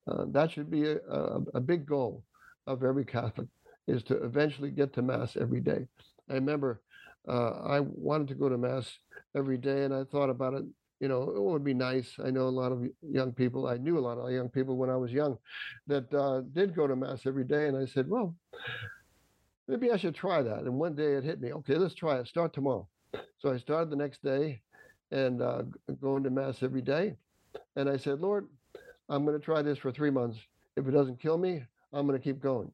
Uh, 0.06 0.24
that 0.28 0.50
should 0.50 0.70
be 0.70 0.84
a, 0.84 0.96
a, 1.10 1.40
a, 1.54 1.60
big 1.60 1.86
goal 1.86 2.24
of 2.66 2.82
every 2.82 3.04
Catholic 3.04 3.48
is 3.86 4.02
to 4.04 4.16
eventually 4.24 4.70
get 4.70 4.92
to 4.92 5.02
mass 5.02 5.36
every 5.36 5.60
day. 5.60 5.86
I 6.30 6.34
remember 6.34 6.80
uh, 7.28 7.50
I 7.50 7.80
wanted 7.80 8.28
to 8.28 8.34
go 8.34 8.48
to 8.48 8.58
mass 8.58 8.90
every 9.36 9.58
day, 9.58 9.84
and 9.84 9.94
I 9.94 10.04
thought 10.04 10.30
about 10.30 10.54
it 10.54 10.64
you 11.00 11.08
know, 11.08 11.22
it 11.22 11.40
would 11.40 11.64
be 11.64 11.74
nice. 11.74 12.16
I 12.24 12.30
know 12.30 12.48
a 12.48 12.50
lot 12.50 12.72
of 12.72 12.84
young 13.02 13.32
people. 13.32 13.66
I 13.66 13.76
knew 13.76 13.98
a 13.98 14.00
lot 14.00 14.18
of 14.18 14.30
young 14.30 14.48
people 14.48 14.76
when 14.76 14.90
I 14.90 14.96
was 14.96 15.12
young 15.12 15.38
that 15.86 16.12
uh, 16.12 16.42
did 16.52 16.74
go 16.74 16.86
to 16.86 16.96
mass 16.96 17.20
every 17.26 17.44
day, 17.44 17.68
and 17.68 17.76
I 17.76 17.86
said, 17.86 18.08
well, 18.08 18.34
maybe 19.68 19.92
I 19.92 19.96
should 19.96 20.14
try 20.14 20.42
that. 20.42 20.60
And 20.60 20.74
one 20.74 20.94
day 20.94 21.14
it 21.14 21.24
hit 21.24 21.40
me. 21.40 21.52
Okay, 21.52 21.76
let's 21.76 21.94
try 21.94 22.18
it. 22.18 22.26
Start 22.26 22.52
tomorrow. 22.52 22.88
So 23.38 23.52
I 23.52 23.58
started 23.58 23.90
the 23.90 23.96
next 23.96 24.22
day, 24.22 24.60
and 25.12 25.40
uh, 25.40 25.62
going 26.00 26.24
to 26.24 26.30
mass 26.30 26.62
every 26.62 26.82
day. 26.82 27.14
And 27.76 27.88
I 27.88 27.96
said, 27.96 28.20
Lord, 28.20 28.48
I'm 29.08 29.24
going 29.24 29.38
to 29.38 29.44
try 29.44 29.62
this 29.62 29.78
for 29.78 29.92
three 29.92 30.10
months. 30.10 30.38
If 30.76 30.86
it 30.86 30.92
doesn't 30.92 31.20
kill 31.20 31.38
me, 31.38 31.62
I'm 31.92 32.06
going 32.06 32.18
to 32.18 32.22
keep 32.22 32.40
going. 32.40 32.70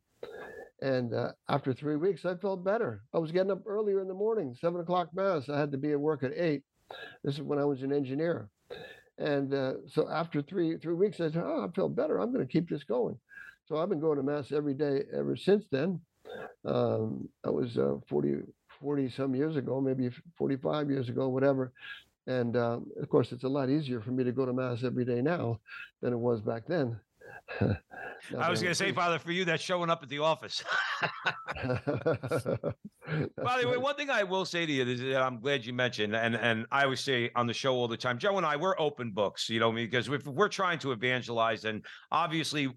And 0.83 1.15
uh, 1.15 1.33
after 1.49 1.73
three 1.73 1.97
weeks, 1.97 2.25
I 2.25 2.35
felt 2.37 2.65
better. 2.65 3.03
I 3.15 3.19
was 3.19 3.33
getting 3.33 3.53
up 3.53 3.63
earlier 3.67 4.01
in 4.01 4.09
the 4.09 4.15
morning, 4.15 4.57
seven 4.61 4.81
o'clock 4.81 5.11
mass. 5.15 5.49
I 5.49 5.59
had 5.59 5.73
to 5.73 5.79
be 5.79 5.93
at 5.93 6.01
work 6.01 6.23
at 6.23 6.33
eight. 6.35 6.63
This 7.23 7.35
is 7.35 7.43
when 7.43 7.59
I 7.59 7.65
was 7.65 7.83
an 7.83 7.93
engineer. 7.93 8.49
And 9.19 9.55
uh, 9.55 9.75
so 9.87 10.09
after 10.11 10.43
three 10.43 10.77
three 10.79 10.95
weeks, 10.95 11.21
I 11.21 11.31
said, 11.31 11.43
"Oh, 11.45 11.67
I 11.69 11.73
feel 11.75 11.89
better. 11.89 12.19
I'm 12.19 12.33
going 12.33 12.47
to 12.47 12.53
keep 12.53 12.69
this 12.69 12.85
going." 12.85 13.19
So 13.67 13.77
I've 13.77 13.89
been 13.89 14.01
going 14.01 14.17
to 14.17 14.23
mass 14.23 14.53
every 14.53 14.75
day 14.75 15.05
ever 15.13 15.37
since 15.37 15.65
then. 15.71 16.01
Um, 16.65 17.29
I 17.45 17.51
was 17.51 17.79
uh, 17.79 17.97
40, 18.09 18.43
40 18.81 19.11
some 19.11 19.35
years 19.35 19.57
ago, 19.57 19.81
maybe 19.81 20.11
45 20.37 20.91
years 20.91 21.09
ago, 21.09 21.29
whatever. 21.29 21.73
And 22.27 22.57
um, 22.57 22.91
of 23.01 23.09
course, 23.09 23.33
it's 23.33 23.45
a 23.45 23.49
lot 23.49 23.71
easier 23.71 24.01
for 24.01 24.11
me 24.11 24.25
to 24.25 24.33
go 24.33 24.45
to 24.47 24.53
mass 24.53 24.83
every 24.83 25.05
day 25.05 25.23
now 25.23 25.61
than 26.01 26.13
it 26.13 26.19
was 26.19 26.41
back 26.41 26.67
then. 26.67 26.99
I 28.39 28.51
was 28.51 28.61
going 28.61 28.71
to 28.71 28.75
say, 28.75 28.93
Father, 28.93 29.19
for 29.19 29.33
you, 29.33 29.45
that's 29.45 29.63
showing 29.63 29.91
up 29.91 30.03
at 30.03 30.09
the 30.09 30.19
office. 30.19 30.63
By 31.03 31.81
the 33.61 33.69
way, 33.69 33.77
one 33.77 33.97
thing 33.97 34.11
I 34.11 34.23
will 34.23 34.45
say 34.45 34.67
to 34.67 34.73
you 34.73 34.85
is 34.85 35.01
that 35.01 35.23
I'm 35.23 35.41
glad 35.41 35.65
you 35.65 35.73
mentioned, 35.73 36.15
and 36.15 36.35
and 36.35 36.67
I 36.73 36.85
always 36.85 37.01
say 37.01 37.31
on 37.37 37.47
the 37.47 37.53
show 37.53 37.75
all 37.75 37.89
the 37.89 37.97
time, 37.97 38.19
Joe 38.19 38.37
and 38.37 38.47
I, 38.47 38.57
we're 38.57 38.79
open 38.79 39.11
books, 39.11 39.49
you 39.51 39.61
know, 39.61 39.73
because 39.73 40.09
if 40.09 40.27
we're 40.27 40.49
trying 40.49 40.79
to 40.81 40.93
evangelize, 40.93 41.65
and 41.65 41.85
obviously 42.11 42.69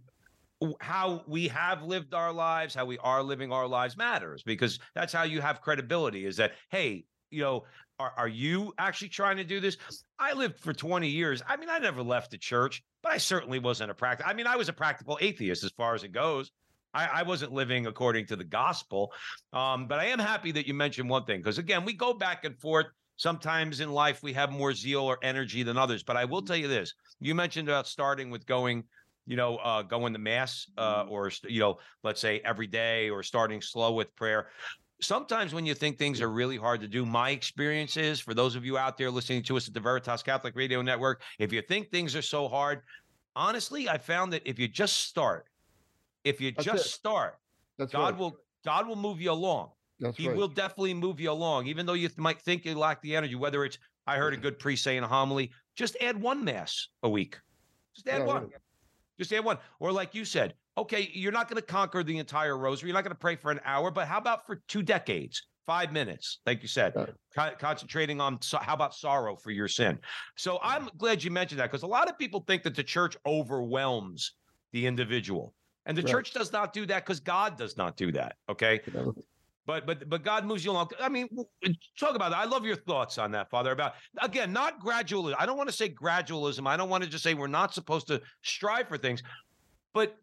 how 0.79 1.23
we 1.27 1.47
have 1.47 1.83
lived 1.83 2.13
our 2.13 2.33
lives, 2.33 2.73
how 2.73 2.85
we 2.85 2.97
are 2.99 3.21
living 3.21 3.51
our 3.51 3.67
lives 3.67 3.95
matters 3.95 4.41
because 4.43 4.79
that's 4.95 5.13
how 5.13 5.23
you 5.23 5.39
have 5.39 5.61
credibility. 5.61 6.25
Is 6.25 6.35
that 6.37 6.53
hey, 6.71 7.05
you 7.29 7.41
know, 7.41 7.63
are, 7.99 8.13
are 8.17 8.27
you 8.27 8.73
actually 8.77 9.09
trying 9.09 9.37
to 9.37 9.43
do 9.43 9.59
this? 9.59 9.77
I 10.19 10.33
lived 10.33 10.59
for 10.59 10.73
20 10.73 11.07
years. 11.07 11.41
I 11.47 11.57
mean, 11.57 11.69
I 11.69 11.79
never 11.79 12.03
left 12.03 12.31
the 12.31 12.37
church, 12.37 12.83
but 13.07 13.13
I 13.13 13.17
certainly 13.19 13.59
wasn't 13.59 13.89
a 13.89 13.93
practical. 13.93 14.29
I 14.29 14.33
mean, 14.33 14.47
I 14.47 14.57
was 14.57 14.67
a 14.67 14.73
practical 14.73 15.17
atheist 15.21 15.63
as 15.63 15.71
far 15.71 15.95
as 15.95 16.03
it 16.03 16.11
goes. 16.11 16.51
I, 16.93 17.05
I 17.05 17.23
wasn't 17.23 17.53
living 17.53 17.87
according 17.87 18.25
to 18.27 18.35
the 18.35 18.43
gospel. 18.43 19.13
Um, 19.53 19.87
but 19.87 19.99
I 19.99 20.05
am 20.05 20.19
happy 20.19 20.51
that 20.51 20.67
you 20.67 20.73
mentioned 20.73 21.09
one 21.09 21.23
thing 21.23 21.39
because 21.39 21.57
again, 21.57 21.85
we 21.85 21.93
go 21.93 22.13
back 22.13 22.43
and 22.43 22.59
forth. 22.59 22.87
Sometimes 23.15 23.79
in 23.79 23.91
life 23.93 24.21
we 24.21 24.33
have 24.33 24.51
more 24.51 24.73
zeal 24.73 25.01
or 25.01 25.17
energy 25.23 25.63
than 25.63 25.77
others. 25.77 26.03
But 26.03 26.17
I 26.17 26.25
will 26.25 26.41
tell 26.41 26.57
you 26.57 26.67
this: 26.67 26.93
you 27.21 27.33
mentioned 27.33 27.69
about 27.69 27.87
starting 27.87 28.29
with 28.29 28.45
going 28.45 28.83
you 29.25 29.35
know, 29.35 29.57
uh, 29.57 29.81
going 29.81 30.13
to 30.13 30.19
mass, 30.19 30.67
uh, 30.77 31.03
or 31.09 31.29
you 31.49 31.59
know, 31.59 31.79
let's 32.01 32.21
say 32.21 32.39
every 32.45 32.67
day, 32.67 33.09
or 33.09 33.23
starting 33.23 33.61
slow 33.61 33.91
with 33.91 34.15
prayer 34.15 34.47
sometimes 35.01 35.53
when 35.53 35.65
you 35.65 35.73
think 35.73 35.97
things 35.97 36.21
are 36.21 36.29
really 36.29 36.57
hard 36.57 36.81
to 36.81 36.87
do, 36.87 37.05
my 37.05 37.29
experience 37.29 37.97
is 37.97 38.19
for 38.19 38.33
those 38.33 38.55
of 38.55 38.65
you 38.65 38.77
out 38.77 38.97
there 38.97 39.11
listening 39.11 39.43
to 39.43 39.57
us 39.57 39.67
at 39.67 39.73
the 39.73 39.79
Veritas 39.79 40.23
Catholic 40.23 40.55
Radio 40.55 40.81
Network, 40.81 41.21
if 41.39 41.53
you 41.53 41.61
think 41.61 41.89
things 41.89 42.15
are 42.15 42.21
so 42.21 42.47
hard, 42.47 42.81
honestly, 43.35 43.87
I 43.87 43.97
found 43.97 44.33
that 44.33 44.41
if 44.45 44.57
you 44.57 44.67
just 44.67 44.97
start, 44.97 45.47
if 46.23 46.41
you 46.41 46.51
That's 46.51 46.65
just 46.65 46.85
it. 46.85 46.89
start, 46.89 47.37
That's 47.77 47.91
God 47.91 48.13
right. 48.13 48.17
will 48.17 48.37
God 48.65 48.87
will 48.87 48.95
move 48.95 49.21
you 49.21 49.31
along. 49.31 49.69
That's 49.99 50.17
he 50.17 50.27
right. 50.27 50.37
will 50.37 50.47
definitely 50.47 50.93
move 50.93 51.19
you 51.19 51.31
along, 51.31 51.67
even 51.67 51.85
though 51.85 51.93
you 51.93 52.09
might 52.17 52.41
think 52.41 52.65
you 52.65 52.77
lack 52.77 53.01
the 53.01 53.15
energy. 53.15 53.35
Whether 53.35 53.63
it's 53.65 53.77
I 54.05 54.17
heard 54.17 54.33
a 54.33 54.37
good 54.37 54.59
priest 54.59 54.83
say 54.83 54.97
in 54.97 55.03
a 55.03 55.07
homily, 55.07 55.51
just 55.75 55.95
add 56.01 56.19
one 56.19 56.43
mass 56.43 56.87
a 57.03 57.09
week. 57.09 57.39
Just 57.95 58.07
add 58.07 58.21
yeah, 58.21 58.25
one. 58.25 58.43
Right. 58.43 58.51
Just 59.17 59.33
add 59.33 59.43
one. 59.43 59.57
Or 59.79 59.91
like 59.91 60.13
you 60.13 60.25
said, 60.25 60.53
okay, 60.77 61.09
you're 61.13 61.31
not 61.31 61.49
going 61.49 61.59
to 61.61 61.65
conquer 61.65 62.03
the 62.03 62.17
entire 62.17 62.57
rosary. 62.57 62.89
You're 62.89 62.95
not 62.95 63.03
going 63.03 63.15
to 63.15 63.19
pray 63.19 63.35
for 63.35 63.51
an 63.51 63.59
hour, 63.65 63.91
but 63.91 64.07
how 64.07 64.19
about 64.19 64.45
for 64.45 64.61
two 64.67 64.83
decades? 64.83 65.43
Five 65.65 65.91
minutes, 65.91 66.39
like 66.45 66.61
you 66.61 66.69
said, 66.69 66.93
Con- 67.35 67.51
concentrating 67.59 68.21
on 68.21 68.41
so- 68.41 68.57
how 68.57 68.73
about 68.73 68.95
sorrow 68.95 69.35
for 69.35 69.51
your 69.51 69.67
sin. 69.67 69.99
So 70.37 70.59
I'm 70.63 70.83
mm-hmm. 70.83 70.97
glad 70.97 71.21
you 71.21 71.29
mentioned 71.29 71.59
that 71.59 71.69
because 71.69 71.83
a 71.83 71.87
lot 71.87 72.09
of 72.09 72.17
people 72.17 72.45
think 72.47 72.63
that 72.63 72.73
the 72.73 72.83
church 72.83 73.17
overwhelms 73.25 74.31
the 74.71 74.85
individual, 74.85 75.53
and 75.85 75.97
the 75.97 76.03
right. 76.03 76.09
church 76.09 76.31
does 76.31 76.53
not 76.53 76.71
do 76.71 76.85
that 76.85 77.05
because 77.05 77.19
God 77.19 77.57
does 77.57 77.75
not 77.75 77.97
do 77.97 78.13
that. 78.13 78.37
Okay, 78.47 78.79
but 79.65 79.85
but 79.85 80.07
but 80.07 80.23
God 80.23 80.45
moves 80.45 80.63
you 80.63 80.71
along. 80.71 80.89
I 81.01 81.09
mean, 81.09 81.27
talk 81.99 82.15
about 82.15 82.29
that. 82.29 82.37
I 82.37 82.45
love 82.45 82.65
your 82.65 82.77
thoughts 82.77 83.17
on 83.17 83.31
that, 83.31 83.49
Father. 83.49 83.73
About 83.73 83.95
again, 84.21 84.53
not 84.53 84.79
gradualism. 84.79 85.35
I 85.37 85.45
don't 85.45 85.57
want 85.57 85.67
to 85.67 85.75
say 85.75 85.89
gradualism. 85.89 86.65
I 86.65 86.77
don't 86.77 86.89
want 86.89 87.03
to 87.03 87.09
just 87.09 87.25
say 87.25 87.33
we're 87.33 87.47
not 87.47 87.73
supposed 87.73 88.07
to 88.07 88.21
strive 88.41 88.87
for 88.87 88.97
things, 88.97 89.21
but 89.93 90.17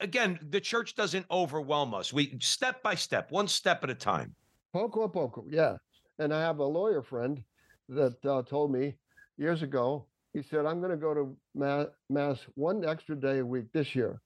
again, 0.00 0.38
the 0.50 0.60
church 0.60 0.94
doesn't 0.94 1.26
overwhelm 1.30 1.94
us. 1.94 2.12
We 2.12 2.36
step 2.40 2.82
by 2.82 2.94
step, 2.94 3.30
one 3.30 3.48
step 3.48 3.84
at 3.84 3.90
a 3.90 3.94
time. 3.94 4.34
Poco 4.72 5.02
a 5.02 5.08
poco, 5.08 5.44
yeah. 5.48 5.76
And 6.18 6.32
I 6.34 6.40
have 6.40 6.58
a 6.58 6.64
lawyer 6.64 7.02
friend 7.02 7.42
that 7.88 8.24
uh, 8.24 8.42
told 8.42 8.72
me 8.72 8.94
years 9.36 9.62
ago. 9.62 10.06
He 10.32 10.42
said, 10.42 10.64
"I'm 10.64 10.80
going 10.80 10.92
to 10.92 10.96
go 10.96 11.12
to 11.14 11.36
mass, 11.54 11.86
mass 12.08 12.38
one 12.54 12.84
extra 12.84 13.16
day 13.16 13.38
a 13.38 13.46
week 13.46 13.66
this 13.72 13.96
year. 13.96 14.20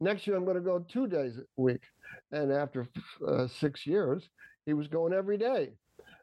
Next 0.00 0.26
year, 0.26 0.36
I'm 0.36 0.44
going 0.44 0.56
to 0.56 0.62
go 0.62 0.78
two 0.78 1.06
days 1.06 1.36
a 1.38 1.60
week." 1.60 1.82
And 2.32 2.50
after 2.50 2.86
uh, 3.26 3.46
six 3.46 3.86
years, 3.86 4.22
he 4.64 4.72
was 4.72 4.88
going 4.88 5.12
every 5.12 5.36
day. 5.36 5.72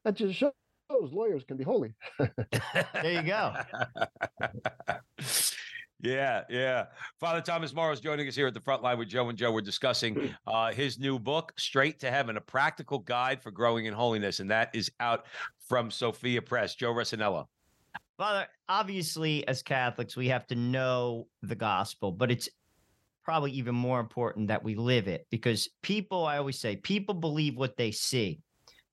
That 0.04 0.16
just 0.16 0.40
shows 0.40 0.54
lawyers 0.92 1.44
can 1.48 1.58
be 1.58 1.64
holy. 1.64 1.94
there 2.20 3.12
you 3.12 3.22
go. 3.22 3.54
Yeah, 6.02 6.44
yeah. 6.50 6.86
Father 7.20 7.42
Thomas 7.42 7.74
Morrow 7.74 7.94
is 7.94 8.00
joining 8.00 8.28
us 8.28 8.36
here 8.36 8.48
at 8.48 8.56
the 8.56 8.62
front 8.62 8.82
line 8.82 8.98
with 8.98 9.08
Joe 9.08 9.30
and 9.30 9.38
Joe. 9.38 9.52
We're 9.52 9.62
discussing 9.62 10.34
uh, 10.48 10.72
his 10.72 10.98
new 10.98 11.20
book, 11.20 11.54
Straight 11.58 12.00
to 12.00 12.10
Heaven, 12.10 12.38
a 12.38 12.42
practical 12.42 13.00
guide 13.00 13.42
for 13.42 13.52
growing 13.52 13.86
in 13.86 13.94
holiness. 13.94 14.40
And 14.40 14.50
that 14.50 14.72
is 14.74 14.92
out 15.00 15.26
from 15.68 15.92
Sophia 15.92 16.42
Press. 16.42 16.74
Joe 16.74 16.92
Resinello. 16.92 17.46
Father, 18.18 18.48
obviously, 18.68 19.48
as 19.48 19.62
Catholics, 19.62 20.18
we 20.18 20.28
have 20.30 20.48
to 20.48 20.56
know 20.56 21.28
the 21.44 21.56
gospel, 21.56 22.12
but 22.12 22.32
it's 22.32 22.50
probably 23.24 23.52
even 23.52 23.76
more 23.76 24.00
important 24.00 24.48
that 24.48 24.64
we 24.64 24.76
live 24.76 25.08
it 25.08 25.28
because 25.30 25.70
people, 25.84 26.26
I 26.26 26.38
always 26.38 26.60
say, 26.60 26.78
people 26.78 27.14
believe 27.14 27.58
what 27.58 27.78
they 27.78 27.92
see. 27.92 28.40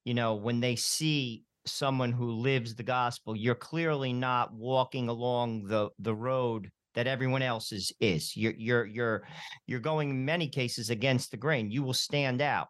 You 0.03 0.13
know, 0.13 0.35
when 0.35 0.59
they 0.59 0.75
see 0.75 1.43
someone 1.65 2.11
who 2.11 2.31
lives 2.31 2.75
the 2.75 2.83
gospel, 2.83 3.35
you're 3.35 3.55
clearly 3.55 4.13
not 4.13 4.53
walking 4.53 5.07
along 5.09 5.65
the 5.65 5.89
the 5.99 6.15
road 6.15 6.71
that 6.95 7.07
everyone 7.07 7.41
else 7.41 7.71
is 7.71 7.91
is. 7.99 8.35
You're 8.35 8.53
you're 8.57 8.85
you're 8.85 9.23
you're 9.67 9.79
going 9.79 10.09
in 10.09 10.25
many 10.25 10.47
cases 10.47 10.89
against 10.89 11.31
the 11.31 11.37
grain. 11.37 11.71
You 11.71 11.83
will 11.83 11.93
stand 11.93 12.41
out. 12.41 12.67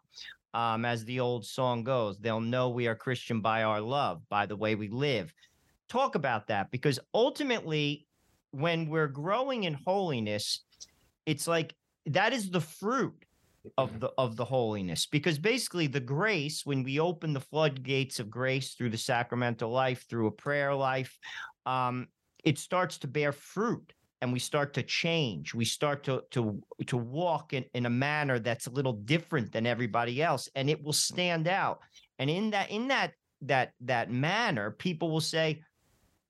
Um, 0.52 0.84
as 0.84 1.04
the 1.04 1.20
old 1.20 1.46
song 1.46 1.84
goes, 1.84 2.18
they'll 2.18 2.40
know 2.40 2.70
we 2.70 2.88
are 2.88 2.96
Christian 2.96 3.40
by 3.40 3.62
our 3.62 3.80
love, 3.80 4.22
by 4.28 4.46
the 4.46 4.56
way 4.56 4.74
we 4.74 4.88
live. 4.88 5.32
Talk 5.88 6.16
about 6.16 6.48
that 6.48 6.70
because 6.72 6.98
ultimately, 7.14 8.06
when 8.50 8.88
we're 8.88 9.06
growing 9.06 9.64
in 9.64 9.74
holiness, 9.86 10.64
it's 11.24 11.46
like 11.46 11.74
that 12.06 12.32
is 12.32 12.50
the 12.50 12.60
fruit 12.60 13.24
of 13.76 14.00
the 14.00 14.10
of 14.16 14.36
the 14.36 14.44
holiness 14.44 15.06
because 15.06 15.38
basically 15.38 15.86
the 15.86 16.00
grace 16.00 16.64
when 16.64 16.82
we 16.82 16.98
open 16.98 17.32
the 17.32 17.40
floodgates 17.40 18.18
of 18.18 18.30
grace 18.30 18.72
through 18.72 18.88
the 18.88 18.96
sacramental 18.96 19.70
life 19.70 20.06
through 20.08 20.26
a 20.26 20.32
prayer 20.32 20.74
life 20.74 21.18
um 21.66 22.08
it 22.42 22.58
starts 22.58 22.96
to 22.96 23.06
bear 23.06 23.32
fruit 23.32 23.92
and 24.20 24.32
we 24.32 24.38
start 24.38 24.74
to 24.74 24.82
change. 24.82 25.54
We 25.54 25.64
start 25.64 26.04
to 26.04 26.22
to 26.32 26.62
to 26.86 26.96
walk 26.96 27.52
in, 27.52 27.64
in 27.74 27.86
a 27.86 27.90
manner 27.90 28.38
that's 28.38 28.66
a 28.66 28.70
little 28.70 28.92
different 28.92 29.52
than 29.52 29.66
everybody 29.66 30.22
else 30.22 30.48
and 30.54 30.68
it 30.68 30.82
will 30.82 30.92
stand 30.92 31.48
out. 31.48 31.80
And 32.18 32.28
in 32.28 32.50
that 32.50 32.70
in 32.70 32.88
that 32.88 33.12
that 33.42 33.72
that 33.80 34.10
manner 34.10 34.70
people 34.70 35.10
will 35.10 35.20
say 35.20 35.62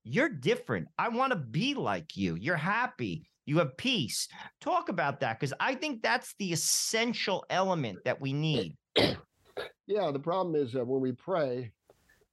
you're 0.04 0.28
different. 0.28 0.88
I 0.98 1.08
want 1.08 1.32
to 1.32 1.38
be 1.38 1.74
like 1.74 2.16
you. 2.16 2.36
You're 2.36 2.56
happy. 2.56 3.26
You 3.44 3.58
have 3.58 3.76
peace. 3.76 4.28
Talk 4.60 4.88
about 4.88 5.20
that 5.20 5.40
because 5.40 5.52
i 5.58 5.74
think 5.74 6.02
that's 6.02 6.34
the 6.38 6.52
essential 6.52 7.44
element 7.50 7.98
that 8.04 8.20
we 8.20 8.32
need. 8.32 8.76
Yeah, 9.86 10.12
the 10.12 10.20
problem 10.20 10.54
is 10.54 10.72
that 10.72 10.86
when 10.86 11.00
we 11.00 11.10
pray, 11.10 11.72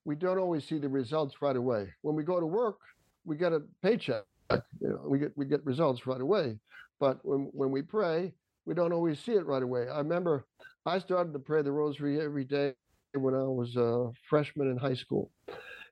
we 0.06 0.16
don't 0.16 0.38
always 0.38 0.64
see 0.64 0.78
the 0.78 0.88
results 0.88 1.42
right 1.42 1.56
away. 1.56 1.92
When 2.04 2.16
we 2.16 2.24
go 2.24 2.40
to 2.40 2.46
work, 2.46 2.78
we 3.26 3.36
get 3.36 3.52
a 3.52 3.64
paycheck. 3.82 4.24
You 4.52 4.90
know, 4.90 5.02
we 5.06 5.20
get 5.20 5.38
we 5.38 5.46
get 5.46 5.66
results 5.66 6.08
right 6.08 6.22
away. 6.22 6.60
But 7.00 7.20
when 7.24 7.50
when 7.54 7.72
we 7.72 7.82
pray, 7.82 8.34
we 8.66 8.74
don't 8.74 8.94
always 8.94 9.20
see 9.20 9.34
it 9.34 9.46
right 9.46 9.64
away. 9.64 9.88
I 9.90 10.00
remember 10.00 10.46
I 10.86 11.00
started 11.00 11.34
to 11.34 11.40
pray 11.40 11.62
the 11.62 11.72
rosary 11.72 12.22
every 12.22 12.46
day 12.46 12.74
when 13.14 13.34
I 13.34 13.44
was 13.44 13.76
a 13.76 14.12
freshman 14.30 14.70
in 14.72 14.78
high 14.78 14.94
school. 14.96 15.32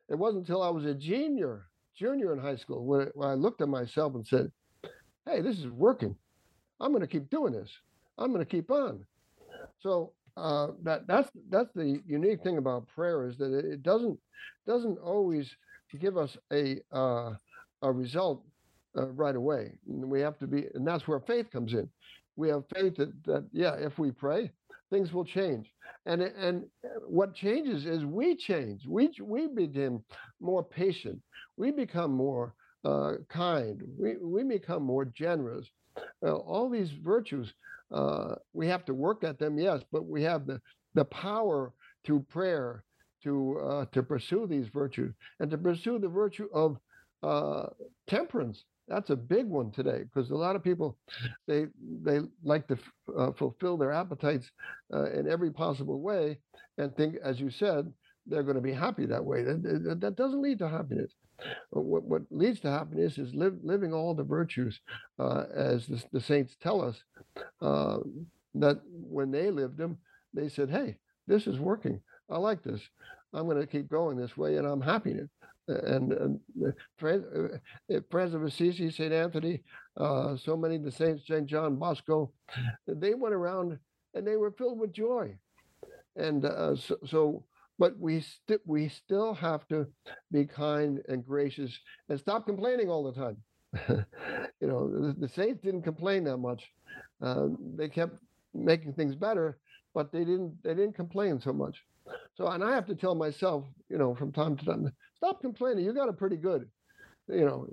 It 0.09 0.15
wasn't 0.15 0.47
until 0.47 0.61
I 0.61 0.69
was 0.69 0.85
a 0.85 0.93
junior, 0.93 1.67
junior 1.97 2.31
in 2.33 2.39
high 2.39 2.55
school, 2.55 2.85
when, 2.85 3.09
when 3.15 3.29
I 3.29 3.33
looked 3.33 3.61
at 3.61 3.69
myself 3.69 4.15
and 4.15 4.25
said, 4.25 4.51
"Hey, 5.25 5.41
this 5.41 5.59
is 5.59 5.67
working. 5.67 6.15
I'm 6.79 6.91
going 6.91 7.01
to 7.01 7.07
keep 7.07 7.29
doing 7.29 7.53
this. 7.53 7.71
I'm 8.17 8.31
going 8.31 8.45
to 8.45 8.49
keep 8.49 8.71
on." 8.71 9.05
So 9.79 10.13
uh, 10.37 10.67
that 10.83 11.07
that's 11.07 11.29
that's 11.49 11.71
the 11.73 12.01
unique 12.05 12.43
thing 12.43 12.57
about 12.57 12.87
prayer 12.87 13.27
is 13.27 13.37
that 13.37 13.53
it, 13.53 13.65
it 13.65 13.83
doesn't 13.83 14.19
doesn't 14.67 14.97
always 14.99 15.49
give 15.99 16.17
us 16.17 16.37
a 16.51 16.79
uh, 16.91 17.33
a 17.81 17.91
result 17.91 18.43
uh, 18.97 19.07
right 19.09 19.35
away. 19.35 19.77
We 19.85 20.21
have 20.21 20.37
to 20.39 20.47
be, 20.47 20.65
and 20.73 20.87
that's 20.87 21.07
where 21.07 21.19
faith 21.19 21.51
comes 21.51 21.73
in. 21.73 21.89
We 22.35 22.49
have 22.49 22.63
faith 22.73 22.95
that 22.97 23.11
that 23.25 23.45
yeah, 23.51 23.75
if 23.75 23.97
we 23.97 24.11
pray, 24.11 24.51
things 24.89 25.13
will 25.13 25.25
change. 25.25 25.71
And 26.05 26.21
and 26.21 26.65
what 27.07 27.33
changes 27.33 27.85
is 27.85 28.05
we 28.05 28.35
change. 28.35 28.85
We 28.87 29.11
we 29.21 29.47
become 29.47 30.03
more 30.39 30.63
patient. 30.63 31.21
We 31.57 31.71
become 31.71 32.11
more 32.11 32.53
uh, 32.83 33.13
kind. 33.29 33.81
We 33.97 34.17
we 34.21 34.43
become 34.43 34.83
more 34.83 35.05
generous. 35.05 35.67
Uh, 36.21 36.35
all 36.35 36.69
these 36.69 36.91
virtues 36.91 37.53
uh, 37.91 38.35
we 38.53 38.67
have 38.67 38.85
to 38.85 38.93
work 38.93 39.23
at 39.23 39.39
them, 39.39 39.57
yes, 39.57 39.81
but 39.91 40.05
we 40.05 40.23
have 40.23 40.45
the 40.45 40.61
the 40.95 41.05
power 41.05 41.73
through 42.05 42.21
prayer 42.21 42.83
to 43.23 43.59
uh, 43.59 43.85
to 43.91 44.01
pursue 44.03 44.47
these 44.47 44.67
virtues 44.67 45.13
and 45.39 45.51
to 45.51 45.57
pursue 45.57 45.99
the 45.99 46.07
virtue 46.07 46.47
of 46.53 46.77
uh, 47.25 47.67
temperance. 48.07 48.63
That's 48.87 49.09
a 49.09 49.15
big 49.15 49.47
one 49.47 49.71
today 49.71 50.03
because 50.03 50.29
a 50.29 50.35
lot 50.35 50.55
of 50.55 50.63
people 50.63 50.97
they 51.47 51.65
they 52.03 52.19
like 52.43 52.67
to 52.67 52.77
uh, 53.17 53.31
fulfill 53.31 53.77
their 53.77 53.91
appetites 53.91 54.51
uh, 54.93 55.09
in 55.11 55.27
every 55.27 55.51
possible 55.51 56.01
way 56.01 56.37
and 56.77 56.95
think, 56.95 57.15
as 57.23 57.39
you 57.39 57.49
said, 57.49 57.91
they're 58.27 58.43
going 58.43 58.55
to 58.55 58.61
be 58.61 58.73
happy 58.73 59.05
that 59.05 59.23
way. 59.23 59.43
That, 59.43 59.97
that, 60.01 60.15
doesn't 60.15 60.41
lead 60.41 60.59
to 60.59 60.69
happiness. 60.69 61.11
What, 61.69 62.03
what 62.03 62.23
leads 62.31 62.59
to 62.61 62.71
happiness 62.71 63.17
is 63.17 63.33
living 63.35 63.93
all 63.93 64.13
the 64.13 64.23
virtues, 64.23 64.79
uh, 65.19 65.43
as 65.53 65.85
the, 65.85 66.03
the 66.11 66.21
saints 66.21 66.55
tell 66.61 66.81
us, 66.81 67.03
uh, 67.61 67.99
that 68.55 68.81
when 68.87 69.31
they 69.31 69.51
lived 69.51 69.77
them, 69.77 69.97
they 70.33 70.49
said, 70.49 70.69
hey, 70.69 70.97
this 71.27 71.45
is 71.45 71.59
working. 71.59 71.99
I 72.29 72.37
like 72.37 72.63
this. 72.63 72.81
I'm 73.33 73.45
going 73.45 73.59
to 73.59 73.67
keep 73.67 73.89
going 73.89 74.17
this 74.17 74.37
way, 74.37 74.55
and 74.57 74.65
I'm 74.65 74.81
happy. 74.81 75.15
And, 75.67 76.41
uh, 76.63 76.67
uh, 76.67 77.99
of 78.35 78.43
Assisi, 78.43 78.91
St. 78.91 79.11
Anthony, 79.13 79.63
uh, 79.97 80.37
so 80.37 80.55
many 80.55 80.75
of 80.75 80.83
the 80.83 80.91
saints, 80.91 81.27
St. 81.27 81.45
John 81.45 81.75
Bosco, 81.77 82.31
they 82.87 83.13
went 83.13 83.33
around 83.33 83.79
and 84.13 84.27
they 84.27 84.37
were 84.37 84.51
filled 84.51 84.79
with 84.79 84.93
joy. 84.93 85.35
And 86.15 86.45
uh, 86.45 86.75
so, 86.75 86.97
so, 87.05 87.43
but 87.77 87.97
we, 87.99 88.21
st- 88.21 88.61
we 88.65 88.87
still 88.89 89.33
have 89.33 89.67
to 89.67 89.87
be 90.31 90.45
kind 90.45 91.01
and 91.09 91.25
gracious 91.25 91.77
and 92.09 92.19
stop 92.19 92.45
complaining 92.45 92.89
all 92.89 93.03
the 93.03 93.11
time. 93.11 93.37
you 94.61 94.67
know, 94.67 94.89
the, 94.89 95.15
the 95.19 95.27
saints 95.29 95.61
didn't 95.61 95.81
complain 95.81 96.23
that 96.25 96.37
much. 96.37 96.63
Uh, 97.21 97.47
they 97.75 97.89
kept 97.89 98.15
making 98.53 98.93
things 98.93 99.15
better, 99.15 99.57
but 99.95 100.11
they 100.11 100.25
didn't 100.25 100.61
they 100.63 100.75
didn't 100.75 100.95
complain 100.95 101.39
so 101.39 101.53
much. 101.53 101.83
So, 102.37 102.47
and 102.47 102.63
I 102.63 102.75
have 102.75 102.85
to 102.87 102.95
tell 102.95 103.15
myself, 103.15 103.65
you 103.89 103.97
know, 103.97 104.13
from 104.13 104.31
time 104.31 104.57
to 104.57 104.65
time, 104.65 104.91
stop 105.15 105.41
complaining. 105.41 105.85
You 105.85 105.93
got 105.93 106.09
it 106.09 106.17
pretty 106.17 106.37
good. 106.37 106.69
You 107.27 107.45
know, 107.45 107.67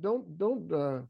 don't 0.00 0.38
don't 0.38 0.72
uh, 0.72 1.00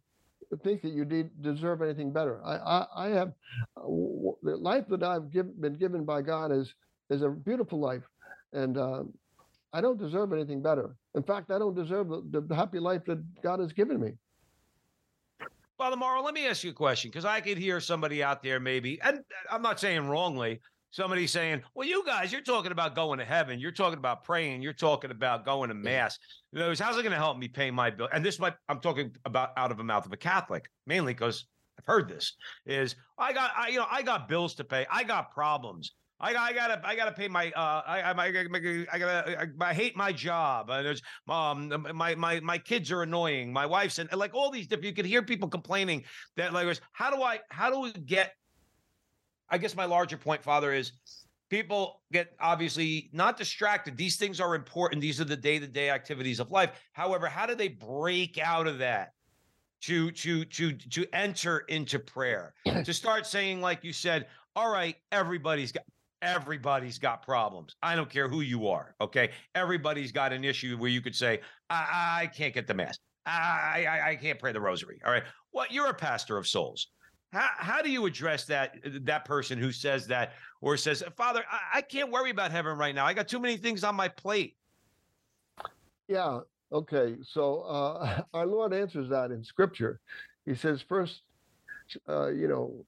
think 0.64 0.82
that 0.82 0.92
you 0.92 1.04
de- 1.04 1.30
deserve 1.42 1.82
anything 1.82 2.12
better. 2.12 2.40
I 2.44 2.56
I, 2.56 2.86
I 2.96 3.08
have 3.10 3.32
uh, 3.76 3.82
w- 3.82 4.36
the 4.42 4.56
life 4.56 4.86
that 4.88 5.02
I've 5.02 5.30
give, 5.30 5.60
been 5.60 5.74
given 5.74 6.04
by 6.04 6.22
God 6.22 6.52
is 6.52 6.74
is 7.10 7.22
a 7.22 7.28
beautiful 7.28 7.80
life, 7.80 8.04
and 8.52 8.78
uh, 8.78 9.02
I 9.72 9.80
don't 9.80 9.98
deserve 9.98 10.32
anything 10.32 10.62
better. 10.62 10.96
In 11.14 11.22
fact, 11.22 11.50
I 11.50 11.58
don't 11.58 11.74
deserve 11.74 12.08
the, 12.08 12.40
the 12.40 12.54
happy 12.54 12.78
life 12.78 13.04
that 13.06 13.20
God 13.42 13.60
has 13.60 13.72
given 13.72 14.00
me. 14.00 14.12
Father 15.82 15.96
Morrow, 15.96 16.22
let 16.22 16.32
me 16.32 16.46
ask 16.46 16.62
you 16.62 16.70
a 16.70 16.72
question 16.72 17.10
because 17.10 17.24
I 17.24 17.40
could 17.40 17.58
hear 17.58 17.80
somebody 17.80 18.22
out 18.22 18.40
there 18.40 18.60
maybe, 18.60 19.00
and 19.02 19.18
uh, 19.18 19.20
I'm 19.50 19.62
not 19.62 19.80
saying 19.80 20.06
wrongly, 20.06 20.60
somebody 20.92 21.26
saying, 21.26 21.60
"Well, 21.74 21.88
you 21.88 22.06
guys, 22.06 22.30
you're 22.30 22.40
talking 22.40 22.70
about 22.70 22.94
going 22.94 23.18
to 23.18 23.24
heaven, 23.24 23.58
you're 23.58 23.72
talking 23.72 23.98
about 23.98 24.22
praying, 24.22 24.62
you're 24.62 24.74
talking 24.74 25.10
about 25.10 25.44
going 25.44 25.70
to 25.70 25.74
mass. 25.74 26.20
In 26.52 26.60
other 26.60 26.70
words, 26.70 26.78
how's 26.78 26.96
it 26.96 27.02
going 27.02 27.10
to 27.10 27.18
help 27.18 27.36
me 27.36 27.48
pay 27.48 27.72
my 27.72 27.90
bill?" 27.90 28.08
And 28.12 28.24
this 28.24 28.38
might 28.38 28.54
I'm 28.68 28.78
talking 28.78 29.10
about 29.24 29.50
out 29.56 29.72
of 29.72 29.76
the 29.76 29.82
mouth 29.82 30.06
of 30.06 30.12
a 30.12 30.16
Catholic, 30.16 30.70
mainly 30.86 31.14
because 31.14 31.46
I've 31.80 31.84
heard 31.84 32.08
this 32.08 32.36
is 32.64 32.94
I 33.18 33.32
got 33.32 33.50
I 33.56 33.66
you 33.66 33.78
know 33.80 33.86
I 33.90 34.02
got 34.02 34.28
bills 34.28 34.54
to 34.54 34.64
pay, 34.64 34.86
I 34.88 35.02
got 35.02 35.32
problems. 35.32 35.96
I, 36.22 36.35
I 36.37 36.52
gotta 36.52 36.80
I 36.85 36.94
gotta 36.94 37.12
pay 37.12 37.26
my 37.26 37.48
uh 37.50 37.82
I 37.85 38.00
I, 38.00 38.12
I, 38.12 38.26
I 38.26 38.30
gotta 38.98 39.40
I, 39.40 39.46
I 39.61 39.74
hate 39.74 39.96
my 39.96 40.12
job. 40.12 40.70
Uh, 40.70 40.82
there's 40.82 41.02
um 41.28 41.87
my 41.94 42.14
my 42.14 42.38
my 42.40 42.58
kids 42.58 42.92
are 42.92 43.02
annoying. 43.02 43.52
My 43.52 43.66
wife's 43.66 43.98
and 43.98 44.11
like 44.12 44.32
all 44.32 44.50
these 44.50 44.68
different. 44.68 44.87
You 44.87 44.94
could 44.94 45.06
hear 45.06 45.22
people 45.22 45.48
complaining 45.48 46.04
that 46.37 46.52
like 46.52 46.80
how 46.92 47.14
do 47.14 47.22
I 47.22 47.40
how 47.50 47.70
do 47.70 47.80
we 47.80 47.92
get? 47.92 48.32
I 49.50 49.58
guess 49.58 49.74
my 49.74 49.85
larger 49.85 50.16
point, 50.16 50.42
Father, 50.42 50.72
is 50.72 50.92
people 51.50 52.00
get 52.12 52.35
obviously 52.40 53.11
not 53.12 53.37
distracted. 53.37 53.96
These 53.96 54.16
things 54.16 54.40
are 54.40 54.54
important. 54.54 55.02
These 55.02 55.20
are 55.20 55.24
the 55.24 55.37
day 55.37 55.58
to 55.58 55.66
day 55.66 55.90
activities 55.90 56.38
of 56.40 56.50
life. 56.50 56.70
However, 56.92 57.26
how 57.26 57.46
do 57.46 57.54
they 57.56 57.68
break 57.68 58.38
out 58.38 58.68
of 58.68 58.78
that? 58.78 59.11
To 59.82 60.12
to 60.12 60.44
to 60.44 60.72
to 60.72 61.04
enter 61.12 61.64
into 61.68 61.98
prayer, 61.98 62.54
to 62.85 62.94
start 62.94 63.26
saying, 63.26 63.61
like 63.61 63.82
you 63.82 63.92
said, 63.92 64.28
all 64.54 64.72
right, 64.72 64.94
everybody's 65.11 65.72
got 65.72 65.82
everybody's 66.22 66.98
got 66.98 67.22
problems. 67.22 67.76
I 67.82 67.96
don't 67.96 68.08
care 68.08 68.28
who 68.28 68.40
you 68.40 68.68
are. 68.68 68.94
Okay. 69.00 69.30
Everybody's 69.54 70.12
got 70.12 70.32
an 70.32 70.44
issue 70.44 70.76
where 70.78 70.88
you 70.88 71.00
could 71.02 71.14
say, 71.14 71.40
I, 71.68 72.20
I 72.22 72.26
can't 72.28 72.54
get 72.54 72.66
the 72.66 72.74
mass. 72.74 72.98
I, 73.26 73.87
I, 73.88 74.11
I 74.11 74.16
can't 74.16 74.38
pray 74.38 74.52
the 74.52 74.61
rosary. 74.61 75.00
All 75.04 75.12
right. 75.12 75.24
Well, 75.52 75.66
you're 75.68 75.88
a 75.88 75.94
pastor 75.94 76.38
of 76.38 76.46
souls. 76.46 76.88
How, 77.32 77.48
how 77.56 77.82
do 77.82 77.90
you 77.90 78.06
address 78.06 78.44
that 78.46 78.76
that 79.02 79.24
person 79.24 79.58
who 79.58 79.72
says 79.72 80.06
that 80.08 80.32
or 80.61 80.76
says, 80.76 81.02
Father, 81.16 81.44
I, 81.50 81.78
I 81.78 81.82
can't 81.82 82.11
worry 82.11 82.30
about 82.30 82.50
heaven 82.50 82.76
right 82.78 82.94
now. 82.94 83.06
I 83.06 83.14
got 83.14 83.28
too 83.28 83.40
many 83.40 83.56
things 83.56 83.85
on 83.85 83.94
my 83.94 84.08
plate. 84.08 84.56
Yeah. 86.08 86.40
Okay. 86.72 87.16
So 87.22 87.61
uh, 87.61 88.22
our 88.35 88.46
Lord 88.46 88.72
answers 88.72 89.08
that 89.11 89.30
in 89.30 89.42
Scripture. 89.44 90.00
He 90.46 90.54
says, 90.54 90.82
first, 90.82 91.22
uh, 92.08 92.28
you 92.28 92.48
know, 92.48 92.85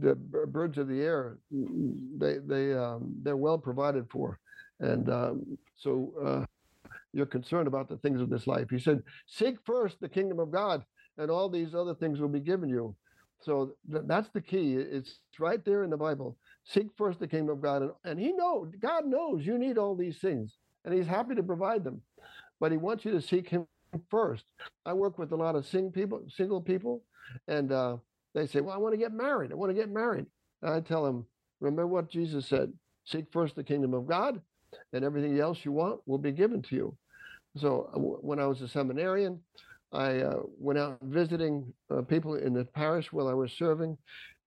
the 0.00 0.16
birds 0.46 0.78
of 0.78 0.88
the 0.88 1.02
air, 1.02 1.38
they 1.50 2.38
they 2.46 2.74
um, 2.74 3.14
they're 3.22 3.36
well 3.36 3.58
provided 3.58 4.06
for, 4.10 4.38
and 4.80 5.10
um, 5.10 5.58
so 5.76 6.14
uh, 6.24 6.46
you're 7.12 7.26
concerned 7.26 7.68
about 7.68 7.88
the 7.88 7.98
things 7.98 8.20
of 8.20 8.30
this 8.30 8.46
life. 8.46 8.68
He 8.70 8.78
said, 8.80 9.02
seek 9.26 9.56
first 9.66 10.00
the 10.00 10.08
kingdom 10.08 10.40
of 10.40 10.50
God, 10.52 10.84
and 11.18 11.30
all 11.30 11.48
these 11.48 11.74
other 11.74 11.94
things 11.94 12.20
will 12.20 12.28
be 12.28 12.40
given 12.40 12.68
you. 12.70 12.96
So 13.40 13.74
th- 13.90 14.04
that's 14.06 14.30
the 14.30 14.42
key. 14.42 14.76
It's 14.76 15.20
right 15.38 15.64
there 15.64 15.84
in 15.84 15.90
the 15.90 15.98
Bible. 15.98 16.38
Seek 16.64 16.88
first 16.96 17.20
the 17.20 17.28
kingdom 17.28 17.56
of 17.56 17.62
God, 17.62 17.82
and, 17.82 17.92
and 18.04 18.20
He 18.20 18.32
knows, 18.32 18.72
God 18.80 19.06
knows 19.06 19.46
you 19.46 19.58
need 19.58 19.78
all 19.78 19.96
these 19.96 20.18
things, 20.18 20.56
and 20.84 20.94
He's 20.94 21.08
happy 21.08 21.34
to 21.36 21.42
provide 21.42 21.84
them 21.84 22.02
but 22.60 22.72
he 22.72 22.78
wants 22.78 23.04
you 23.04 23.12
to 23.12 23.20
seek 23.20 23.48
him 23.48 23.66
first. 24.10 24.44
I 24.86 24.92
work 24.94 25.18
with 25.18 25.32
a 25.32 25.36
lot 25.36 25.56
of 25.56 25.66
sing 25.66 25.90
people, 25.90 26.22
single 26.28 26.60
people, 26.60 27.02
and 27.48 27.72
uh, 27.72 27.96
they 28.34 28.46
say, 28.46 28.60
"Well, 28.60 28.74
I 28.74 28.78
want 28.78 28.94
to 28.94 28.98
get 28.98 29.12
married. 29.12 29.52
I 29.52 29.54
want 29.54 29.70
to 29.70 29.74
get 29.74 29.90
married." 29.90 30.26
And 30.62 30.72
I 30.72 30.80
tell 30.80 31.04
them, 31.04 31.26
"Remember 31.60 31.86
what 31.86 32.10
Jesus 32.10 32.46
said: 32.46 32.72
Seek 33.04 33.30
first 33.32 33.56
the 33.56 33.64
kingdom 33.64 33.94
of 33.94 34.06
God, 34.06 34.40
and 34.92 35.04
everything 35.04 35.38
else 35.38 35.64
you 35.64 35.72
want 35.72 36.00
will 36.06 36.18
be 36.18 36.32
given 36.32 36.62
to 36.62 36.76
you." 36.76 36.96
So 37.56 37.90
uh, 37.94 37.98
when 37.98 38.38
I 38.38 38.46
was 38.46 38.62
a 38.62 38.68
seminarian, 38.68 39.40
I 39.92 40.20
uh, 40.20 40.40
went 40.58 40.78
out 40.78 40.98
visiting 41.02 41.72
uh, 41.90 42.02
people 42.02 42.34
in 42.34 42.54
the 42.54 42.64
parish 42.64 43.12
while 43.12 43.28
I 43.28 43.34
was 43.34 43.52
serving, 43.52 43.98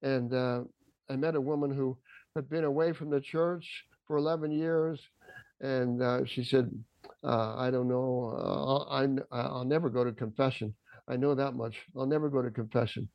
and 0.01 0.33
uh, 0.33 0.63
I 1.09 1.15
met 1.15 1.35
a 1.35 1.41
woman 1.41 1.71
who 1.71 1.97
had 2.35 2.49
been 2.49 2.63
away 2.63 2.93
from 2.93 3.09
the 3.09 3.21
church 3.21 3.85
for 4.07 4.17
11 4.17 4.51
years, 4.51 4.99
and 5.61 6.01
uh, 6.01 6.25
she 6.25 6.43
said, 6.43 6.71
Uh, 7.23 7.55
I 7.55 7.71
don't 7.71 7.87
know. 7.87 8.33
Uh, 8.37 8.83
I, 8.89 9.07
I'll 9.31 9.65
never 9.65 9.89
go 9.89 10.03
to 10.03 10.11
confession. 10.11 10.73
I 11.07 11.15
know 11.15 11.35
that 11.35 11.53
much. 11.53 11.77
I'll 11.95 12.05
never 12.05 12.29
go 12.29 12.41
to 12.41 12.49
confession. 12.49 13.07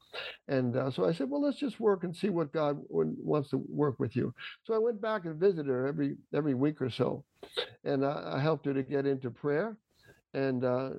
And 0.48 0.76
uh, 0.76 0.90
so 0.90 1.04
I 1.04 1.12
said, 1.12 1.28
well, 1.28 1.42
let's 1.42 1.58
just 1.58 1.80
work 1.80 2.04
and 2.04 2.14
see 2.14 2.28
what 2.28 2.52
God 2.52 2.78
wants 2.88 3.50
to 3.50 3.64
work 3.68 3.98
with 3.98 4.14
you. 4.14 4.32
So 4.64 4.74
I 4.74 4.78
went 4.78 5.00
back 5.00 5.24
and 5.24 5.38
visited 5.38 5.66
her 5.66 5.86
every 5.86 6.16
every 6.34 6.54
week 6.54 6.80
or 6.80 6.90
so, 6.90 7.24
and 7.84 8.04
I, 8.04 8.34
I 8.36 8.40
helped 8.40 8.66
her 8.66 8.74
to 8.74 8.82
get 8.82 9.06
into 9.06 9.30
prayer. 9.30 9.76
And 10.34 10.64
uh, 10.64 10.90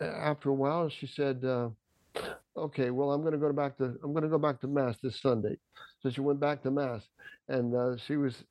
after 0.00 0.50
a 0.50 0.54
while, 0.54 0.88
she 0.88 1.06
said, 1.06 1.44
uh, 1.44 1.68
"Okay, 2.56 2.90
well, 2.90 3.12
I'm 3.12 3.20
going 3.20 3.34
to 3.34 3.38
go 3.38 3.52
back 3.52 3.76
to 3.78 3.84
I'm 4.02 4.12
going 4.12 4.22
to 4.24 4.30
go 4.30 4.38
back 4.38 4.60
to 4.60 4.68
mass 4.68 4.96
this 5.02 5.20
Sunday." 5.20 5.58
So 6.00 6.10
she 6.10 6.22
went 6.22 6.40
back 6.40 6.62
to 6.62 6.70
mass, 6.70 7.02
and 7.48 7.74
uh, 7.74 7.96
she 7.98 8.16
was 8.16 8.44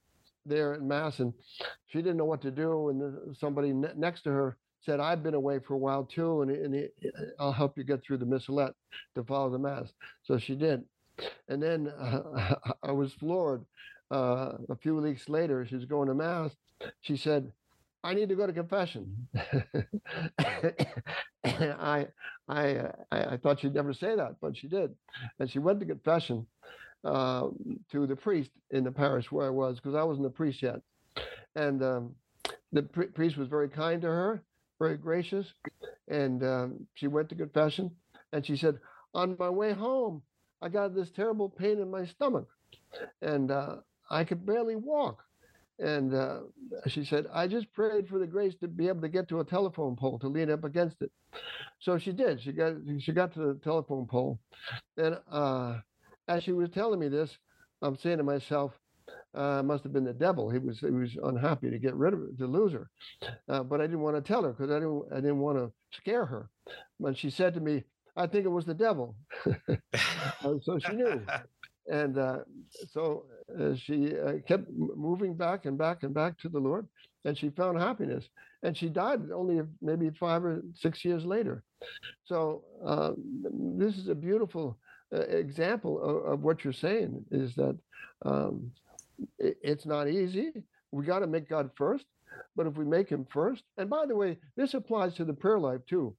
there 0.46 0.76
at 0.76 0.84
mass, 0.84 1.20
and 1.20 1.34
she 1.88 2.00
didn't 2.00 2.18
know 2.18 2.26
what 2.26 2.42
to 2.44 2.52
do. 2.52 2.90
And 2.90 3.36
somebody 3.36 3.74
ne- 3.74 3.94
next 3.96 4.22
to 4.24 4.30
her 4.30 4.58
said, 4.86 5.00
I've 5.00 5.24
been 5.24 5.34
away 5.34 5.60
for 5.60 5.74
a 5.74 5.78
while 5.78 6.04
too, 6.04 6.42
and, 6.42 6.52
and 6.52 6.90
I'll 7.40 7.52
help 7.52 7.78
you 7.78 7.84
get 7.84 8.04
through 8.04 8.18
the 8.18 8.26
missalette 8.26 8.74
to 9.16 9.24
follow 9.24 9.50
the 9.50 9.60
Mass. 9.60 9.92
So 10.24 10.38
she 10.38 10.56
did. 10.56 10.84
And 11.50 11.62
then 11.62 11.88
uh, 11.88 12.56
I 12.84 12.92
was 12.92 13.14
floored. 13.14 13.66
Uh, 14.12 14.54
a 14.70 14.76
few 14.76 14.96
weeks 14.96 15.28
later, 15.28 15.66
she 15.66 15.76
was 15.76 15.86
going 15.86 16.08
to 16.08 16.14
Mass. 16.14 16.52
She 17.02 17.18
said, 17.18 17.52
I 18.04 18.14
need 18.14 18.30
to 18.30 18.36
go 18.36 18.46
to 18.46 18.54
confession. 18.54 19.28
I, 21.44 22.08
I, 22.48 22.92
I, 23.12 23.38
thought 23.38 23.60
she'd 23.60 23.74
never 23.74 23.94
say 23.94 24.16
that, 24.16 24.36
but 24.40 24.56
she 24.56 24.68
did. 24.68 24.94
And 25.40 25.50
she 25.50 25.58
went 25.58 25.80
to 25.80 25.88
confession 25.88 26.46
uh, 27.04 27.48
to 27.92 28.06
the 28.06 28.16
priest 28.16 28.52
in 28.70 28.84
the 28.84 28.92
parish 28.92 29.32
where 29.32 29.48
I 29.48 29.50
was, 29.50 29.78
because 29.78 29.96
I 29.96 30.04
wasn't 30.04 30.28
a 30.28 30.30
priest 30.30 30.62
yet. 30.62 30.82
And 31.56 31.82
um, 31.82 32.16
the 32.72 32.84
priest 32.84 33.38
was 33.38 33.48
very 33.48 33.70
kind 33.70 34.04
to 34.04 34.08
her 34.08 34.44
very 34.80 34.98
gracious. 34.98 35.48
And 36.08 36.44
um, 36.44 36.88
she 36.96 37.08
went 37.08 37.30
to 37.30 37.36
confession 37.36 37.92
and 38.34 38.46
she 38.46 38.58
said, 38.58 38.80
On 39.14 39.36
my 39.40 39.50
way 39.50 39.74
home, 39.74 40.22
I 40.62 40.70
got 40.70 40.96
this 40.96 41.12
terrible 41.12 41.50
pain 41.50 41.80
in 41.80 41.90
my 41.92 42.06
stomach 42.06 42.48
and 43.22 43.52
uh, 43.52 43.78
I 44.10 44.24
could 44.24 44.46
barely 44.46 44.76
walk. 44.76 45.24
And 45.78 46.14
uh, 46.14 46.40
she 46.88 47.04
said, 47.04 47.26
I 47.34 47.48
just 47.48 47.72
prayed 47.74 48.08
for 48.08 48.18
the 48.18 48.28
grace 48.28 48.56
to 48.62 48.68
be 48.68 48.88
able 48.88 49.02
to 49.02 49.10
get 49.10 49.28
to 49.30 49.42
a 49.42 49.46
telephone 49.46 49.98
pole 49.98 50.18
to 50.20 50.28
lean 50.30 50.50
up 50.50 50.64
against 50.64 51.02
it. 51.02 51.12
So 51.80 51.98
she 51.98 52.14
did. 52.14 52.42
She 52.42 52.54
got 52.54 52.76
she 53.00 53.12
got 53.12 53.34
to 53.34 53.40
the 53.40 53.60
telephone 53.62 54.08
pole. 54.08 54.40
And 54.96 55.18
uh, 55.30 55.80
as 56.30 56.44
she 56.44 56.54
was 56.54 56.70
telling 56.70 57.00
me 57.00 57.10
this, 57.10 57.38
I'm 57.82 57.98
saying 57.98 58.20
to 58.20 58.24
myself, 58.24 58.72
uh, 59.36 59.62
must 59.64 59.84
have 59.84 59.94
been 59.94 60.06
the 60.06 60.14
devil. 60.14 60.50
He 60.50 60.60
was 60.60 60.80
he 60.80 60.90
was 60.90 61.18
unhappy 61.24 61.70
to 61.70 61.78
get 61.78 61.96
rid 61.96 62.14
of 62.14 62.38
to 62.38 62.48
lose 62.48 62.74
her, 62.74 62.90
uh, 63.50 63.64
but 63.64 63.82
I 63.82 63.84
didn't 63.86 64.02
want 64.02 64.16
to 64.16 64.22
tell 64.22 64.44
her 64.44 64.54
because 64.54 64.72
I 64.72 64.76
didn't 64.76 65.04
I 65.12 65.16
didn't 65.16 65.40
want 65.40 65.58
to 65.58 65.72
scare 65.92 66.26
her. 66.26 66.50
But 67.00 67.18
she 67.18 67.30
said 67.30 67.54
to 67.56 67.60
me, 67.60 67.84
"I 68.16 68.28
think 68.28 68.46
it 68.46 68.50
was 68.50 68.66
the 68.66 68.74
devil," 68.74 69.16
uh, 69.46 70.54
so 70.62 70.80
she 70.80 70.94
knew, 70.94 71.22
and 71.92 72.18
uh, 72.18 72.40
so 72.92 73.26
uh, 73.60 73.76
she 73.76 74.18
uh, 74.18 74.36
kept 74.48 74.70
moving 74.72 75.36
back 75.36 75.66
and 75.66 75.78
back 75.78 76.04
and 76.04 76.14
back 76.14 76.38
to 76.40 76.50
the 76.50 76.60
Lord, 76.60 76.88
and 77.26 77.38
she 77.38 77.50
found 77.50 77.80
happiness. 77.80 78.26
And 78.64 78.76
she 78.76 78.90
died 78.90 79.22
only 79.32 79.62
maybe 79.80 80.10
five 80.10 80.44
or 80.44 80.64
six 80.74 81.06
years 81.06 81.24
later. 81.24 81.64
So 82.24 82.64
this 83.78 83.96
is 83.98 84.08
a 84.08 84.16
beautiful 84.16 84.80
example 85.12 86.02
of, 86.02 86.34
of, 86.34 86.40
what 86.42 86.64
you're 86.64 86.74
saying. 86.74 87.24
Is 87.30 87.54
that 87.56 87.78
um, 88.26 88.72
it's 89.40 89.86
not 89.86 90.08
easy. 90.08 90.52
We 90.92 91.06
got 91.06 91.20
to 91.20 91.28
make 91.28 91.50
God 91.50 91.70
first. 91.76 92.06
But 92.56 92.68
if 92.68 92.76
we 92.76 92.84
make 92.86 93.08
him 93.08 93.26
first, 93.30 93.64
and 93.78 93.90
by 93.90 94.06
the 94.06 94.16
way, 94.16 94.38
this 94.58 94.74
applies 94.74 95.14
to 95.16 95.26
the 95.26 95.34
prayer 95.34 95.60
life 95.60 95.80
too. 95.88 96.16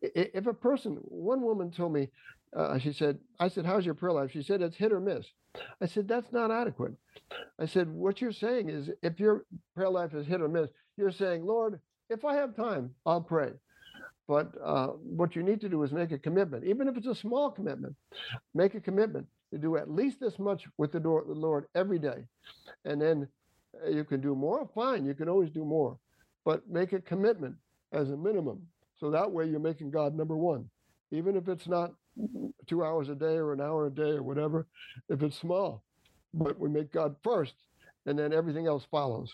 If 0.00 0.46
a 0.46 0.54
person, 0.54 0.98
one 1.02 1.40
woman 1.40 1.70
told 1.70 1.92
me, 1.92 2.08
uh, 2.56 2.78
she 2.78 2.92
said, 2.92 3.18
I 3.38 3.48
said, 3.48 3.64
how's 3.64 3.86
your 3.86 3.94
prayer 3.94 4.12
life? 4.12 4.32
She 4.32 4.42
said, 4.42 4.60
it's 4.60 4.76
hit 4.76 4.92
or 4.92 5.00
miss. 5.00 5.26
I 5.80 5.86
said, 5.86 6.08
that's 6.08 6.32
not 6.32 6.50
adequate. 6.50 6.92
I 7.60 7.66
said, 7.66 7.88
what 7.88 8.20
you're 8.20 8.32
saying 8.32 8.70
is 8.70 8.90
if 9.02 9.20
your 9.20 9.44
prayer 9.74 9.88
life 9.88 10.14
is 10.14 10.26
hit 10.26 10.40
or 10.40 10.48
miss, 10.48 10.68
you're 10.96 11.12
saying, 11.12 11.44
Lord, 11.44 11.78
if 12.10 12.24
I 12.24 12.34
have 12.34 12.56
time, 12.56 12.90
I'll 13.06 13.20
pray. 13.20 13.52
But 14.26 14.52
uh, 14.62 14.88
what 14.88 15.36
you 15.36 15.42
need 15.42 15.60
to 15.60 15.68
do 15.68 15.82
is 15.82 15.92
make 15.92 16.12
a 16.12 16.18
commitment, 16.18 16.64
even 16.64 16.88
if 16.88 16.96
it's 16.96 17.06
a 17.06 17.14
small 17.14 17.50
commitment, 17.50 17.94
make 18.54 18.74
a 18.74 18.80
commitment 18.80 19.26
to 19.52 19.58
do 19.58 19.76
at 19.76 19.90
least 19.90 20.18
this 20.18 20.38
much 20.38 20.66
with 20.78 20.92
the 20.92 21.00
Lord 21.00 21.66
every 21.74 21.98
day. 21.98 22.24
And 22.86 23.00
then 23.00 23.28
uh, 23.84 23.90
you 23.90 24.02
can 24.02 24.20
do 24.20 24.34
more, 24.34 24.68
fine, 24.74 25.04
you 25.04 25.14
can 25.14 25.28
always 25.28 25.50
do 25.50 25.64
more. 25.64 25.98
But 26.44 26.68
make 26.68 26.92
a 26.92 27.00
commitment 27.00 27.54
as 27.92 28.10
a 28.10 28.16
minimum. 28.16 28.62
So 28.98 29.10
that 29.10 29.30
way 29.30 29.46
you're 29.46 29.60
making 29.60 29.90
God 29.90 30.16
number 30.16 30.36
one. 30.36 30.68
Even 31.10 31.36
if 31.36 31.48
it's 31.48 31.68
not 31.68 31.92
two 32.66 32.84
hours 32.84 33.10
a 33.10 33.14
day 33.14 33.36
or 33.36 33.52
an 33.52 33.60
hour 33.60 33.86
a 33.86 33.90
day 33.90 34.12
or 34.12 34.22
whatever, 34.22 34.66
if 35.08 35.22
it's 35.22 35.38
small. 35.38 35.82
But 36.32 36.58
we 36.58 36.70
make 36.70 36.90
God 36.90 37.14
first, 37.22 37.54
and 38.06 38.18
then 38.18 38.32
everything 38.32 38.66
else 38.66 38.86
follows. 38.90 39.30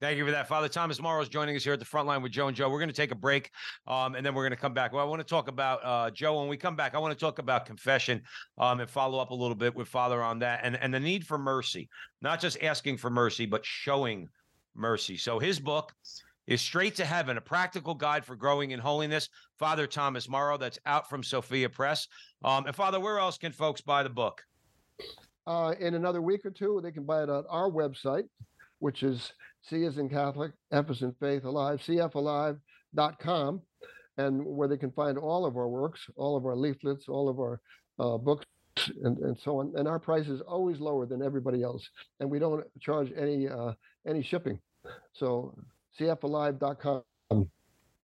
Thank 0.00 0.16
you 0.16 0.24
for 0.24 0.30
that. 0.30 0.48
Father 0.48 0.68
Thomas 0.68 0.98
Morrow 0.98 1.20
is 1.20 1.28
joining 1.28 1.54
us 1.56 1.62
here 1.62 1.74
at 1.74 1.78
the 1.78 1.84
front 1.84 2.08
line 2.08 2.22
with 2.22 2.32
Joe 2.32 2.48
and 2.48 2.56
Joe. 2.56 2.70
We're 2.70 2.78
going 2.78 2.88
to 2.88 2.94
take 2.94 3.10
a 3.10 3.16
break 3.16 3.50
um, 3.86 4.14
and 4.14 4.24
then 4.24 4.34
we're 4.34 4.44
going 4.44 4.52
to 4.52 4.56
come 4.56 4.72
back. 4.72 4.94
Well, 4.94 5.04
I 5.04 5.06
want 5.06 5.20
to 5.20 5.26
talk 5.28 5.48
about 5.48 5.84
uh, 5.84 6.10
Joe. 6.10 6.40
When 6.40 6.48
we 6.48 6.56
come 6.56 6.74
back, 6.74 6.94
I 6.94 6.98
want 6.98 7.12
to 7.12 7.22
talk 7.22 7.38
about 7.38 7.66
confession 7.66 8.22
um, 8.56 8.80
and 8.80 8.88
follow 8.88 9.18
up 9.18 9.28
a 9.28 9.34
little 9.34 9.54
bit 9.54 9.74
with 9.74 9.88
Father 9.88 10.22
on 10.22 10.38
that 10.38 10.60
and, 10.62 10.74
and 10.76 10.94
the 10.94 11.00
need 11.00 11.26
for 11.26 11.36
mercy, 11.36 11.90
not 12.22 12.40
just 12.40 12.62
asking 12.62 12.96
for 12.96 13.10
mercy, 13.10 13.44
but 13.44 13.62
showing 13.62 14.26
mercy. 14.74 15.18
So 15.18 15.38
his 15.38 15.60
book 15.60 15.92
is 16.46 16.62
Straight 16.62 16.94
to 16.94 17.04
Heaven, 17.04 17.36
a 17.36 17.42
practical 17.42 17.94
guide 17.94 18.24
for 18.24 18.36
growing 18.36 18.70
in 18.70 18.80
holiness. 18.80 19.28
Father 19.58 19.86
Thomas 19.86 20.30
Morrow, 20.30 20.56
that's 20.56 20.78
out 20.86 21.10
from 21.10 21.22
Sophia 21.22 21.68
Press. 21.68 22.08
Um, 22.42 22.64
and 22.64 22.74
Father, 22.74 22.98
where 22.98 23.18
else 23.18 23.36
can 23.36 23.52
folks 23.52 23.82
buy 23.82 24.02
the 24.02 24.08
book? 24.08 24.42
Uh, 25.46 25.74
in 25.78 25.94
another 25.94 26.22
week 26.22 26.46
or 26.46 26.50
two, 26.50 26.80
they 26.82 26.90
can 26.90 27.04
buy 27.04 27.22
it 27.22 27.28
on 27.28 27.44
our 27.50 27.70
website, 27.70 28.24
which 28.78 29.02
is 29.02 29.34
C 29.62 29.84
is 29.84 29.98
in 29.98 30.08
Catholic, 30.08 30.52
F 30.72 30.90
is 30.90 31.02
in 31.02 31.12
Faith 31.20 31.44
Alive, 31.44 31.80
cfalive.com, 31.80 33.62
and 34.18 34.44
where 34.44 34.68
they 34.68 34.76
can 34.76 34.90
find 34.92 35.18
all 35.18 35.44
of 35.44 35.56
our 35.56 35.68
works, 35.68 36.00
all 36.16 36.36
of 36.36 36.46
our 36.46 36.56
leaflets, 36.56 37.08
all 37.08 37.28
of 37.28 37.38
our 37.38 37.60
uh, 37.98 38.16
books, 38.16 38.46
and, 39.02 39.18
and 39.18 39.38
so 39.38 39.60
on. 39.60 39.72
And 39.76 39.86
our 39.86 39.98
price 39.98 40.28
is 40.28 40.40
always 40.40 40.80
lower 40.80 41.06
than 41.06 41.22
everybody 41.22 41.62
else, 41.62 41.86
and 42.20 42.30
we 42.30 42.38
don't 42.38 42.64
charge 42.80 43.12
any 43.16 43.48
uh, 43.48 43.72
any 44.06 44.22
shipping. 44.22 44.58
So 45.12 45.54
cfalive.com. 45.98 47.02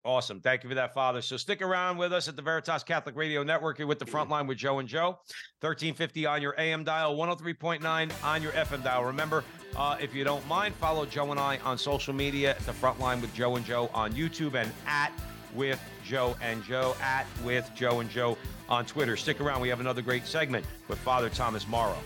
Awesome. 0.05 0.41
Thank 0.41 0.63
you 0.63 0.69
for 0.69 0.75
that, 0.75 0.93
Father. 0.93 1.21
So 1.21 1.37
stick 1.37 1.61
around 1.61 1.97
with 1.97 2.11
us 2.11 2.27
at 2.27 2.35
the 2.35 2.41
Veritas 2.41 2.83
Catholic 2.83 3.15
Radio 3.15 3.41
Network 3.41 3.77
here 3.77 3.87
with 3.87 3.99
the 3.99 4.05
front 4.05 4.29
line 4.29 4.47
with 4.47 4.57
Joe 4.57 4.79
and 4.79 4.87
Joe. 4.87 5.19
1350 5.61 6.25
on 6.25 6.41
your 6.41 6.53
AM 6.59 6.83
dial, 6.83 7.15
103.9 7.15 8.11
on 8.23 8.41
your 8.41 8.51
FM 8.51 8.83
dial. 8.83 9.05
Remember, 9.05 9.45
uh, 9.77 9.95
if 10.01 10.13
you 10.13 10.25
don't 10.25 10.45
mind, 10.45 10.75
follow 10.75 11.05
Joe 11.05 11.31
and 11.31 11.39
I 11.39 11.57
on 11.59 11.77
social 11.77 12.13
media 12.13 12.51
at 12.51 12.59
the 12.65 12.73
front 12.73 12.99
line 12.99 13.21
with 13.21 13.33
Joe 13.33 13.55
and 13.55 13.65
Joe 13.65 13.89
on 13.93 14.11
YouTube 14.11 14.55
and 14.55 14.69
at 14.85 15.13
with 15.55 15.81
Joe 16.03 16.35
and 16.41 16.61
Joe, 16.63 16.97
at 17.01 17.25
with 17.45 17.69
Joe 17.73 18.01
and 18.01 18.09
Joe 18.09 18.37
on 18.67 18.85
Twitter. 18.85 19.15
Stick 19.15 19.39
around. 19.39 19.61
We 19.61 19.69
have 19.69 19.79
another 19.79 20.01
great 20.01 20.25
segment 20.25 20.65
with 20.89 20.99
Father 20.99 21.29
Thomas 21.29 21.65
Morrow. 21.65 21.97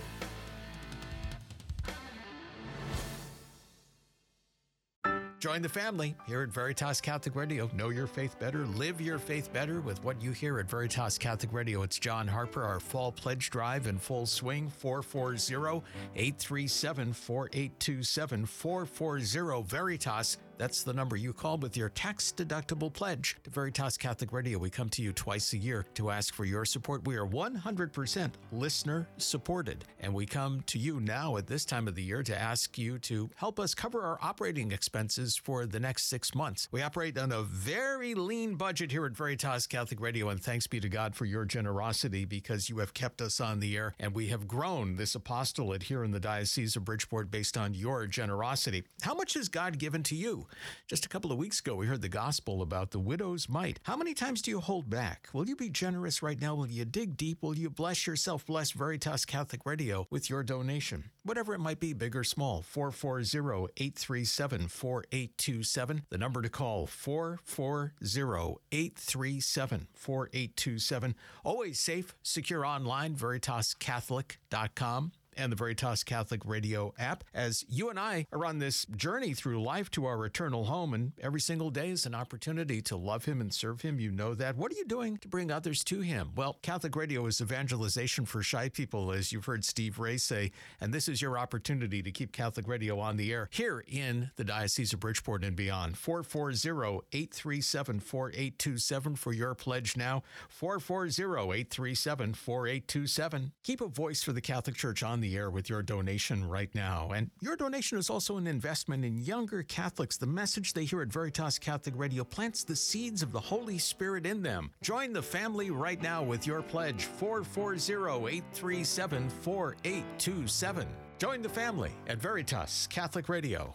Join 5.47 5.61
the 5.61 5.69
family 5.69 6.13
here 6.25 6.41
at 6.41 6.49
Veritas 6.49 6.99
Catholic 6.99 7.33
Radio. 7.33 7.69
Know 7.73 7.87
your 7.87 8.05
faith 8.05 8.37
better, 8.37 8.65
live 8.65 8.99
your 8.99 9.17
faith 9.17 9.53
better 9.53 9.79
with 9.79 10.03
what 10.03 10.21
you 10.21 10.33
hear 10.33 10.59
at 10.59 10.69
Veritas 10.69 11.17
Catholic 11.17 11.53
Radio. 11.53 11.83
It's 11.83 11.97
John 11.97 12.27
Harper, 12.27 12.63
our 12.63 12.81
fall 12.81 13.13
pledge 13.13 13.49
drive 13.49 13.87
in 13.87 13.97
full 13.97 14.25
swing 14.25 14.69
440 14.69 15.85
837 16.17 17.13
4827 17.13 18.45
440 18.45 19.63
Veritas. 19.63 20.37
That's 20.57 20.81
the 20.81 20.93
number 20.93 21.15
you 21.15 21.33
call 21.33 21.57
with 21.57 21.77
your 21.77 21.89
tax 21.89 22.33
deductible 22.35 22.91
pledge 22.91 23.37
to 23.43 23.49
Veritas 23.51 23.95
Catholic 23.95 24.33
Radio. 24.33 24.57
We 24.57 24.71
come 24.71 24.89
to 24.89 25.03
you 25.03 25.13
twice 25.13 25.53
a 25.53 25.57
year 25.57 25.85
to 25.93 26.09
ask 26.09 26.33
for 26.33 26.45
your 26.45 26.65
support. 26.65 27.05
We 27.05 27.15
are 27.15 27.27
100% 27.27 28.31
listener 28.51 29.07
supported. 29.17 29.85
And 29.99 30.13
we 30.13 30.25
come 30.25 30.63
to 30.67 30.79
you 30.79 30.99
now 30.99 31.37
at 31.37 31.45
this 31.45 31.63
time 31.63 31.87
of 31.87 31.93
the 31.93 32.01
year 32.01 32.23
to 32.23 32.39
ask 32.39 32.75
you 32.77 32.97
to 32.99 33.29
help 33.35 33.59
us 33.59 33.75
cover 33.75 34.01
our 34.01 34.17
operating 34.21 34.71
expenses 34.71 35.37
for 35.37 35.67
the 35.67 35.79
next 35.79 36.09
six 36.09 36.33
months. 36.33 36.67
We 36.71 36.81
operate 36.81 37.17
on 37.19 37.31
a 37.31 37.43
very 37.43 38.15
lean 38.15 38.55
budget 38.55 38.91
here 38.91 39.05
at 39.05 39.15
Veritas 39.15 39.67
Catholic 39.67 40.01
Radio. 40.01 40.29
And 40.29 40.41
thanks 40.41 40.65
be 40.65 40.79
to 40.79 40.89
God 40.89 41.15
for 41.15 41.25
your 41.25 41.45
generosity 41.45 42.25
because 42.25 42.67
you 42.67 42.79
have 42.79 42.95
kept 42.95 43.21
us 43.21 43.39
on 43.39 43.59
the 43.59 43.77
air 43.77 43.93
and 43.99 44.15
we 44.15 44.27
have 44.27 44.47
grown 44.47 44.95
this 44.95 45.13
apostolate 45.13 45.83
here 45.83 46.03
in 46.03 46.11
the 46.11 46.19
Diocese 46.19 46.75
of 46.75 46.85
Bridgeport 46.85 47.29
based 47.29 47.57
on 47.57 47.75
your 47.75 48.07
generosity. 48.07 48.83
How 49.03 49.13
much 49.13 49.35
has 49.35 49.49
God 49.49 49.77
given 49.77 50.01
to 50.03 50.15
you? 50.15 50.46
Just 50.87 51.05
a 51.05 51.09
couple 51.09 51.31
of 51.31 51.37
weeks 51.37 51.59
ago, 51.59 51.75
we 51.75 51.87
heard 51.87 52.01
the 52.01 52.09
gospel 52.09 52.61
about 52.61 52.91
the 52.91 52.99
widow's 52.99 53.49
mite. 53.49 53.79
How 53.83 53.95
many 53.95 54.13
times 54.13 54.41
do 54.41 54.51
you 54.51 54.59
hold 54.59 54.89
back? 54.89 55.29
Will 55.33 55.47
you 55.47 55.55
be 55.55 55.69
generous 55.69 56.21
right 56.21 56.39
now? 56.39 56.55
Will 56.55 56.67
you 56.67 56.85
dig 56.85 57.17
deep? 57.17 57.41
Will 57.41 57.57
you 57.57 57.69
bless 57.69 58.07
yourself? 58.07 58.45
Bless 58.45 58.71
Veritas 58.71 59.25
Catholic 59.25 59.65
Radio 59.65 60.07
with 60.09 60.29
your 60.29 60.43
donation, 60.43 61.11
whatever 61.23 61.53
it 61.53 61.59
might 61.59 61.79
be, 61.79 61.93
big 61.93 62.15
or 62.15 62.23
small. 62.23 62.61
440 62.61 63.71
837 63.77 64.67
4827. 64.67 66.01
The 66.09 66.17
number 66.17 66.41
to 66.41 66.49
call 66.49 66.87
440 66.87 68.57
837 68.71 69.87
4827. 69.93 71.15
Always 71.43 71.79
safe, 71.79 72.15
secure 72.23 72.65
online, 72.65 73.15
veritascatholic.com 73.15 75.11
and 75.37 75.51
the 75.51 75.55
Veritas 75.55 76.03
Catholic 76.03 76.41
Radio 76.45 76.93
app 76.97 77.23
as 77.33 77.63
you 77.69 77.89
and 77.89 77.99
I 77.99 78.27
are 78.31 78.45
on 78.45 78.59
this 78.59 78.85
journey 78.85 79.33
through 79.33 79.61
life 79.61 79.89
to 79.91 80.05
our 80.05 80.25
eternal 80.25 80.65
home. 80.65 80.93
And 80.93 81.13
every 81.21 81.39
single 81.39 81.69
day 81.69 81.89
is 81.89 82.05
an 82.05 82.15
opportunity 82.15 82.81
to 82.83 82.97
love 82.97 83.25
Him 83.25 83.39
and 83.41 83.53
serve 83.53 83.81
Him. 83.81 83.99
You 83.99 84.11
know 84.11 84.33
that. 84.35 84.57
What 84.57 84.71
are 84.71 84.75
you 84.75 84.85
doing 84.85 85.17
to 85.17 85.27
bring 85.27 85.51
others 85.51 85.83
to 85.85 86.01
Him? 86.01 86.31
Well, 86.35 86.57
Catholic 86.61 86.95
Radio 86.95 87.25
is 87.25 87.41
evangelization 87.41 88.25
for 88.25 88.41
shy 88.41 88.69
people, 88.69 89.11
as 89.11 89.31
you've 89.31 89.45
heard 89.45 89.63
Steve 89.63 89.99
Ray 89.99 90.17
say. 90.17 90.51
And 90.81 90.93
this 90.93 91.07
is 91.07 91.21
your 91.21 91.37
opportunity 91.37 92.01
to 92.01 92.11
keep 92.11 92.31
Catholic 92.31 92.67
Radio 92.67 92.99
on 92.99 93.17
the 93.17 93.31
air 93.31 93.49
here 93.51 93.83
in 93.87 94.31
the 94.35 94.43
Diocese 94.43 94.93
of 94.93 94.99
Bridgeport 94.99 95.43
and 95.43 95.55
beyond. 95.55 95.97
440 95.97 97.05
837 97.13 97.99
4827 97.99 99.15
for 99.15 99.33
your 99.33 99.53
pledge 99.53 99.95
now. 99.95 100.23
440 100.49 101.07
837 101.53 102.33
4827. 102.33 103.51
Keep 103.63 103.81
a 103.81 103.87
voice 103.87 104.23
for 104.23 104.33
the 104.33 104.41
Catholic 104.41 104.75
Church 104.75 105.03
on 105.03 105.21
the 105.21 105.26
air 105.35 105.49
with 105.49 105.69
your 105.69 105.81
donation 105.81 106.47
right 106.47 106.73
now. 106.73 107.11
And 107.13 107.31
your 107.41 107.55
donation 107.55 107.97
is 107.97 108.09
also 108.09 108.37
an 108.37 108.47
investment 108.47 109.03
in 109.03 109.17
younger 109.17 109.63
Catholics. 109.63 110.17
The 110.17 110.27
message 110.27 110.73
they 110.73 110.85
hear 110.85 111.01
at 111.01 111.09
Veritas 111.09 111.59
Catholic 111.59 111.95
Radio 111.97 112.23
plants 112.23 112.63
the 112.63 112.75
seeds 112.75 113.21
of 113.21 113.31
the 113.31 113.39
Holy 113.39 113.77
Spirit 113.77 114.25
in 114.25 114.41
them. 114.41 114.71
Join 114.81 115.13
the 115.13 115.21
family 115.21 115.71
right 115.71 116.01
now 116.01 116.23
with 116.23 116.47
your 116.47 116.61
pledge 116.61 117.03
440 117.05 118.27
837 118.27 119.29
4827. 119.29 120.87
Join 121.19 121.41
the 121.41 121.49
family 121.49 121.91
at 122.07 122.19
Veritas 122.19 122.87
Catholic 122.87 123.27
Radio. 123.27 123.73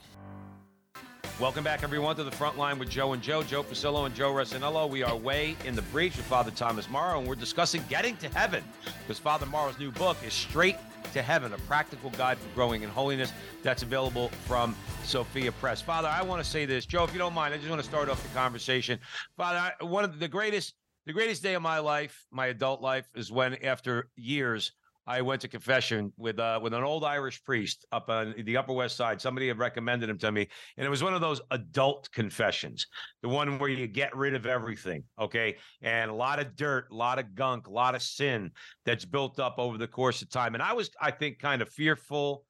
Welcome 1.40 1.64
back, 1.64 1.82
everyone, 1.82 2.14
to 2.16 2.24
the 2.24 2.30
front 2.30 2.58
line 2.58 2.78
with 2.78 2.88
Joe 2.88 3.14
and 3.14 3.22
Joe, 3.22 3.42
Joe 3.42 3.64
Pasillo 3.64 4.06
and 4.06 4.14
Joe 4.14 4.32
Resinello. 4.32 4.88
We 4.88 5.02
are 5.02 5.16
way 5.16 5.56
in 5.64 5.74
the 5.74 5.82
breach 5.82 6.16
with 6.16 6.26
Father 6.26 6.52
Thomas 6.52 6.88
Morrow, 6.88 7.18
and 7.18 7.26
we're 7.26 7.34
discussing 7.34 7.82
getting 7.88 8.16
to 8.18 8.28
heaven 8.28 8.62
because 9.00 9.18
Father 9.18 9.46
Morrow's 9.46 9.78
new 9.78 9.90
book 9.90 10.16
is 10.24 10.32
Straight 10.32 10.76
to 11.12 11.22
Heaven, 11.22 11.52
a 11.52 11.58
practical 11.58 12.10
guide 12.10 12.38
for 12.38 12.48
growing 12.54 12.82
in 12.82 12.90
holiness. 12.90 13.32
That's 13.62 13.82
available 13.82 14.28
from 14.46 14.74
Sophia 15.04 15.52
Press. 15.52 15.82
Father, 15.82 16.08
I 16.08 16.22
want 16.22 16.42
to 16.42 16.48
say 16.48 16.64
this, 16.64 16.86
Joe, 16.86 17.04
if 17.04 17.12
you 17.12 17.18
don't 17.18 17.34
mind, 17.34 17.54
I 17.54 17.56
just 17.56 17.68
want 17.68 17.80
to 17.80 17.88
start 17.88 18.08
off 18.08 18.22
the 18.22 18.28
conversation. 18.36 18.98
Father, 19.36 19.58
I, 19.58 19.84
one 19.84 20.04
of 20.04 20.18
the 20.18 20.28
greatest, 20.28 20.74
the 21.06 21.12
greatest 21.12 21.42
day 21.42 21.54
of 21.54 21.62
my 21.62 21.78
life, 21.78 22.26
my 22.30 22.46
adult 22.46 22.80
life, 22.80 23.08
is 23.14 23.30
when 23.30 23.54
after 23.64 24.08
years 24.16 24.72
I 25.06 25.20
went 25.20 25.40
to 25.42 25.48
confession 25.48 26.12
with 26.16 26.38
uh, 26.38 26.60
with 26.62 26.74
an 26.74 26.84
old 26.84 27.04
Irish 27.04 27.42
priest 27.42 27.84
up 27.90 28.08
on 28.08 28.34
the 28.44 28.56
Upper 28.56 28.72
West 28.72 28.96
Side. 28.96 29.20
Somebody 29.20 29.48
had 29.48 29.58
recommended 29.58 30.08
him 30.08 30.18
to 30.18 30.30
me, 30.30 30.48
and 30.76 30.86
it 30.86 30.90
was 30.90 31.02
one 31.02 31.14
of 31.14 31.20
those 31.20 31.40
adult 31.50 32.10
confessions, 32.12 32.86
the 33.22 33.28
one 33.28 33.58
where 33.58 33.68
you 33.68 33.86
get 33.86 34.14
rid 34.16 34.34
of 34.34 34.46
everything, 34.46 35.02
okay, 35.18 35.56
and 35.82 36.10
a 36.10 36.14
lot 36.14 36.38
of 36.38 36.54
dirt, 36.54 36.88
a 36.92 36.94
lot 36.94 37.18
of 37.18 37.34
gunk, 37.34 37.66
a 37.66 37.70
lot 37.70 37.94
of 37.94 38.02
sin 38.02 38.50
that's 38.84 39.04
built 39.04 39.40
up 39.40 39.56
over 39.58 39.76
the 39.76 39.88
course 39.88 40.22
of 40.22 40.30
time. 40.30 40.54
And 40.54 40.62
I 40.62 40.72
was, 40.72 40.90
I 41.00 41.10
think, 41.10 41.40
kind 41.40 41.62
of 41.62 41.68
fearful, 41.68 42.44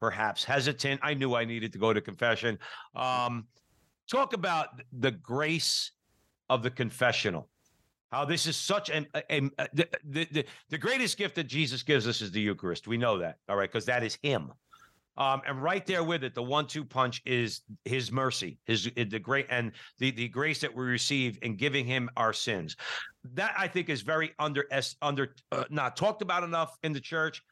perhaps 0.00 0.44
hesitant. 0.44 1.00
I 1.02 1.14
knew 1.14 1.34
I 1.34 1.44
needed 1.44 1.72
to 1.72 1.78
go 1.78 1.92
to 1.92 2.00
confession. 2.00 2.58
Um, 2.94 3.46
talk 4.08 4.32
about 4.32 4.68
the 4.92 5.10
grace 5.10 5.90
of 6.48 6.62
the 6.62 6.70
confessional 6.70 7.48
how 8.12 8.24
this 8.24 8.46
is 8.46 8.56
such 8.56 8.90
an 8.90 9.06
a, 9.14 9.22
a, 9.30 9.50
a, 9.58 9.68
the, 9.72 9.88
the 10.30 10.44
the 10.70 10.78
greatest 10.78 11.16
gift 11.16 11.34
that 11.36 11.44
Jesus 11.44 11.82
gives 11.82 12.06
us 12.06 12.20
is 12.20 12.30
the 12.30 12.40
Eucharist. 12.40 12.86
We 12.86 12.96
know 12.96 13.18
that, 13.18 13.38
all 13.48 13.56
right, 13.56 13.70
because 13.70 13.86
that 13.86 14.02
is 14.02 14.18
Him. 14.22 14.52
Um, 15.18 15.40
and 15.46 15.62
right 15.62 15.86
there 15.86 16.04
with 16.04 16.24
it, 16.24 16.34
the 16.34 16.42
one-two 16.42 16.84
punch 16.84 17.22
is 17.24 17.62
His 17.84 18.12
mercy, 18.12 18.58
His 18.64 18.84
the 18.94 19.18
great 19.18 19.46
and 19.50 19.72
the 19.98 20.10
the 20.10 20.28
grace 20.28 20.60
that 20.60 20.74
we 20.74 20.84
receive 20.84 21.38
in 21.42 21.56
giving 21.56 21.86
Him 21.86 22.10
our 22.16 22.32
sins. 22.32 22.76
That 23.34 23.54
I 23.58 23.66
think 23.66 23.88
is 23.88 24.02
very 24.02 24.32
under 24.38 24.66
under 25.02 25.34
uh, 25.52 25.64
not 25.70 25.96
talked 25.96 26.22
about 26.22 26.44
enough 26.44 26.76
in 26.82 26.92
the 26.92 27.00
church. 27.00 27.42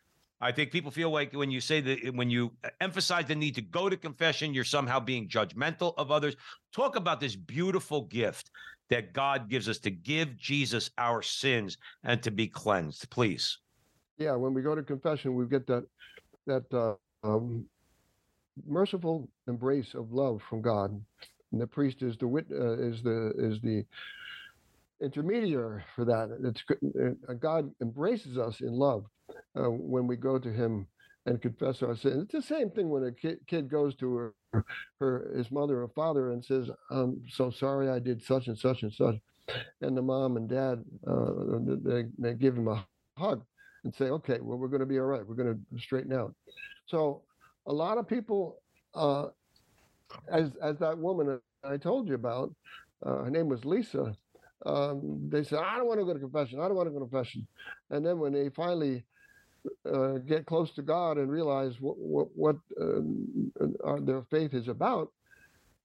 I 0.40 0.52
think 0.52 0.72
people 0.72 0.90
feel 0.90 1.10
like 1.10 1.32
when 1.32 1.50
you 1.50 1.60
say 1.60 1.80
that 1.80 2.14
when 2.14 2.28
you 2.28 2.52
emphasize 2.80 3.24
the 3.26 3.34
need 3.34 3.54
to 3.54 3.62
go 3.62 3.88
to 3.88 3.96
confession, 3.96 4.52
you're 4.52 4.64
somehow 4.64 5.00
being 5.00 5.26
judgmental 5.26 5.94
of 5.96 6.10
others. 6.10 6.36
Talk 6.74 6.96
about 6.96 7.18
this 7.18 7.34
beautiful 7.34 8.02
gift 8.02 8.50
that 8.90 9.12
God 9.12 9.48
gives 9.48 9.68
us 9.68 9.78
to 9.80 9.90
give 9.90 10.36
Jesus 10.36 10.90
our 10.98 11.22
sins 11.22 11.78
and 12.02 12.22
to 12.22 12.30
be 12.30 12.46
cleansed. 12.46 13.08
Please. 13.10 13.58
Yeah, 14.18 14.34
when 14.36 14.54
we 14.54 14.62
go 14.62 14.74
to 14.74 14.82
confession, 14.82 15.34
we 15.34 15.46
get 15.46 15.66
that 15.66 15.84
that 16.46 16.64
uh, 16.72 16.94
um, 17.26 17.66
merciful 18.66 19.28
embrace 19.48 19.94
of 19.94 20.12
love 20.12 20.42
from 20.48 20.62
God, 20.62 20.90
and 21.52 21.60
the 21.60 21.66
priest 21.66 22.02
is 22.02 22.16
the 22.16 22.28
wit 22.28 22.46
uh, 22.52 22.78
is 22.78 23.02
the 23.02 23.32
is 23.36 23.60
the 23.60 23.84
intermediary 25.02 25.82
for 25.96 26.04
that. 26.04 26.30
It's 26.42 26.62
uh, 27.28 27.32
God 27.34 27.70
embraces 27.80 28.38
us 28.38 28.60
in 28.60 28.72
love 28.72 29.04
uh, 29.56 29.70
when 29.70 30.06
we 30.06 30.16
go 30.16 30.38
to 30.38 30.52
Him 30.52 30.86
and 31.26 31.40
confess 31.40 31.82
our 31.82 31.96
sins. 31.96 32.24
It's 32.24 32.32
the 32.32 32.54
same 32.54 32.70
thing 32.70 32.90
when 32.90 33.04
a 33.04 33.12
kid, 33.12 33.38
kid 33.46 33.68
goes 33.70 33.94
to 33.96 34.32
her, 35.00 35.30
his 35.36 35.50
mother 35.50 35.82
or 35.82 35.88
father 35.88 36.30
and 36.30 36.44
says, 36.44 36.70
"I'm 36.90 37.22
so 37.28 37.50
sorry 37.50 37.88
I 37.88 37.98
did 37.98 38.22
such 38.22 38.48
and 38.48 38.58
such 38.58 38.82
and 38.82 38.92
such," 38.92 39.16
and 39.80 39.96
the 39.96 40.02
mom 40.02 40.36
and 40.36 40.48
dad 40.48 40.84
uh, 41.06 41.32
they 41.82 42.04
they 42.18 42.34
give 42.34 42.56
him 42.56 42.68
a 42.68 42.86
hug 43.16 43.44
and 43.84 43.94
say, 43.94 44.06
"Okay, 44.06 44.38
well 44.40 44.58
we're 44.58 44.68
going 44.68 44.80
to 44.80 44.86
be 44.86 44.98
all 44.98 45.06
right. 45.06 45.26
We're 45.26 45.34
going 45.34 45.54
to 45.72 45.78
straighten 45.80 46.12
out." 46.12 46.34
So 46.86 47.22
a 47.66 47.72
lot 47.72 47.98
of 47.98 48.06
people, 48.08 48.60
uh, 48.94 49.28
as 50.28 50.52
as 50.62 50.78
that 50.78 50.98
woman 50.98 51.40
I 51.62 51.76
told 51.76 52.08
you 52.08 52.14
about, 52.14 52.54
uh, 53.04 53.24
her 53.24 53.30
name 53.30 53.48
was 53.48 53.64
Lisa. 53.64 54.16
Um, 54.66 55.28
they 55.28 55.44
said, 55.44 55.58
"I 55.58 55.76
don't 55.76 55.86
want 55.86 56.00
to 56.00 56.06
go 56.06 56.14
to 56.14 56.20
confession. 56.20 56.60
I 56.60 56.68
don't 56.68 56.76
want 56.76 56.86
to 56.88 56.92
go 56.92 57.00
to 57.00 57.06
confession," 57.06 57.46
and 57.90 58.04
then 58.04 58.18
when 58.18 58.32
they 58.32 58.48
finally 58.48 59.04
uh, 59.92 60.18
get 60.18 60.46
close 60.46 60.70
to 60.72 60.82
God 60.82 61.18
and 61.18 61.30
realize 61.30 61.74
what 61.80 61.98
what, 61.98 62.28
what 62.34 62.56
uh, 62.80 64.00
their 64.00 64.22
faith 64.30 64.54
is 64.54 64.68
about, 64.68 65.10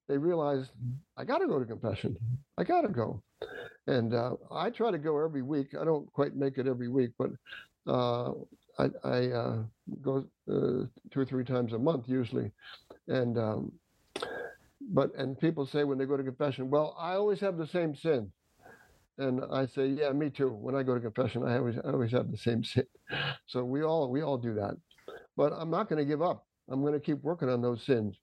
they 0.07 0.17
realize 0.17 0.69
I 1.17 1.23
got 1.23 1.39
to 1.39 1.47
go 1.47 1.59
to 1.59 1.65
confession. 1.65 2.17
I 2.57 2.63
got 2.63 2.81
to 2.81 2.89
go, 2.89 3.21
and 3.87 4.13
uh, 4.13 4.35
I 4.51 4.69
try 4.69 4.91
to 4.91 4.97
go 4.97 5.23
every 5.23 5.41
week. 5.41 5.75
I 5.79 5.85
don't 5.85 6.11
quite 6.13 6.35
make 6.35 6.57
it 6.57 6.67
every 6.67 6.89
week, 6.89 7.11
but 7.17 7.31
uh, 7.87 8.31
I, 8.77 8.89
I 9.03 9.27
uh, 9.27 9.63
go 10.01 10.25
uh, 10.49 10.85
two 11.11 11.19
or 11.19 11.25
three 11.25 11.45
times 11.45 11.73
a 11.73 11.79
month 11.79 12.07
usually, 12.07 12.51
and. 13.07 13.37
Um, 13.37 13.71
but 14.91 15.13
and 15.15 15.39
people 15.39 15.65
say 15.65 15.83
when 15.83 15.97
they 15.97 16.05
go 16.05 16.17
to 16.17 16.23
confession, 16.23 16.69
well, 16.69 16.95
I 16.97 17.13
always 17.13 17.39
have 17.41 17.57
the 17.57 17.67
same 17.67 17.95
sin. 17.95 18.31
And 19.19 19.41
I 19.51 19.65
say, 19.65 19.87
yeah, 19.87 20.11
me 20.11 20.29
too. 20.29 20.49
When 20.49 20.75
I 20.75 20.83
go 20.83 20.95
to 20.95 21.01
confession, 21.01 21.43
I 21.43 21.57
always, 21.57 21.75
I 21.83 21.91
always 21.91 22.11
have 22.13 22.31
the 22.31 22.37
same 22.37 22.63
sin. 22.63 22.85
So 23.47 23.63
we 23.63 23.83
all, 23.83 24.09
we 24.09 24.21
all 24.21 24.37
do 24.37 24.53
that. 24.55 24.75
But 25.35 25.53
I'm 25.53 25.69
not 25.69 25.89
going 25.89 25.99
to 25.99 26.05
give 26.05 26.21
up. 26.21 26.45
I'm 26.69 26.81
going 26.81 26.93
to 26.93 26.99
keep 26.99 27.21
working 27.21 27.49
on 27.49 27.61
those 27.61 27.85
sins 27.85 28.15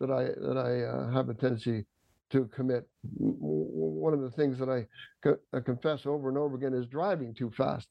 that 0.00 0.10
I 0.10 0.24
that 0.46 0.56
I 0.56 0.82
uh, 0.82 1.10
have 1.10 1.28
a 1.28 1.34
tendency 1.34 1.84
to 2.30 2.46
commit. 2.46 2.88
One 3.18 4.14
of 4.14 4.20
the 4.20 4.30
things 4.30 4.58
that 4.58 4.68
I, 4.68 4.86
co- 5.22 5.38
I, 5.52 5.60
confess 5.60 6.06
over 6.06 6.28
and 6.28 6.38
over 6.38 6.56
again 6.56 6.74
is 6.74 6.86
driving 6.86 7.34
too 7.34 7.50
fast. 7.56 7.88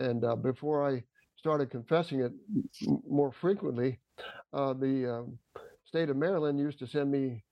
And 0.00 0.24
uh, 0.24 0.36
before 0.36 0.86
I 0.86 1.02
started 1.36 1.70
confessing 1.70 2.20
it 2.20 2.32
more 3.08 3.32
frequently, 3.32 4.00
uh, 4.52 4.72
the 4.74 5.18
um, 5.18 5.38
state 5.84 6.10
of 6.10 6.16
Maryland 6.16 6.58
used 6.58 6.78
to 6.80 6.86
send 6.86 7.10
me 7.10 7.44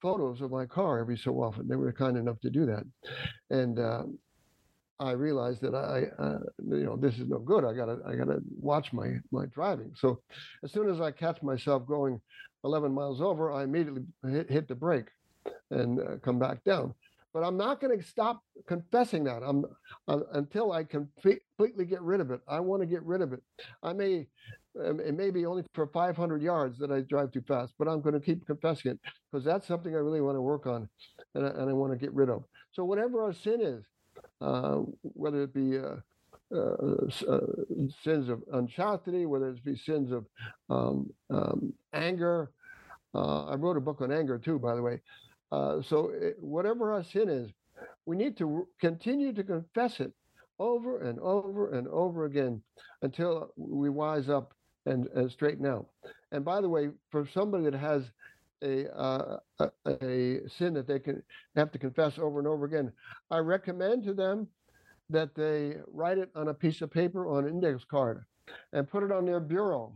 photos 0.00 0.40
of 0.40 0.50
my 0.50 0.66
car 0.66 0.98
every 0.98 1.16
so 1.16 1.42
often. 1.42 1.68
They 1.68 1.76
were 1.76 1.92
kind 1.92 2.16
enough 2.16 2.40
to 2.40 2.50
do 2.50 2.66
that, 2.66 2.84
and 3.50 3.78
uh, 3.78 4.04
I 5.00 5.12
realized 5.12 5.62
that 5.62 5.74
I, 5.74 6.06
uh, 6.20 6.38
you 6.58 6.84
know, 6.84 6.96
this 6.96 7.18
is 7.18 7.28
no 7.28 7.38
good. 7.38 7.64
I 7.64 7.72
gotta, 7.72 7.98
I 8.06 8.16
gotta 8.16 8.40
watch 8.60 8.92
my 8.92 9.14
my 9.30 9.46
driving. 9.46 9.92
So, 9.94 10.20
as 10.64 10.72
soon 10.72 10.88
as 10.90 11.00
I 11.00 11.10
catch 11.10 11.42
myself 11.42 11.86
going 11.86 12.20
11 12.64 12.92
miles 12.92 13.20
over, 13.20 13.52
I 13.52 13.64
immediately 13.64 14.02
hit, 14.28 14.50
hit 14.50 14.68
the 14.68 14.74
brake 14.74 15.06
and 15.70 16.00
uh, 16.00 16.16
come 16.22 16.38
back 16.38 16.64
down. 16.64 16.94
But 17.32 17.44
I'm 17.44 17.56
not 17.56 17.80
going 17.80 17.96
to 17.96 18.04
stop 18.04 18.42
confessing 18.66 19.22
that. 19.24 19.42
I'm 19.42 19.64
uh, 20.08 20.20
until 20.32 20.72
I 20.72 20.82
completely 20.82 21.84
get 21.84 22.00
rid 22.02 22.20
of 22.20 22.30
it. 22.30 22.40
I 22.48 22.58
want 22.58 22.82
to 22.82 22.86
get 22.86 23.02
rid 23.04 23.20
of 23.20 23.32
it. 23.32 23.42
I 23.82 23.92
may 23.92 24.26
it 24.76 25.16
may 25.16 25.30
be 25.30 25.46
only 25.46 25.64
for 25.74 25.86
500 25.88 26.42
yards 26.42 26.78
that 26.78 26.92
I 26.92 27.00
drive 27.02 27.32
too 27.32 27.42
fast, 27.48 27.74
but 27.78 27.88
I'm 27.88 28.00
going 28.02 28.14
to 28.14 28.20
keep 28.20 28.46
confessing 28.46 28.92
it 28.92 29.00
because 29.32 29.44
that's 29.44 29.66
something 29.68 29.94
I 29.94 29.98
really 29.98 30.20
want 30.22 30.36
to 30.36 30.42
work 30.42 30.66
on 30.66 30.88
and 31.34 31.46
I, 31.46 31.50
and 31.50 31.70
I 31.70 31.74
want 31.74 31.92
to 31.92 31.98
get 31.98 32.14
rid 32.14 32.30
of. 32.30 32.44
So, 32.72 32.84
whatever 32.84 33.22
our 33.24 33.34
sin 33.34 33.60
is, 33.62 33.84
uh, 34.40 34.80
whether 35.02 35.42
it 35.44 35.54
be 35.54 35.78
uh, 35.78 35.96
uh, 36.54 37.08
uh, 37.28 37.40
sins 38.04 38.28
of 38.28 38.42
unchastity, 38.52 39.26
whether 39.26 39.50
it 39.50 39.64
be 39.64 39.76
sins 39.76 40.12
of 40.12 40.26
um, 40.70 41.10
um, 41.30 41.74
anger, 41.92 42.50
Uh, 43.14 43.46
I 43.46 43.54
wrote 43.56 43.76
a 43.76 43.80
book 43.80 44.00
on 44.02 44.12
anger 44.12 44.38
too, 44.38 44.58
by 44.58 44.74
the 44.74 44.82
way. 44.82 45.00
Uh, 45.52 45.82
so 45.82 46.10
it, 46.10 46.36
whatever 46.40 46.92
our 46.92 47.02
sin 47.04 47.28
is, 47.28 47.50
we 48.06 48.16
need 48.16 48.36
to 48.38 48.68
continue 48.80 49.32
to 49.32 49.44
confess 49.44 50.00
it 50.00 50.12
over 50.58 51.00
and 51.00 51.18
over 51.20 51.72
and 51.72 51.88
over 51.88 52.24
again 52.26 52.62
until 53.02 53.52
we 53.56 53.90
wise 53.90 54.28
up 54.28 54.54
and, 54.88 55.06
and 55.14 55.30
straighten 55.30 55.66
out. 55.66 55.86
And 56.32 56.44
by 56.44 56.60
the 56.60 56.68
way, 56.68 56.90
for 57.10 57.26
somebody 57.26 57.64
that 57.64 57.74
has 57.74 58.04
a, 58.62 58.92
uh, 58.98 59.38
a, 59.60 59.70
a 59.86 60.48
sin 60.48 60.74
that 60.74 60.86
they 60.86 60.98
can 60.98 61.22
have 61.56 61.70
to 61.72 61.78
confess 61.78 62.18
over 62.18 62.38
and 62.38 62.48
over 62.48 62.64
again, 62.64 62.92
I 63.30 63.38
recommend 63.38 64.04
to 64.04 64.14
them 64.14 64.48
that 65.10 65.34
they 65.34 65.76
write 65.92 66.18
it 66.18 66.30
on 66.34 66.48
a 66.48 66.54
piece 66.54 66.82
of 66.82 66.90
paper 66.90 67.24
or 67.24 67.40
an 67.40 67.48
index 67.48 67.84
card 67.84 68.24
and 68.72 68.88
put 68.88 69.02
it 69.02 69.12
on 69.12 69.24
their 69.24 69.40
bureau 69.40 69.92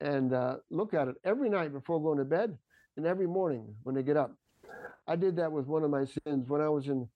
and 0.00 0.32
uh, 0.32 0.56
look 0.70 0.94
at 0.94 1.08
it 1.08 1.16
every 1.24 1.48
night 1.48 1.72
before 1.72 2.02
going 2.02 2.18
to 2.18 2.24
bed 2.24 2.56
and 2.96 3.06
every 3.06 3.26
morning 3.26 3.64
when 3.84 3.94
they 3.94 4.02
get 4.02 4.16
up. 4.16 4.32
I 5.06 5.16
did 5.16 5.36
that 5.36 5.50
with 5.50 5.66
one 5.66 5.84
of 5.84 5.90
my 5.90 6.04
sins 6.04 6.48
when 6.48 6.60
I 6.60 6.68
was 6.68 6.88
in 6.88 7.08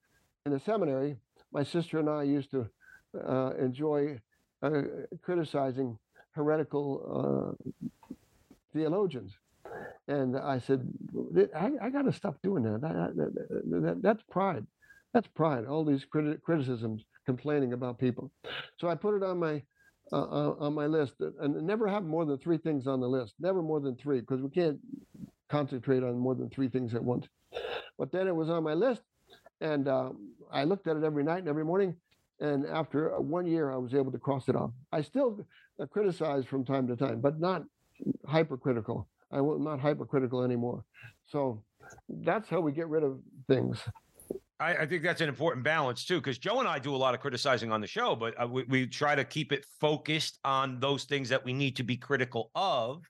in 0.47 0.53
the 0.53 0.61
seminary. 0.61 1.17
My 1.53 1.63
sister 1.63 1.99
and 1.99 2.09
I 2.09 2.23
used 2.23 2.51
to 2.53 2.69
uh, 3.15 3.53
enjoy 3.59 4.19
uh, 4.63 4.83
criticizing 5.21 5.99
heretical 6.35 7.57
uh, 7.61 7.71
theologians, 8.73 9.33
and 10.09 10.37
I 10.37 10.59
said, 10.59 10.87
"I, 11.55 11.73
I 11.83 11.91
got 11.91 12.03
to 12.03 12.13
stop 12.13 12.41
doing 12.43 12.63
that. 12.65 12.81
That, 12.81 13.17
that, 13.17 13.83
that. 13.83 14.03
That's 14.03 14.23
pride. 14.31 14.67
That's 15.13 15.29
pride. 15.29 15.67
All 15.67 15.85
these 15.85 16.05
criti- 16.13 16.41
criticisms, 16.43 17.05
complaining 17.27 17.73
about 17.73 17.99
people." 17.99 18.31
So 18.79 18.89
I 18.89 18.95
put 18.95 19.17
it 19.17 19.23
on 19.23 19.39
my 19.39 19.63
uh, 20.13 20.17
uh, 20.17 20.55
on 20.59 20.75
my 20.75 20.87
list, 20.87 21.15
and 21.41 21.55
never 21.67 21.87
have 21.89 22.05
more 22.05 22.25
than 22.25 22.39
three 22.39 22.59
things 22.59 22.87
on 22.87 23.01
the 23.01 23.09
list. 23.09 23.35
Never 23.39 23.63
more 23.63 23.81
than 23.81 23.97
three, 23.97 24.21
because 24.21 24.41
we 24.41 24.51
can't 24.51 24.79
concentrate 25.49 26.03
on 26.03 26.19
more 26.19 26.35
than 26.35 26.49
three 26.51 26.69
things 26.69 26.95
at 26.95 27.05
once. 27.05 27.27
But 27.99 28.11
then 28.11 28.27
it 28.27 28.35
was 28.35 28.49
on 28.49 28.65
my 28.65 28.75
list, 28.75 29.03
and 29.61 29.87
um, 29.89 30.31
I 30.51 30.65
looked 30.65 30.87
at 30.87 30.97
it 30.97 31.05
every 31.05 31.25
night 31.25 31.39
and 31.39 31.49
every 31.49 31.65
morning. 31.65 31.97
And 32.41 32.67
after 32.67 33.21
one 33.21 33.47
year, 33.47 33.71
I 33.71 33.77
was 33.77 33.95
able 33.95 34.11
to 34.11 34.19
cross 34.19 34.49
it 34.49 34.57
off. 34.57 34.73
I 34.91 35.03
still 35.03 35.47
uh, 35.81 35.87
criticize 35.87 36.45
from 36.45 36.65
time 36.65 36.87
to 36.89 36.97
time, 36.97 37.21
but 37.21 37.41
not 37.41 37.63
hypercritical. 38.27 39.09
I'm 39.31 39.65
not 39.65 39.81
hypercritical 39.81 40.43
anymore. 40.43 40.85
So 41.27 41.63
that's 42.09 42.49
how 42.49 42.61
we 42.61 42.73
get 42.73 42.89
rid 42.89 43.03
of 43.03 43.19
things. 43.49 43.79
I, 44.61 44.77
I, 44.77 44.87
think 44.87 45.03
that's 45.03 45.21
an 45.21 45.29
important 45.29 45.65
balance 45.65 46.05
too, 46.05 46.19
because 46.19 46.39
Joe 46.39 46.61
and 46.61 46.69
I 46.69 46.79
do 46.79 46.95
a 46.95 46.97
lot 46.97 47.15
of 47.15 47.21
criticizing 47.21 47.73
on 47.73 47.81
the 47.81 47.87
show, 47.87 48.15
but 48.15 48.41
uh, 48.41 48.47
we, 48.47 48.63
we, 48.65 48.87
try 48.87 49.15
to 49.15 49.25
keep 49.25 49.53
it 49.53 49.67
focused 49.81 50.39
on 50.45 50.79
those 50.79 51.05
things 51.05 51.29
that 51.31 51.45
we 51.45 51.53
need 51.53 51.77
to 51.77 51.83
be 51.83 51.97
critical 51.97 52.51
of. 52.55 53.03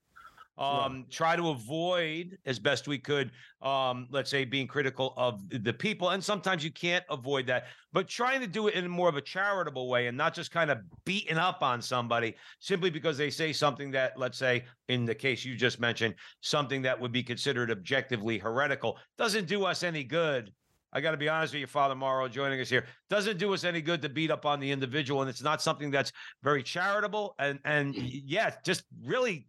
Um, 0.58 0.96
yeah. 0.96 1.02
Try 1.10 1.36
to 1.36 1.48
avoid 1.48 2.38
as 2.44 2.58
best 2.58 2.86
we 2.86 2.98
could, 2.98 3.30
um, 3.62 4.06
let's 4.10 4.30
say, 4.30 4.44
being 4.44 4.66
critical 4.66 5.14
of 5.16 5.40
the 5.48 5.72
people. 5.72 6.10
And 6.10 6.22
sometimes 6.22 6.62
you 6.62 6.70
can't 6.70 7.04
avoid 7.10 7.46
that, 7.46 7.66
but 7.92 8.06
trying 8.06 8.40
to 8.40 8.46
do 8.46 8.68
it 8.68 8.74
in 8.74 8.88
more 8.88 9.08
of 9.08 9.16
a 9.16 9.22
charitable 9.22 9.88
way 9.88 10.08
and 10.08 10.16
not 10.16 10.34
just 10.34 10.50
kind 10.50 10.70
of 10.70 10.78
beating 11.04 11.38
up 11.38 11.62
on 11.62 11.80
somebody 11.80 12.36
simply 12.60 12.90
because 12.90 13.16
they 13.16 13.30
say 13.30 13.52
something 13.52 13.90
that, 13.92 14.18
let's 14.18 14.38
say, 14.38 14.64
in 14.88 15.04
the 15.04 15.14
case 15.14 15.44
you 15.44 15.56
just 15.56 15.80
mentioned, 15.80 16.14
something 16.42 16.82
that 16.82 17.00
would 17.00 17.12
be 17.12 17.22
considered 17.22 17.70
objectively 17.70 18.38
heretical 18.38 18.98
doesn't 19.16 19.46
do 19.46 19.64
us 19.64 19.82
any 19.82 20.04
good 20.04 20.52
I 20.92 21.00
got 21.00 21.12
to 21.12 21.16
be 21.16 21.28
honest 21.28 21.54
with 21.54 21.60
you, 21.60 21.66
Father 21.66 21.94
Morrow, 21.94 22.28
joining 22.28 22.60
us 22.60 22.68
here. 22.68 22.84
Doesn't 23.08 23.38
do 23.38 23.54
us 23.54 23.64
any 23.64 23.80
good 23.80 24.02
to 24.02 24.08
beat 24.10 24.30
up 24.30 24.44
on 24.44 24.60
the 24.60 24.70
individual, 24.70 25.22
and 25.22 25.30
it's 25.30 25.42
not 25.42 25.62
something 25.62 25.90
that's 25.90 26.12
very 26.42 26.62
charitable. 26.62 27.34
And 27.38 27.58
and 27.64 27.94
yeah, 27.96 28.52
just 28.64 28.84
really, 29.04 29.46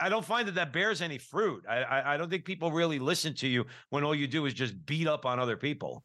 I, 0.00 0.08
don't 0.08 0.24
find 0.24 0.48
that 0.48 0.54
that 0.54 0.72
bears 0.72 1.02
any 1.02 1.18
fruit. 1.18 1.64
I, 1.68 1.82
I 1.82 2.14
I 2.14 2.16
don't 2.16 2.30
think 2.30 2.44
people 2.44 2.72
really 2.72 2.98
listen 2.98 3.34
to 3.34 3.48
you 3.48 3.66
when 3.90 4.04
all 4.04 4.14
you 4.14 4.26
do 4.26 4.46
is 4.46 4.54
just 4.54 4.86
beat 4.86 5.06
up 5.06 5.26
on 5.26 5.38
other 5.38 5.56
people. 5.56 6.04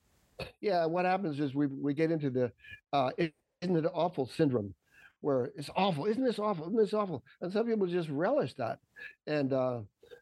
Yeah, 0.62 0.86
what 0.86 1.06
happens 1.06 1.40
is 1.40 1.56
we 1.56 1.68
we 1.68 1.94
get 1.94 2.12
into 2.12 2.30
the 2.30 2.52
uh, 2.94 3.12
isn't 3.62 3.76
it 3.76 3.86
awful 3.94 4.26
syndrome, 4.26 4.74
where 5.22 5.52
it's 5.56 5.70
awful, 5.76 6.06
isn't 6.06 6.24
this 6.24 6.40
awful, 6.40 6.66
isn't 6.66 6.78
this 6.78 6.94
awful, 6.94 7.24
and 7.42 7.52
some 7.52 7.66
people 7.68 7.88
just 7.88 8.10
relish 8.10 8.54
that, 8.56 8.80
and. 9.28 9.54
uh 9.54 9.80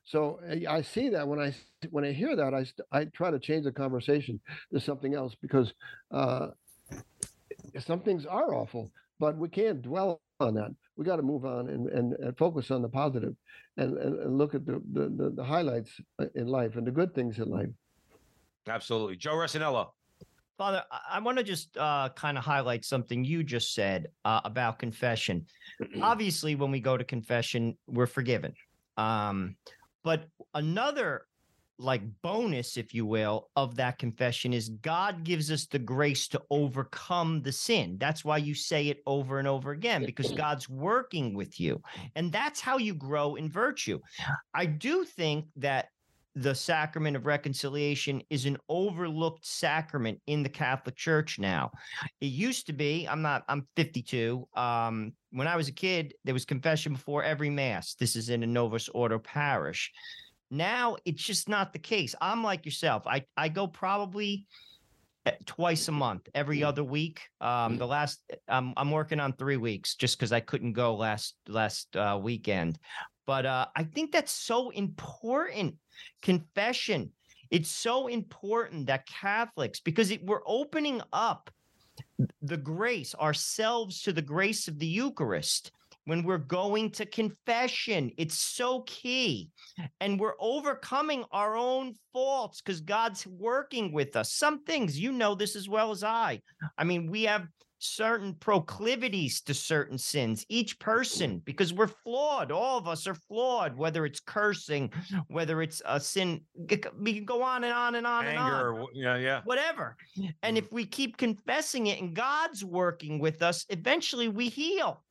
so 0.08 0.40
eh, 0.48 0.62
I 0.70 0.82
see 0.82 1.10
that 1.10 1.28
when 1.28 1.40
I 1.40 1.54
when 1.92 2.06
I 2.06 2.12
hear 2.14 2.36
that, 2.36 2.54
I 2.54 2.66
I 2.98 3.06
try 3.06 3.30
to 3.30 3.40
change 3.40 3.66
the 3.66 3.72
conversation 3.72 4.40
to 4.74 4.80
something 4.80 5.14
else 5.14 5.36
because 5.42 5.74
uh, 6.12 6.48
some 7.80 8.00
things 8.00 8.26
are 8.26 8.54
awful, 8.56 8.92
but 9.20 9.38
we 9.38 9.50
can't 9.50 9.82
dwell 9.82 10.22
on 10.40 10.56
that. 10.56 10.74
We 10.98 11.06
got 11.06 11.18
to 11.18 11.22
move 11.22 11.46
on 11.46 11.70
and, 11.70 11.88
and, 11.90 12.14
and 12.14 12.38
focus 12.38 12.72
on 12.72 12.82
the 12.82 12.90
positive 12.90 13.36
and, 13.78 13.98
and, 13.98 14.20
and 14.20 14.38
look 14.38 14.56
at 14.56 14.66
the, 14.66 14.82
the, 14.94 15.10
the, 15.10 15.30
the, 15.36 15.44
highlights 15.44 15.92
uh, 16.20 16.26
in 16.34 16.48
life 16.48 16.76
and 16.76 16.88
the 16.88 16.92
good 16.92 17.14
things 17.14 17.38
in 17.38 17.50
life. 17.50 17.70
Absolutely. 18.68 19.16
Joe 19.16 19.36
Resinello. 19.36 19.90
Father, 20.58 20.84
I 21.08 21.20
want 21.20 21.38
to 21.38 21.44
just 21.44 21.78
uh, 21.78 22.10
kind 22.16 22.36
of 22.36 22.44
highlight 22.44 22.84
something 22.84 23.24
you 23.24 23.44
just 23.44 23.76
said 23.76 24.08
uh, 24.26 24.42
about 24.44 24.80
confession. 24.80 25.46
Obviously, 26.02 26.56
when 26.56 26.72
we 26.72 26.80
go 26.80 26.98
to 26.98 27.04
confession, 27.04 27.78
we're 27.86 28.08
forgiven. 28.08 28.54
Um, 28.98 29.56
but 30.04 30.26
another 30.56 31.27
like 31.80 32.02
bonus, 32.22 32.78
if 32.78 32.94
you 32.94 33.06
will, 33.06 33.50
of 33.56 33.76
that 33.76 34.00
confession 34.00 34.54
is 34.54 34.70
God 34.70 35.24
gives 35.24 35.52
us 35.52 35.66
the 35.66 35.80
grace 35.80 36.28
to 36.30 36.42
overcome 36.50 37.42
the 37.42 37.52
sin. 37.52 37.98
That's 38.00 38.26
why 38.26 38.38
you 38.38 38.56
say 38.56 38.88
it 38.88 39.02
over 39.06 39.40
and 39.40 39.48
over 39.48 39.72
again, 39.72 40.06
because 40.06 40.32
God's 40.32 40.68
working 40.70 41.34
with 41.34 41.60
you. 41.60 41.82
And 42.16 42.32
that's 42.32 42.60
how 42.60 42.78
you 42.78 42.94
grow 42.94 43.36
in 43.36 43.50
virtue. 43.50 44.00
I 44.54 44.66
do 44.66 45.04
think 45.04 45.46
that 45.58 45.90
the 46.38 46.54
sacrament 46.54 47.18
of 47.18 47.26
reconciliation 47.26 48.22
is 48.30 48.46
an 48.46 48.58
overlooked 48.70 49.44
sacrament 49.44 50.22
in 50.28 50.44
the 50.44 50.50
Catholic 50.50 50.96
Church 50.96 51.40
now. 51.40 51.72
It 52.22 52.28
used 52.28 52.68
to 52.68 52.74
be, 52.74 53.08
I'm 53.10 53.24
not, 53.24 53.44
I'm 53.50 53.68
52. 53.76 54.48
Um, 54.56 55.14
when 55.32 55.48
I 55.48 55.56
was 55.56 55.68
a 55.68 55.72
kid, 55.72 56.14
there 56.26 56.36
was 56.36 56.46
confession 56.46 56.94
before 56.94 57.24
every 57.24 57.50
mass. 57.50 57.96
This 57.96 58.16
is 58.16 58.30
in 58.30 58.44
a 58.44 58.48
Novus 58.48 58.88
Ordo 58.90 59.18
parish. 59.18 59.92
Now 60.50 60.98
it's 61.06 61.24
just 61.24 61.50
not 61.50 61.74
the 61.74 61.80
case. 61.80 62.16
I'm 62.22 62.44
like 62.44 62.66
yourself. 62.66 63.04
I, 63.06 63.26
I 63.36 63.50
go 63.50 63.68
probably 63.68 64.46
eh, 65.26 65.32
twice 65.46 65.88
a 65.88 65.92
month, 65.92 66.30
every 66.34 66.64
other 66.64 66.84
week. 66.84 67.22
Um, 67.42 67.78
the 67.78 67.88
last 67.88 68.22
I'm 68.48 68.74
I'm 68.78 68.92
working 68.92 69.20
on 69.20 69.34
three 69.34 69.58
weeks 69.58 69.96
just 69.96 70.18
because 70.18 70.32
I 70.32 70.40
couldn't 70.40 70.74
go 70.74 70.96
last 70.96 71.36
last 71.48 71.96
uh, 71.96 72.20
weekend. 72.22 72.80
But 73.26 73.46
uh, 73.46 73.68
I 73.76 73.84
think 73.84 74.14
that's 74.14 74.32
so 74.32 74.70
important 74.70 75.76
confession. 76.22 77.12
It's 77.52 77.70
so 77.70 78.08
important 78.08 78.88
that 78.88 79.06
Catholics, 79.06 79.80
because 79.80 80.12
it, 80.12 80.24
we're 80.26 80.42
opening 80.46 81.02
up 81.14 81.52
the 82.42 82.58
grace, 82.58 83.16
ourselves 83.16 84.02
to 84.04 84.14
the 84.14 84.22
grace 84.22 84.68
of 84.68 84.80
the 84.80 84.88
Eucharist 84.88 85.72
when 86.08 86.24
we're 86.24 86.38
going 86.38 86.90
to 86.90 87.06
confession. 87.06 88.10
It's 88.18 88.40
so 88.40 88.82
key. 88.88 89.50
And 90.00 90.18
we're 90.18 90.36
overcoming 90.40 91.26
our 91.34 91.58
own 91.58 91.94
faults 92.14 92.62
because 92.62 92.80
God's 92.80 93.28
working 93.28 93.92
with 93.92 94.16
us. 94.16 94.32
Some 94.32 94.64
things, 94.64 94.98
you 94.98 95.12
know 95.12 95.36
this 95.36 95.58
as 95.58 95.68
well 95.68 95.92
as 95.92 96.06
I. 96.06 96.40
I 96.78 96.86
mean, 96.86 97.12
we 97.12 97.24
have 97.24 97.48
certain 97.80 98.34
proclivities 98.36 99.42
to 99.42 99.54
certain 99.54 99.98
sins, 99.98 100.46
each 100.48 100.80
person, 100.80 101.42
because 101.44 101.74
we're 101.74 101.88
flawed. 101.88 102.54
All 102.54 102.78
of 102.78 102.88
us 102.88 103.06
are 103.06 103.14
flawed, 103.14 103.78
whether 103.78 104.06
it's 104.06 104.22
cursing, 104.22 104.90
whether 105.28 105.62
it's 105.62 105.82
a 105.86 106.00
sin. 106.00 106.40
We 106.98 107.14
can 107.14 107.26
go 107.26 107.44
on 107.44 107.66
and 107.66 107.74
on 107.74 107.96
and 107.96 108.08
on 108.08 108.26
Anger, 108.26 108.70
and 108.70 108.80
on. 108.80 108.88
Yeah, 108.94 109.18
yeah. 109.18 109.42
Whatever. 109.44 109.98
And 110.42 110.56
mm-hmm. 110.56 110.58
if 110.58 110.72
we 110.72 110.86
keep 110.86 111.18
confessing 111.18 111.88
it 111.88 112.02
and 112.02 112.16
God's 112.16 112.64
working 112.64 113.20
with 113.20 113.42
us, 113.42 113.66
eventually 113.70 114.30
we 114.30 114.48
heal. 114.48 115.04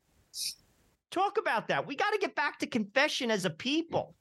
Talk 1.11 1.39
about 1.39 1.69
that. 1.69 1.87
We 1.87 1.97
got 1.97 2.13
to 2.13 2.19
get 2.19 2.35
back 2.35 2.59
to 2.61 2.67
confession 2.67 3.31
as 3.31 3.45
a 3.45 3.51
people. 3.51 4.15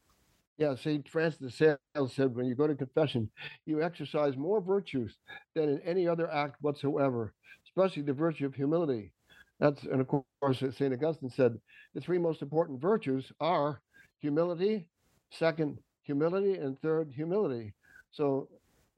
Yeah, 0.57 0.75
St. 0.75 1.07
Francis 1.09 1.39
de 1.39 1.51
Sales 1.95 2.13
said 2.13 2.33
when 2.33 2.45
you 2.45 2.55
go 2.55 2.65
to 2.65 2.75
confession, 2.75 3.29
you 3.65 3.81
exercise 3.81 4.37
more 4.37 4.61
virtues 4.61 5.17
than 5.53 5.67
in 5.67 5.81
any 5.81 6.07
other 6.07 6.31
act 6.31 6.55
whatsoever 6.61 7.33
especially 7.75 8.03
the 8.03 8.13
virtue 8.13 8.45
of 8.45 8.55
humility. 8.55 9.11
That's 9.59 9.83
and 9.83 10.01
of 10.01 10.07
course 10.07 10.59
St. 10.59 10.93
Augustine 10.93 11.29
said 11.29 11.57
the 11.93 12.01
three 12.01 12.17
most 12.17 12.41
important 12.41 12.81
virtues 12.81 13.31
are 13.39 13.81
humility, 14.19 14.87
second 15.31 15.77
humility, 16.01 16.55
and 16.55 16.79
third 16.81 17.11
humility. 17.13 17.73
So 18.11 18.49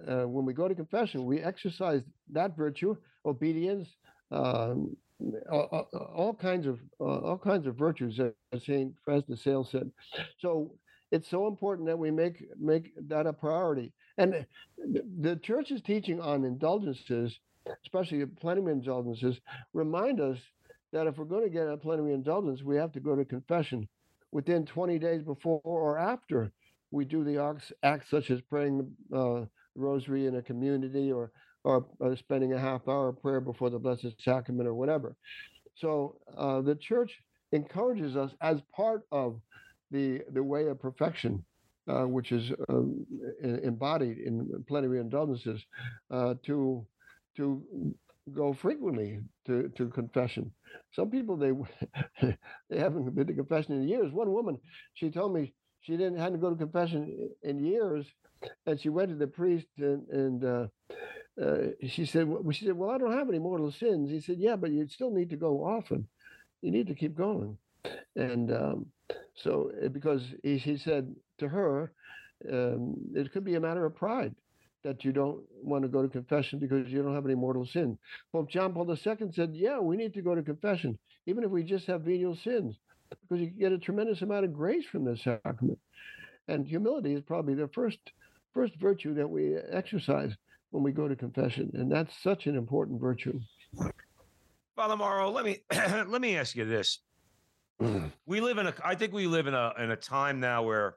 uh, 0.08 0.28
when 0.28 0.46
we 0.46 0.54
go 0.54 0.68
to 0.68 0.76
confession, 0.76 1.26
we 1.26 1.40
exercise 1.40 2.02
that 2.32 2.56
virtue, 2.56 2.96
obedience, 3.26 3.88
um, 4.32 4.96
all, 5.50 6.34
kinds 6.40 6.68
of 6.68 6.80
uh, 7.00 7.04
all 7.04 7.38
kinds 7.38 7.68
of 7.68 7.76
virtues, 7.76 8.20
as 8.20 8.66
Saint 8.66 8.94
Francis 9.04 9.30
de 9.30 9.38
Sales 9.38 9.72
said. 9.72 9.92
So 10.40 10.74
it's 11.12 11.30
so 11.30 11.48
important 11.48 11.88
that 11.88 11.98
we 11.98 12.12
make 12.12 12.44
make 12.60 12.94
that 13.08 13.28
a 13.28 13.34
priority. 13.34 13.94
And 14.18 14.46
the 14.78 15.36
church's 15.38 15.82
teaching 15.82 16.20
on 16.20 16.44
indulgences 16.44 17.40
especially 17.84 18.26
plenary 18.26 18.72
indulgences, 18.72 19.40
remind 19.74 20.20
us 20.20 20.38
that 20.92 21.08
if 21.08 21.18
we're 21.18 21.26
going 21.26 21.44
to 21.44 21.50
get 21.50 21.68
a 21.68 21.78
plenary 21.78 22.14
indulgence, 22.14 22.64
we 22.64 22.76
have 22.76 22.92
to 22.94 23.00
go 23.00 23.16
to 23.16 23.26
confession 23.26 23.88
within 24.32 24.66
20 24.66 25.00
days 25.00 25.24
before 25.24 25.62
or 25.64 25.98
after 25.98 26.52
we 26.92 27.06
do 27.06 27.24
the 27.24 27.42
acts, 27.42 27.72
acts 27.84 28.10
such 28.10 28.32
as 28.32 28.42
praying 28.42 28.90
uh, 29.14 29.18
the 29.18 29.50
rosary 29.76 30.26
in 30.26 30.36
a 30.36 30.42
community 30.42 31.12
or 31.12 31.32
or 31.68 31.86
uh, 32.02 32.16
spending 32.16 32.54
a 32.54 32.60
half 32.60 32.88
hour 32.88 33.10
of 33.10 33.22
prayer 33.22 33.42
before 33.42 33.70
the 33.70 33.78
Blessed 33.78 34.16
Sacrament 34.24 34.70
or 34.70 34.74
whatever. 34.74 35.18
So 35.76 36.16
uh, 36.38 36.62
the 36.62 36.76
church 36.76 37.12
encourages 37.52 38.16
us 38.16 38.32
as 38.42 38.62
part 38.74 39.02
of 39.12 39.40
the 39.92 40.22
the 40.34 40.42
way 40.42 40.68
of 40.68 40.80
perfection, 40.80 41.44
uh, 41.90 42.06
which 42.06 42.32
is 42.32 42.52
um, 42.70 43.06
embodied 43.44 44.18
in 44.20 44.64
plenary 44.68 45.00
indulgences, 45.00 45.62
uh, 46.10 46.36
to 46.46 46.86
to 47.36 47.62
go 48.34 48.54
frequently 48.54 49.20
to, 49.46 49.70
to 49.78 49.90
confession. 49.90 50.52
Some 50.94 51.10
people 51.12 51.36
they 51.36 51.52
they 52.70 52.80
haven't 52.80 53.14
been 53.14 53.28
to 53.28 53.34
confession 53.34 53.74
in 53.74 53.90
years. 53.90 54.14
One 54.14 54.32
woman, 54.32 54.58
she 54.94 55.10
told 55.12 55.34
me 55.34 55.54
she 55.82 55.98
didn't 55.98 56.18
hadn't 56.18 56.40
go 56.40 56.50
to 56.50 56.56
confession 56.56 57.30
in 57.44 57.60
years, 57.60 58.06
and 58.66 58.80
she 58.80 58.88
went 58.88 59.10
to 59.10 59.16
the 59.16 59.28
priest 59.28 59.68
and 59.78 60.08
and 60.08 60.44
uh, 60.46 60.68
uh, 61.42 61.70
she 61.88 62.06
said 62.06 62.28
well, 62.28 62.52
she 62.52 62.66
said 62.66 62.78
well 62.78 62.92
I 62.92 62.98
don't 62.98 63.18
have 63.18 63.30
any 63.30 63.40
mortal 63.40 63.72
sins. 63.72 64.10
He 64.10 64.22
said 64.22 64.38
yeah, 64.40 64.56
but 64.56 64.72
you 64.72 64.88
still 64.88 65.12
need 65.12 65.30
to 65.32 65.38
go 65.38 65.64
often. 65.64 66.08
You 66.62 66.72
need 66.72 66.88
to 66.88 66.96
keep 66.96 67.16
going, 67.16 67.58
and 68.16 68.52
um, 68.52 68.86
so 69.36 69.72
uh, 69.84 69.90
because 69.90 70.24
he, 70.44 70.58
he 70.58 70.78
said 70.78 71.16
to 71.40 71.48
her, 71.48 71.92
um, 72.52 72.96
it 73.16 73.32
could 73.32 73.44
be 73.44 73.56
a 73.56 73.60
matter 73.60 73.86
of 73.86 73.96
pride 73.96 74.36
that 74.84 75.04
you 75.04 75.12
don't 75.12 75.42
want 75.62 75.84
to 75.84 75.90
go 75.90 76.02
to 76.02 76.08
confession 76.08 76.60
because 76.60 76.88
you 76.90 77.02
don't 77.04 77.16
have 77.16 77.26
any 77.26 77.36
mortal 77.36 77.66
sin. 77.66 77.98
Pope 78.32 78.50
John 78.50 78.74
Paul 78.74 78.90
II 78.90 79.32
said, 79.34 79.52
yeah, 79.54 79.80
we 79.80 79.98
need 79.98 80.14
to 80.14 80.22
go 80.22 80.36
to 80.36 80.42
confession, 80.42 80.98
even 81.26 81.44
if 81.44 81.50
we 81.50 81.64
just 81.64 81.88
have 81.88 82.02
venial 82.04 82.36
sins, 82.36 82.76
because 83.10 83.42
you 83.42 83.48
get 83.48 83.72
a 83.72 83.78
tremendous 83.78 84.22
amount 84.22 84.46
of 84.46 84.54
grace 84.54 84.86
from 84.86 85.04
this 85.04 85.24
sacrament. 85.24 85.80
And 86.48 86.66
humility 86.66 87.14
is 87.14 87.22
probably 87.24 87.56
the 87.56 87.68
first 87.68 88.00
first 88.54 88.76
virtue 88.78 89.14
that 89.16 89.30
we 89.30 89.56
exercise 89.56 90.34
when 90.72 90.84
we 90.84 90.92
go 90.92 91.08
to 91.08 91.16
confession, 91.16 91.72
and 91.74 91.92
that's 91.92 92.14
such 92.22 92.48
an 92.48 92.56
important 92.56 93.00
virtue. 93.00 93.40
Father 94.76 94.96
Morrow, 94.96 95.32
let 95.32 95.46
me 95.46 95.60
let 95.72 96.22
me 96.22 96.38
ask 96.38 96.56
you 96.56 96.66
this. 96.66 97.00
we 98.26 98.42
live 98.42 98.58
in 98.58 98.68
a 98.68 98.74
I 98.84 98.96
think 98.96 99.14
we 99.14 99.28
live 99.28 99.48
in 99.48 99.54
a 99.54 99.74
in 99.80 99.92
a 99.92 99.96
time 99.96 100.40
now 100.40 100.64
where 100.64 100.96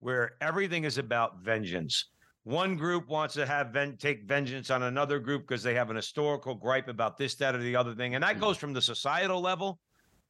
where 0.00 0.32
everything 0.40 0.84
is 0.84 0.98
about 0.98 1.40
vengeance. 1.42 2.06
One 2.44 2.76
group 2.76 3.08
wants 3.08 3.34
to 3.34 3.44
have 3.44 3.68
ven- 3.68 3.98
take 3.98 4.24
vengeance 4.24 4.70
on 4.70 4.84
another 4.84 5.18
group 5.18 5.42
because 5.46 5.62
they 5.62 5.74
have 5.74 5.90
an 5.90 5.96
historical 5.96 6.54
gripe 6.54 6.88
about 6.88 7.18
this, 7.18 7.34
that, 7.34 7.54
or 7.54 7.58
the 7.58 7.76
other 7.76 7.94
thing. 7.94 8.14
And 8.14 8.24
that 8.24 8.40
goes 8.40 8.56
mm. 8.56 8.60
from 8.60 8.72
the 8.72 8.80
societal 8.80 9.42
level 9.42 9.78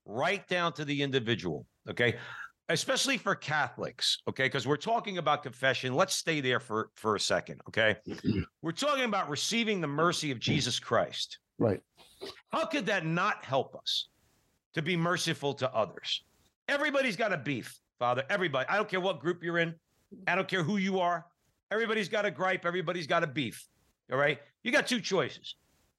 right 0.05 0.47
down 0.49 0.72
to 0.72 0.84
the 0.84 1.01
individual. 1.01 1.64
Okay. 1.89 2.16
Especially 2.69 3.16
for 3.16 3.35
Catholics. 3.35 4.19
Okay. 4.29 4.45
Because 4.45 4.66
we're 4.66 4.77
talking 4.77 5.19
about 5.19 5.43
confession. 5.43 5.95
Let's 5.95 6.14
stay 6.14 6.41
there 6.41 6.61
for, 6.61 6.91
for 6.95 7.16
a 7.16 7.21
second. 7.21 7.61
Okay. 7.69 7.97
we're 8.62 8.73
talking 8.73 9.05
about 9.05 9.29
receiving 9.29 9.81
the 9.81 9.87
mercy 9.87 10.31
of 10.31 10.39
Jesus 10.39 10.79
Christ. 10.79 11.39
Right. 11.59 11.81
How 12.53 12.66
could 12.66 12.87
that 12.87 13.07
not 13.07 13.45
help 13.45 13.75
us 13.77 14.09
to 14.75 14.83
be 14.83 14.97
merciful 14.97 15.55
to 15.55 15.75
others? 15.75 16.25
Everybody's 16.69 17.16
got 17.16 17.33
a 17.33 17.39
beef, 17.39 17.79
Father. 17.99 18.25
Everybody. 18.29 18.69
I 18.69 18.77
don't 18.77 18.89
care 18.89 19.01
what 19.01 19.21
group 19.21 19.43
you're 19.43 19.59
in. 19.59 19.75
I 20.27 20.35
don't 20.35 20.49
care 20.49 20.62
who 20.62 20.77
you 20.77 21.01
are. 21.01 21.25
Everybody's 21.71 22.09
got 22.09 22.25
a 22.25 22.31
gripe. 22.31 22.64
Everybody's 22.64 23.07
got 23.07 23.23
a 23.23 23.27
beef. 23.27 23.66
All 24.11 24.19
right. 24.19 24.39
You 24.62 24.73
got 24.73 24.87
two 24.87 25.01
choices. 25.01 25.57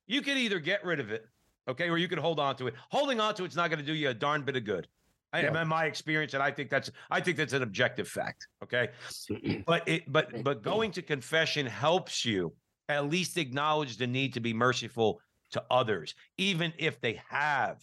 You 0.08 0.22
can 0.22 0.38
either 0.38 0.60
get 0.60 0.84
rid 0.84 1.00
of 1.00 1.12
it, 1.12 1.26
okay, 1.68 1.88
or 1.90 1.98
you 1.98 2.08
can 2.08 2.18
hold 2.18 2.40
on 2.40 2.56
to 2.58 2.68
it. 2.68 2.74
Holding 2.90 3.20
on 3.20 3.36
to 3.36 3.44
it's 3.44 3.56
not 3.56 3.70
going 3.70 3.80
to 3.80 3.86
do 3.86 3.94
you 3.94 4.10
a 4.10 4.14
darn 4.14 4.42
bit 4.42 4.56
of 4.56 4.66
good. 4.66 4.88
I 5.32 5.42
Yeah. 5.42 5.62
in 5.62 5.68
my 5.68 5.86
experience, 5.86 6.34
and 6.34 6.42
I 6.42 6.52
think 6.52 6.70
that's 6.70 6.90
I 7.10 7.22
think 7.22 7.38
that's 7.38 7.54
an 7.54 7.64
objective 7.64 8.08
fact. 8.08 8.48
Okay. 8.64 8.90
But 9.66 9.88
it 9.88 10.12
but 10.12 10.44
but 10.44 10.64
going 10.64 10.92
to 10.92 11.02
confession 11.02 11.66
helps 11.66 12.26
you 12.26 12.54
at 12.88 13.10
least 13.10 13.38
acknowledge 13.38 13.98
the 13.98 14.08
need 14.08 14.34
to 14.34 14.40
be 14.40 14.54
merciful 14.54 15.22
to 15.52 15.64
others, 15.70 16.16
even 16.38 16.74
if 16.78 17.00
they 17.02 17.22
have 17.30 17.82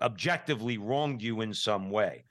objectively 0.00 0.78
wronged 0.78 1.22
you 1.22 1.40
in 1.40 1.52
some 1.52 1.90
way. 1.90 2.24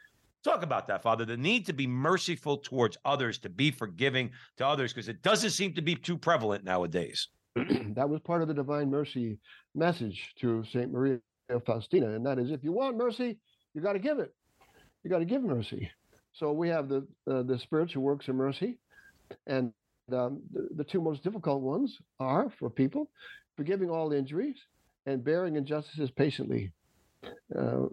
Talk 0.43 0.61
about 0.61 0.87
that, 0.87 1.01
Father. 1.01 1.25
The 1.25 1.37
need 1.37 1.65
to 1.65 1.73
be 1.73 1.87
merciful 1.87 2.57
towards 2.57 2.97
others, 3.03 3.39
to 3.39 3.49
be 3.49 3.71
forgiving 3.71 4.31
to 4.57 4.67
others, 4.67 4.93
because 4.93 5.09
it 5.09 5.23
doesn't 5.23 5.49
seem 5.51 5.73
to 5.73 5.81
be 5.81 5.95
too 5.95 6.17
prevalent 6.17 6.63
nowadays. 6.63 7.29
that 7.55 8.07
was 8.07 8.19
part 8.21 8.41
of 8.43 8.47
the 8.47 8.53
divine 8.53 8.89
mercy 8.91 9.39
message 9.73 10.33
to 10.39 10.63
Saint 10.71 10.91
Maria 10.91 11.19
Faustina, 11.65 12.11
and 12.11 12.25
that 12.25 12.37
is, 12.37 12.51
if 12.51 12.63
you 12.63 12.71
want 12.71 12.95
mercy, 12.95 13.39
you 13.75 13.81
got 13.81 13.93
to 13.93 13.99
give 13.99 14.17
it. 14.19 14.33
You 15.03 15.09
got 15.11 15.19
to 15.19 15.25
give 15.25 15.43
mercy. 15.43 15.91
So 16.33 16.51
we 16.51 16.69
have 16.69 16.89
the 16.89 17.05
uh, 17.29 17.43
the 17.43 17.59
spiritual 17.59 18.01
works 18.01 18.27
of 18.27 18.35
mercy, 18.35 18.77
and 19.45 19.71
um, 20.11 20.41
the, 20.51 20.69
the 20.75 20.83
two 20.83 21.01
most 21.01 21.23
difficult 21.23 21.61
ones 21.61 21.99
are 22.19 22.51
for 22.57 22.69
people 22.69 23.09
forgiving 23.55 23.89
all 23.89 24.11
injuries 24.11 24.57
and 25.05 25.23
bearing 25.23 25.55
injustices 25.55 26.11
patiently. 26.11 26.71
Uh, 27.57 27.83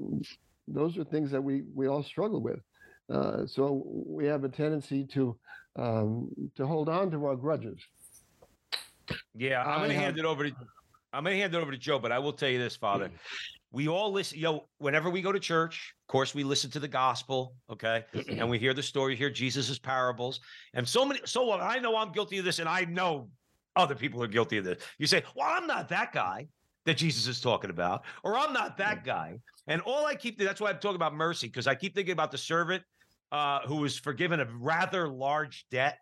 those 0.66 0.96
are 0.96 1.04
things 1.04 1.30
that 1.30 1.42
we 1.42 1.62
we 1.74 1.88
all 1.88 2.02
struggle 2.02 2.40
with. 2.40 2.60
Uh, 3.10 3.46
so 3.46 3.82
we 3.86 4.26
have 4.26 4.44
a 4.44 4.48
tendency 4.48 5.04
to 5.04 5.36
um, 5.76 6.30
to 6.56 6.66
hold 6.66 6.88
on 6.88 7.10
to 7.10 7.26
our 7.26 7.36
grudges. 7.36 7.78
Yeah, 9.34 9.62
I'm 9.62 9.80
going 9.80 9.90
to 9.90 9.96
hand 9.96 10.18
it 10.18 10.24
over 10.24 10.48
to 10.48 10.56
I'm 11.12 11.24
going 11.24 11.36
to 11.36 11.40
hand 11.40 11.54
it 11.54 11.58
over 11.58 11.70
to 11.70 11.78
Joe, 11.78 11.98
but 11.98 12.12
I 12.12 12.18
will 12.18 12.32
tell 12.32 12.48
you 12.48 12.58
this, 12.58 12.76
Father. 12.76 13.10
We 13.72 13.88
all 13.88 14.12
listen, 14.12 14.38
you 14.38 14.44
know, 14.44 14.68
whenever 14.78 15.08
we 15.08 15.22
go 15.22 15.32
to 15.32 15.40
church, 15.40 15.94
of 16.06 16.12
course, 16.12 16.34
we 16.34 16.44
listen 16.44 16.70
to 16.72 16.80
the 16.80 16.88
gospel, 16.88 17.56
okay? 17.70 18.04
And 18.38 18.48
we 18.50 18.58
hear 18.58 18.74
the 18.74 18.82
story, 18.82 19.16
hear 19.16 19.30
Jesus's 19.30 19.78
parables. 19.78 20.40
And 20.74 20.86
so 20.86 21.04
many, 21.04 21.20
so 21.24 21.44
what? 21.44 21.60
I 21.60 21.78
know 21.78 21.96
I'm 21.96 22.12
guilty 22.12 22.38
of 22.38 22.44
this, 22.44 22.58
and 22.58 22.68
I 22.68 22.84
know 22.84 23.30
other 23.74 23.94
people 23.94 24.22
are 24.22 24.26
guilty 24.28 24.58
of 24.58 24.64
this. 24.64 24.82
You 24.98 25.06
say, 25.06 25.22
Well, 25.34 25.48
I'm 25.50 25.66
not 25.66 25.88
that 25.88 26.12
guy 26.12 26.48
that 26.84 26.96
Jesus 26.98 27.26
is 27.26 27.40
talking 27.40 27.70
about, 27.70 28.04
or 28.22 28.36
I'm 28.36 28.52
not 28.52 28.76
that 28.78 29.04
guy. 29.04 29.38
And 29.66 29.80
all 29.82 30.04
I 30.04 30.16
keep, 30.16 30.38
that's 30.38 30.60
why 30.60 30.70
I'm 30.70 30.78
talking 30.78 30.96
about 30.96 31.14
mercy, 31.14 31.46
because 31.46 31.66
I 31.66 31.74
keep 31.74 31.94
thinking 31.94 32.12
about 32.12 32.30
the 32.30 32.38
servant 32.38 32.82
uh, 33.30 33.60
who 33.66 33.76
was 33.76 33.98
forgiven 33.98 34.40
a 34.40 34.46
rather 34.58 35.08
large 35.08 35.64
debt. 35.70 35.98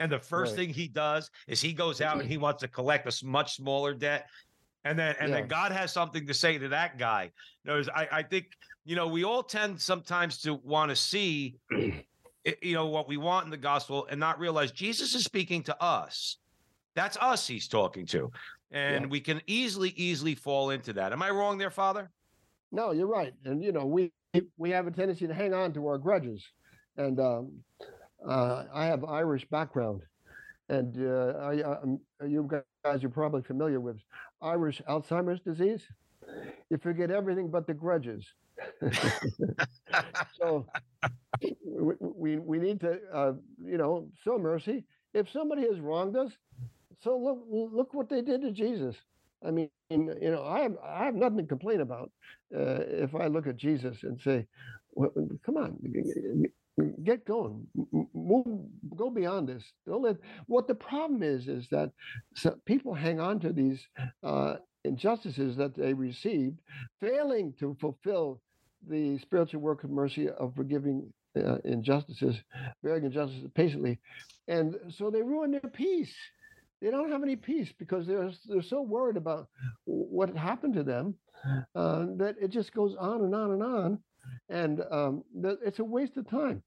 And 0.00 0.10
the 0.10 0.18
first 0.18 0.56
Right. 0.56 0.66
thing 0.66 0.74
he 0.74 0.88
does 0.88 1.30
is 1.46 1.60
he 1.60 1.72
goes 1.72 2.00
out 2.00 2.20
and 2.20 2.28
he 2.28 2.38
wants 2.38 2.62
to 2.62 2.68
collect 2.68 3.06
a 3.06 3.26
much 3.26 3.56
smaller 3.56 3.92
debt. 3.92 4.28
And 4.84 4.98
then 4.98 5.14
and 5.20 5.32
Yeah. 5.32 5.40
then 5.40 5.48
God 5.48 5.72
has 5.72 5.92
something 5.92 6.26
to 6.26 6.34
say 6.34 6.58
to 6.58 6.68
that 6.68 6.98
guy. 6.98 7.30
Knows 7.64 7.88
I, 7.88 8.08
I 8.10 8.22
think, 8.22 8.46
you 8.84 8.96
know, 8.96 9.06
we 9.06 9.24
all 9.24 9.42
tend 9.42 9.80
sometimes 9.80 10.38
to 10.42 10.54
want 10.54 10.90
to 10.90 10.96
see 10.96 11.56
you 12.62 12.74
know 12.74 12.86
what 12.86 13.08
we 13.08 13.16
want 13.16 13.44
in 13.44 13.50
the 13.50 13.56
gospel 13.56 14.06
and 14.10 14.18
not 14.18 14.38
realize 14.38 14.72
Jesus 14.72 15.14
is 15.14 15.24
speaking 15.24 15.62
to 15.64 15.82
us. 15.82 16.38
That's 16.94 17.16
us 17.18 17.46
he's 17.46 17.68
talking 17.68 18.06
to. 18.06 18.30
And 18.70 19.04
Yeah. 19.04 19.10
we 19.10 19.20
can 19.20 19.40
easily, 19.46 19.90
easily 19.90 20.34
fall 20.34 20.70
into 20.70 20.92
that. 20.94 21.12
Am 21.12 21.22
I 21.22 21.30
wrong 21.30 21.58
there, 21.58 21.70
Father? 21.70 22.10
No, 22.70 22.92
you're 22.92 23.06
right, 23.06 23.34
and 23.44 23.62
you 23.62 23.70
know 23.70 23.84
we 23.84 24.12
we 24.56 24.70
have 24.70 24.86
a 24.86 24.90
tendency 24.90 25.26
to 25.26 25.34
hang 25.34 25.52
on 25.52 25.74
to 25.74 25.86
our 25.86 25.98
grudges, 25.98 26.42
and 26.96 27.20
um, 27.20 27.52
uh, 28.26 28.64
I 28.72 28.86
have 28.86 29.04
Irish 29.04 29.46
background, 29.50 30.02
and 30.70 30.96
uh, 31.06 31.38
I, 31.38 31.62
um, 31.62 32.00
you 32.26 32.48
guys 32.82 33.04
are 33.04 33.10
probably 33.10 33.42
familiar 33.42 33.78
with 33.78 33.98
Irish 34.42 34.82
Alzheimer's 34.88 35.40
disease. 35.40 35.82
You 36.70 36.78
forget 36.78 37.10
everything 37.10 37.50
but 37.50 37.66
the 37.66 37.74
grudges. 37.74 38.26
so 40.38 40.66
we, 41.64 41.94
we 42.00 42.38
we 42.38 42.58
need 42.58 42.80
to 42.80 43.00
uh, 43.12 43.32
you 43.64 43.78
know 43.78 44.08
show 44.24 44.38
mercy. 44.38 44.84
If 45.14 45.30
somebody 45.30 45.62
has 45.62 45.80
wronged 45.80 46.16
us, 46.16 46.32
so 47.02 47.18
look 47.18 47.44
look 47.50 47.94
what 47.94 48.08
they 48.08 48.22
did 48.22 48.42
to 48.42 48.52
Jesus. 48.52 48.96
I 49.46 49.50
mean, 49.50 49.70
you 49.90 50.30
know, 50.30 50.44
I 50.44 50.60
have 50.60 50.76
I 50.84 51.04
have 51.04 51.14
nothing 51.14 51.38
to 51.38 51.46
complain 51.46 51.80
about 51.80 52.12
uh, 52.56 52.80
if 52.88 53.14
I 53.14 53.26
look 53.28 53.46
at 53.46 53.56
Jesus 53.56 54.04
and 54.04 54.20
say, 54.20 54.46
well, 54.92 55.12
"Come 55.44 55.56
on, 55.56 55.78
get 57.04 57.24
going, 57.24 57.66
move, 58.14 58.46
go 58.96 59.10
beyond 59.10 59.48
this." 59.48 59.64
Don't 59.86 60.02
let. 60.02 60.16
What 60.46 60.66
the 60.66 60.74
problem 60.74 61.22
is 61.22 61.48
is 61.48 61.68
that 61.68 61.90
people 62.64 62.94
hang 62.94 63.20
on 63.20 63.40
to 63.40 63.52
these 63.52 63.86
uh, 64.22 64.56
injustices 64.84 65.56
that 65.56 65.74
they 65.74 65.92
received, 65.92 66.58
failing 67.00 67.54
to 67.60 67.76
fulfill 67.80 68.40
the 68.88 69.18
spiritual 69.18 69.60
work 69.60 69.84
of 69.84 69.90
mercy 69.90 70.28
of 70.28 70.54
forgiving 70.54 71.12
uh, 71.36 71.58
injustices, 71.64 72.36
bearing 72.82 73.04
injustices 73.04 73.48
patiently, 73.54 73.98
and 74.48 74.76
so 74.88 75.10
they 75.10 75.22
ruin 75.22 75.50
their 75.50 75.60
peace 75.60 76.14
they 76.82 76.90
don't 76.90 77.12
have 77.12 77.22
any 77.22 77.36
peace 77.36 77.72
because 77.78 78.06
they're 78.06 78.32
they're 78.48 78.60
so 78.60 78.82
worried 78.82 79.16
about 79.16 79.46
what 79.84 80.36
happened 80.36 80.74
to 80.74 80.82
them 80.82 81.14
uh, 81.74 82.06
that 82.16 82.34
it 82.40 82.48
just 82.48 82.74
goes 82.74 82.96
on 82.96 83.22
and 83.22 83.34
on 83.34 83.52
and 83.52 83.62
on, 83.62 83.98
and 84.48 84.82
um, 84.90 85.24
it's 85.64 85.78
a 85.78 85.84
waste 85.84 86.16
of 86.16 86.28
time. 86.28 86.62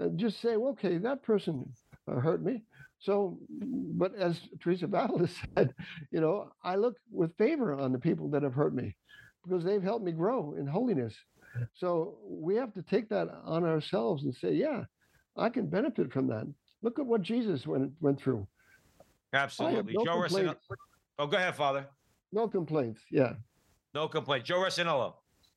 Uh, 0.00 0.08
just 0.16 0.40
say, 0.40 0.56
well, 0.56 0.72
okay, 0.72 0.98
that 0.98 1.22
person 1.22 1.68
uh, 2.08 2.20
hurt 2.20 2.42
me. 2.42 2.62
So, 3.00 3.38
but 3.50 4.14
as 4.14 4.40
Teresa 4.60 4.86
Battle 4.86 5.18
has 5.18 5.34
said, 5.56 5.74
you 6.10 6.20
know, 6.20 6.50
I 6.62 6.76
look 6.76 6.96
with 7.10 7.36
favor 7.36 7.74
on 7.74 7.92
the 7.92 7.98
people 7.98 8.28
that 8.30 8.42
have 8.42 8.54
hurt 8.54 8.74
me 8.74 8.96
because 9.44 9.64
they've 9.64 9.82
helped 9.82 10.04
me 10.04 10.12
grow 10.12 10.54
in 10.58 10.66
holiness. 10.66 11.14
So 11.74 12.18
we 12.24 12.56
have 12.56 12.72
to 12.74 12.82
take 12.82 13.08
that 13.10 13.28
on 13.44 13.64
ourselves 13.64 14.24
and 14.24 14.34
say, 14.34 14.52
yeah, 14.52 14.84
I 15.36 15.48
can 15.50 15.66
benefit 15.66 16.12
from 16.12 16.26
that. 16.28 16.46
Look 16.82 16.98
at 16.98 17.06
what 17.06 17.22
Jesus 17.22 17.66
went 17.66 17.92
went 18.00 18.20
through. 18.20 18.46
Absolutely. 19.32 19.94
no 19.94 20.04
Joe 20.04 20.22
complaints. 20.22 20.66
Oh, 21.18 21.26
go 21.26 21.36
ahead, 21.36 21.54
Father. 21.54 21.86
No 22.32 22.48
complaints. 22.48 23.00
Yeah. 23.10 23.34
No 23.94 24.08
complaint. 24.08 24.44
Joe 24.44 24.58
Rossinello. 24.58 25.14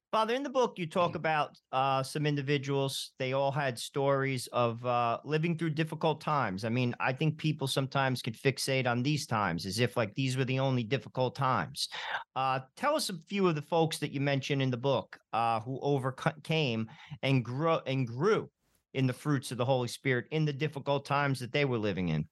Father, 0.10 0.34
in 0.34 0.42
the 0.42 0.50
book, 0.50 0.80
you 0.80 0.88
Mm. 0.88 0.92
talk 0.92 1.16
about 1.16 1.60
uh, 1.74 2.02
some 2.02 2.26
individuals. 2.26 3.12
They 3.20 3.34
all 3.34 3.52
had 3.52 3.78
stories 3.78 4.48
of 4.48 4.86
uh, 4.86 5.20
living 5.26 5.58
through 5.58 5.72
difficult 5.72 6.22
times. 6.22 6.64
I 6.64 6.70
mean, 6.70 6.96
I 7.00 7.12
think 7.12 7.38
people 7.38 7.68
sometimes 7.68 8.22
could 8.22 8.36
fixate 8.36 8.88
on 8.88 9.04
these 9.04 9.28
times 9.28 9.66
as 9.66 9.80
if 9.80 9.98
like 9.98 10.16
these 10.16 10.38
were 10.38 10.46
the 10.46 10.60
only 10.60 10.84
difficult 10.84 11.36
times. 11.36 11.90
Uh, 12.38 12.62
tell 12.78 12.96
us 12.96 13.10
a 13.10 13.16
few 13.28 13.48
of 13.48 13.56
the 13.56 13.62
folks 13.62 13.98
that 13.98 14.12
you 14.12 14.22
mentioned 14.22 14.62
in 14.62 14.72
the 14.72 14.78
book 14.78 15.20
uh, 15.34 15.60
who 15.60 15.78
overcame 15.82 16.90
and 17.22 17.44
grew 17.44 17.80
and 17.86 18.08
grew 18.08 18.50
in 18.94 19.08
the 19.08 19.14
fruits 19.14 19.52
of 19.52 19.58
the 19.58 19.66
Holy 19.66 19.90
Spirit 19.90 20.26
in 20.32 20.46
the 20.46 20.54
difficult 20.54 21.04
times 21.06 21.38
that 21.40 21.52
they 21.52 21.66
were 21.66 21.78
living 21.78 22.10
in. 22.10 22.26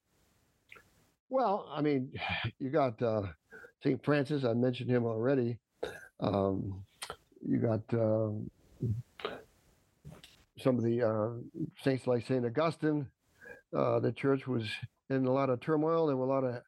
Well, 1.28 1.68
I 1.70 1.82
mean, 1.82 2.10
you 2.58 2.70
got 2.70 3.00
uh, 3.02 3.22
St. 3.82 4.02
Francis. 4.02 4.44
I 4.44 4.54
mentioned 4.54 4.88
him 4.88 5.04
already. 5.04 5.58
Um, 6.20 6.82
you 7.48 7.58
got 7.58 7.82
um, 7.92 8.50
some 10.58 10.78
of 10.78 10.84
the 10.84 11.02
uh, 11.02 11.28
saints 11.82 12.06
like 12.06 12.26
St. 12.26 12.44
Augustine. 12.44 13.06
Uh, 13.76 14.00
the 14.00 14.12
church 14.12 14.46
was 14.46 14.64
in 15.10 15.26
a 15.26 15.32
lot 15.32 15.50
of 15.50 15.60
turmoil. 15.60 16.06
There 16.06 16.16
were 16.16 16.24
a 16.24 16.28
lot 16.28 16.44
of 16.44 16.62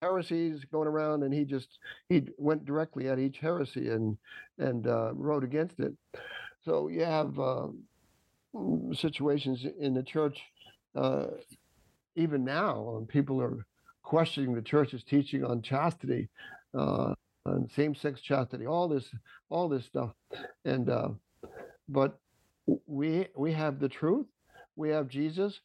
heresies 0.00 0.64
going 0.70 0.88
around, 0.88 1.22
and 1.22 1.34
he 1.34 1.44
just 1.44 1.78
he 2.08 2.28
went 2.38 2.64
directly 2.64 3.08
at 3.08 3.18
each 3.18 3.38
heresy 3.38 3.90
and 3.90 4.16
and 4.58 4.86
uh, 4.86 5.12
wrote 5.14 5.44
against 5.44 5.80
it. 5.80 5.94
So 6.64 6.88
you 6.88 7.04
have 7.04 7.38
uh, 7.38 7.68
situations 8.94 9.64
in 9.78 9.94
the 9.94 10.02
church 10.02 10.38
uh, 10.94 11.26
even 12.16 12.44
now, 12.44 12.96
and 12.96 13.08
people 13.08 13.40
are 13.40 13.64
questioning 14.02 14.54
the 14.54 14.62
church's 14.62 15.04
teaching 15.04 15.44
on 15.44 15.62
chastity, 15.62 16.28
uh, 16.74 17.14
same-sex 17.74 18.20
chastity, 18.20 18.66
all 18.66 18.88
this, 18.88 19.08
all 19.50 19.68
this 19.68 19.84
stuff, 19.84 20.12
and 20.64 20.88
uh, 20.88 21.08
but 21.88 22.18
we 22.86 23.28
we 23.36 23.52
have 23.52 23.78
the 23.78 23.88
truth, 23.88 24.26
we 24.76 24.90
have 24.90 25.08
Jesus, 25.08 25.60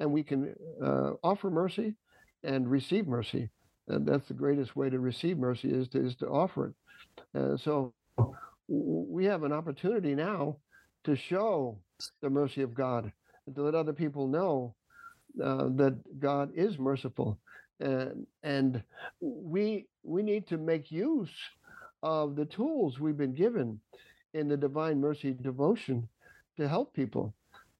and 0.00 0.12
we 0.12 0.22
can 0.22 0.54
uh, 0.82 1.12
offer 1.22 1.50
mercy 1.50 1.94
and 2.42 2.70
receive 2.70 3.06
mercy, 3.06 3.50
and 3.88 4.06
that's 4.06 4.28
the 4.28 4.34
greatest 4.34 4.76
way 4.76 4.90
to 4.90 4.98
receive 4.98 5.38
mercy 5.38 5.68
is 5.70 5.88
to 5.88 6.04
is 6.04 6.16
to 6.16 6.28
offer 6.28 6.66
it. 6.66 6.74
Uh, 7.34 7.56
so 7.56 7.92
we 8.68 9.24
have 9.24 9.44
an 9.44 9.52
opportunity 9.52 10.14
now 10.14 10.56
to 11.04 11.14
show 11.14 11.78
the 12.20 12.30
mercy 12.30 12.62
of 12.62 12.74
God 12.74 13.12
and 13.46 13.54
to 13.54 13.62
let 13.62 13.74
other 13.74 13.92
people 13.92 14.26
know 14.26 14.74
uh, 15.42 15.68
that 15.76 15.96
God 16.18 16.50
is 16.54 16.78
merciful, 16.78 17.38
and 17.80 18.26
and 18.42 18.82
we 19.20 19.86
we 20.06 20.22
need 20.22 20.46
to 20.48 20.58
make 20.58 20.90
use 20.90 21.30
of 22.02 22.36
the 22.36 22.44
tools 22.46 23.00
we've 23.00 23.16
been 23.16 23.34
given 23.34 23.80
in 24.34 24.48
the 24.48 24.56
Divine 24.56 25.00
Mercy 25.00 25.32
devotion 25.32 26.08
to 26.56 26.68
help 26.68 26.92
people. 26.94 27.34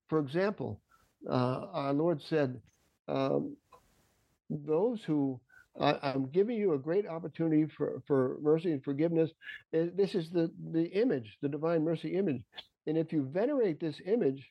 For 0.08 0.18
example, 0.18 0.80
uh, 1.28 1.66
our 1.72 1.92
Lord 1.92 2.20
said, 2.22 2.60
um, 3.08 3.56
"Those 4.50 5.02
who 5.04 5.40
I, 5.78 5.98
I'm 6.02 6.26
giving 6.26 6.56
you 6.56 6.72
a 6.72 6.78
great 6.78 7.06
opportunity 7.06 7.66
for, 7.66 8.02
for 8.06 8.38
mercy 8.40 8.72
and 8.72 8.82
forgiveness. 8.82 9.30
Uh, 9.74 9.86
This 9.94 10.14
is 10.14 10.30
the 10.30 10.50
the 10.72 10.86
image, 10.86 11.38
the 11.42 11.48
Divine 11.48 11.84
Mercy 11.84 12.16
image, 12.16 12.42
and 12.86 12.96
if 12.96 13.12
you 13.12 13.24
venerate 13.24 13.78
this 13.80 14.00
image, 14.04 14.50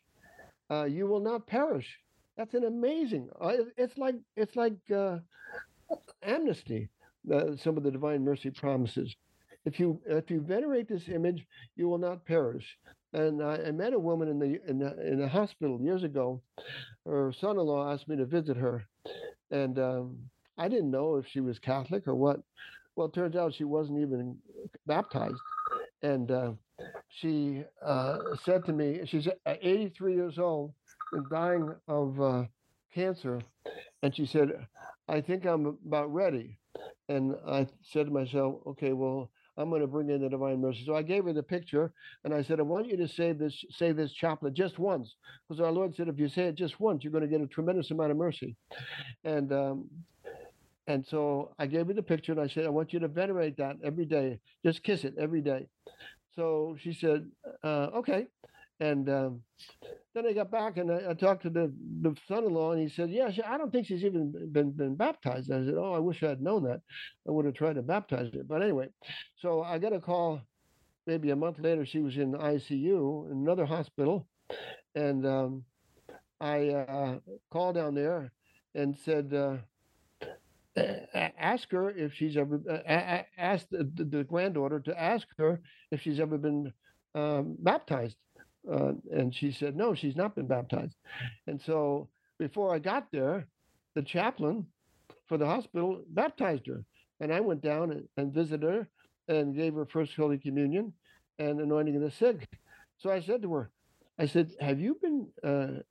uh, 0.72 0.86
you 0.86 1.08
will 1.08 1.22
not 1.22 1.48
perish." 1.48 2.00
That's 2.38 2.54
an 2.54 2.66
amazing. 2.66 3.30
Uh, 3.40 3.54
it's 3.78 3.98
like 3.98 4.16
it's 4.36 4.56
like 4.56 4.78
uh, 4.92 5.20
amnesty. 6.22 6.90
Uh, 7.34 7.56
some 7.58 7.78
of 7.78 7.84
the 7.84 7.92
divine 7.92 8.24
mercy 8.24 8.50
promises. 8.50 9.16
If 9.66 9.80
you 9.80 10.00
if 10.06 10.30
you 10.30 10.42
venerate 10.42 10.88
this 10.88 11.10
image, 11.10 11.46
you 11.76 11.90
will 11.90 11.98
not 11.98 12.26
perish. 12.26 12.78
And 13.14 13.42
I, 13.42 13.56
I 13.68 13.72
met 13.72 13.94
a 13.94 14.00
woman 14.00 14.28
in 14.28 14.38
the 14.40 14.60
in 14.70 14.80
the 14.80 15.12
in 15.12 15.20
the 15.20 15.28
hospital 15.28 15.82
years 15.82 16.04
ago. 16.04 16.42
Her 17.06 17.34
son-in-law 17.34 17.92
asked 17.92 18.08
me 18.08 18.16
to 18.18 18.26
visit 18.26 18.58
her, 18.58 18.86
and 19.50 19.80
um, 19.80 20.18
I 20.58 20.68
didn't 20.68 20.92
know 20.92 21.16
if 21.16 21.28
she 21.28 21.40
was 21.42 21.58
Catholic 21.58 22.08
or 22.08 22.16
what. 22.16 22.42
Well, 22.96 23.08
it 23.08 23.14
turns 23.14 23.36
out 23.36 23.54
she 23.54 23.64
wasn't 23.64 24.00
even 24.00 24.38
baptized, 24.86 25.42
and 26.02 26.30
uh, 26.32 26.52
she 27.10 27.64
uh, 27.84 28.20
said 28.44 28.66
to 28.66 28.74
me, 28.74 29.02
she's 29.06 29.28
uh, 29.28 29.56
83 29.62 30.16
years 30.16 30.38
old 30.38 30.74
and 31.12 31.30
dying 31.30 31.74
of 31.88 32.22
uh, 32.22 32.44
cancer, 32.94 33.42
and 34.04 34.16
she 34.16 34.26
said, 34.26 34.52
"I 35.08 35.22
think 35.22 35.46
I'm 35.46 35.78
about 35.86 36.14
ready." 36.14 36.58
And 37.08 37.36
I 37.48 37.68
said 37.84 38.08
to 38.08 38.12
myself, 38.12 38.62
"Okay, 38.66 38.94
well, 38.94 39.30
I'm 39.58 39.70
going 39.70 39.82
to 39.82 39.88
bring 39.88 40.10
in 40.10 40.22
the 40.22 40.30
Divine 40.30 40.62
Mercy." 40.62 40.84
So 40.86 40.96
I 40.96 41.04
gave 41.04 41.26
her 41.26 41.34
the 41.34 41.44
picture, 41.44 41.94
and 42.24 42.34
I 42.34 42.42
said, 42.42 42.60
"I 42.60 42.64
want 42.64 42.88
you 42.88 42.98
to 42.98 43.08
say 43.08 43.32
this, 43.32 43.64
say 43.70 43.92
this 43.92 44.12
chaplet 44.12 44.54
just 44.54 44.80
once, 44.80 45.16
because 45.48 45.62
our 45.62 45.72
Lord 45.72 45.96
said 45.96 46.08
if 46.08 46.20
you 46.20 46.28
say 46.28 46.46
it 46.46 46.56
just 46.56 46.80
once, 46.80 47.04
you're 47.04 47.12
going 47.12 47.24
to 47.24 47.30
get 47.30 47.42
a 47.42 47.48
tremendous 47.48 47.92
amount 47.92 48.12
of 48.12 48.18
mercy." 48.18 48.56
And 49.24 49.52
um, 49.54 49.90
and 50.88 51.06
so 51.06 51.54
I 51.60 51.68
gave 51.68 51.88
her 51.88 51.94
the 51.94 52.04
picture, 52.04 52.32
and 52.32 52.42
I 52.42 52.48
said, 52.48 52.66
"I 52.66 52.70
want 52.70 52.92
you 52.92 53.00
to 53.00 53.08
venerate 53.08 53.58
that 53.58 53.78
every 53.84 54.06
day. 54.06 54.40
Just 54.64 54.84
kiss 54.84 55.04
it 55.04 55.14
every 55.20 55.42
day." 55.42 55.68
So 56.36 56.76
she 56.80 56.94
said, 56.94 57.30
uh, 57.64 57.90
"Okay." 57.94 58.28
And 58.80 59.10
um, 59.10 59.42
then 60.14 60.26
I 60.26 60.34
got 60.34 60.52
back 60.52 60.78
and 60.78 60.92
I, 60.92 61.12
I 61.12 61.14
talked 61.14 61.44
to 61.44 61.50
the, 61.50 61.74
the 62.02 62.16
son-in-law, 62.28 62.74
and 62.74 62.82
he 62.82 62.90
said, 62.90 63.10
"Yeah, 63.10 63.32
she, 63.32 63.42
I 63.42 63.58
don't 63.58 63.72
think 63.72 63.88
she's 63.88 64.04
even 64.04 64.34
been 64.52 64.72
been 64.72 64.96
baptized." 64.96 65.52
I 65.52 65.64
said, 65.66 65.76
"Oh, 65.78 65.94
I 65.94 66.00
wish 66.00 66.24
I 66.24 66.30
had 66.30 66.42
known 66.42 66.64
that. 66.64 66.82
I 67.28 67.32
would 67.32 67.46
have 67.46 67.54
tried 67.54 67.76
to 67.76 67.82
baptize 67.82 68.34
her." 68.34 68.44
But 68.44 68.62
anyway, 68.62 68.90
so 69.38 69.62
I 69.62 69.78
got 69.80 69.94
a 69.94 70.00
call. 70.00 70.42
Maybe 71.08 71.30
a 71.30 71.36
month 71.36 71.60
later, 71.60 71.86
she 71.86 72.00
was 72.00 72.18
in 72.18 72.34
ICU 72.34 73.32
in 73.32 73.38
another 73.38 73.66
hospital, 73.66 74.28
and 74.96 75.26
um, 75.26 75.66
I 76.42 76.70
uh, 76.70 77.20
called 77.52 77.76
down 77.76 77.96
there 77.96 78.32
and 78.74 78.98
said, 78.98 79.34
uh, 79.34 79.58
"Ask 81.38 81.72
her 81.72 81.92
if 81.92 82.14
she's 82.14 82.36
ever 82.38 82.62
uh, 82.70 83.24
asked 83.38 83.70
the, 83.70 83.90
the 83.96 84.24
granddaughter 84.24 84.80
to 84.82 85.00
ask 85.00 85.28
her 85.38 85.62
if 85.92 86.02
she's 86.02 86.20
ever 86.20 86.38
been 86.38 86.74
um, 87.14 87.56
baptized." 87.60 88.18
Uh, 88.72 88.94
and 89.12 89.34
she 89.34 89.52
said, 89.52 89.76
no, 89.76 89.94
she's 89.94 90.16
not 90.16 90.36
been 90.36 90.48
baptized. 90.48 90.96
And 91.48 91.62
so 91.62 92.10
before 92.40 92.74
I 92.74 92.80
got 92.80 93.08
there, 93.12 93.48
the 93.94 94.02
chaplain 94.02 94.66
for 95.28 95.38
the 95.38 95.46
hospital 95.46 96.04
baptized 96.10 96.68
her. 96.68 96.84
And 97.20 97.34
I 97.34 97.40
went 97.40 97.62
down 97.62 97.92
and, 97.92 98.08
and 98.18 98.34
visited 98.34 98.64
her 98.64 98.90
and 99.28 99.56
gave 99.56 99.74
her 99.76 99.86
First 99.86 100.16
Holy 100.16 100.38
Communion 100.38 100.94
and 101.40 101.60
anointing 101.60 101.96
of 101.96 102.02
the 102.02 102.12
sick. 102.12 102.48
So 102.98 103.12
I 103.12 103.22
said 103.22 103.42
to 103.42 103.54
her, 103.54 103.72
I 104.18 104.26
said, 104.26 104.52
have 104.60 104.80
you 104.80 104.98
been, 105.02 105.28
uh, 105.44 105.82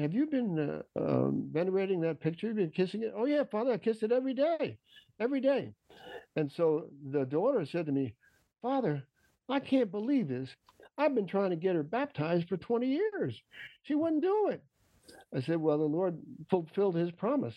have 0.00 0.12
you 0.12 0.26
been 0.26 0.82
uh, 0.96 1.00
um, 1.00 1.48
venerating 1.52 2.00
that 2.02 2.20
picture? 2.20 2.48
You've 2.48 2.56
been 2.56 2.70
kissing 2.70 3.02
it? 3.02 3.12
Oh, 3.16 3.26
yeah, 3.26 3.44
Father, 3.44 3.72
I 3.72 3.76
kiss 3.76 4.02
it 4.02 4.12
every 4.12 4.34
day, 4.34 4.78
every 5.18 5.40
day. 5.40 5.72
And 6.36 6.50
so 6.50 6.86
the 7.10 7.24
daughter 7.24 7.64
said 7.66 7.86
to 7.86 7.92
me, 7.92 8.14
Father, 8.62 9.04
I 9.48 9.60
can't 9.60 9.90
believe 9.90 10.28
this. 10.28 10.48
I've 11.00 11.14
been 11.14 11.26
trying 11.26 11.50
to 11.50 11.56
get 11.56 11.76
her 11.76 11.82
baptized 11.82 12.48
for 12.48 12.58
20 12.58 12.86
years. 12.86 13.40
She 13.84 13.94
wouldn't 13.94 14.22
do 14.22 14.48
it. 14.50 14.62
I 15.34 15.40
said, 15.40 15.56
Well, 15.56 15.78
the 15.78 15.84
Lord 15.84 16.18
fulfilled 16.50 16.94
his 16.94 17.10
promise. 17.10 17.54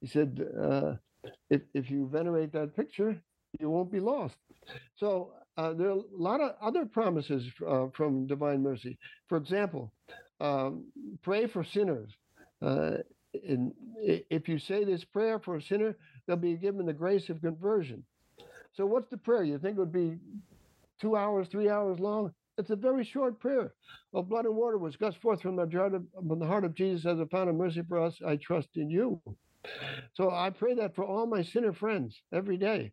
He 0.00 0.06
said, 0.06 0.42
uh, 0.58 0.94
if, 1.50 1.60
if 1.74 1.90
you 1.90 2.08
venerate 2.10 2.52
that 2.52 2.74
picture, 2.74 3.20
you 3.60 3.68
won't 3.68 3.92
be 3.92 4.00
lost. 4.00 4.36
So 4.96 5.32
uh, 5.58 5.74
there 5.74 5.88
are 5.88 5.98
a 5.98 6.02
lot 6.10 6.40
of 6.40 6.52
other 6.62 6.86
promises 6.86 7.44
uh, 7.66 7.86
from 7.94 8.26
divine 8.26 8.62
mercy. 8.62 8.98
For 9.28 9.36
example, 9.36 9.92
um, 10.40 10.86
pray 11.22 11.46
for 11.46 11.64
sinners. 11.64 12.10
Uh, 12.62 12.98
in, 13.34 13.74
if 14.00 14.48
you 14.48 14.58
say 14.58 14.84
this 14.84 15.04
prayer 15.04 15.38
for 15.38 15.56
a 15.56 15.62
sinner, 15.62 15.96
they'll 16.26 16.36
be 16.36 16.54
given 16.56 16.86
the 16.86 16.92
grace 16.94 17.28
of 17.28 17.42
conversion. 17.42 18.04
So, 18.72 18.86
what's 18.86 19.10
the 19.10 19.18
prayer? 19.18 19.44
You 19.44 19.58
think 19.58 19.76
it 19.76 19.80
would 19.80 19.92
be 19.92 20.16
two 21.00 21.16
hours, 21.16 21.48
three 21.48 21.68
hours 21.68 21.98
long? 21.98 22.32
It's 22.58 22.70
a 22.70 22.76
very 22.76 23.04
short 23.04 23.38
prayer. 23.38 23.74
Well, 24.12 24.22
blood 24.22 24.46
and 24.46 24.56
water 24.56 24.78
was 24.78 24.96
gushed 24.96 25.20
forth 25.20 25.42
from 25.42 25.56
the, 25.56 25.68
heart 25.70 25.94
of, 25.94 26.04
from 26.26 26.38
the 26.38 26.46
heart 26.46 26.64
of 26.64 26.74
Jesus 26.74 27.04
as 27.04 27.18
a 27.18 27.26
fountain 27.26 27.50
of 27.50 27.56
mercy 27.56 27.82
for 27.86 27.98
us. 27.98 28.18
I 28.26 28.36
trust 28.36 28.68
in 28.76 28.88
you. 28.88 29.20
So 30.14 30.30
I 30.30 30.50
pray 30.50 30.74
that 30.74 30.94
for 30.94 31.04
all 31.04 31.26
my 31.26 31.42
sinner 31.42 31.72
friends 31.72 32.22
every 32.32 32.56
day. 32.56 32.92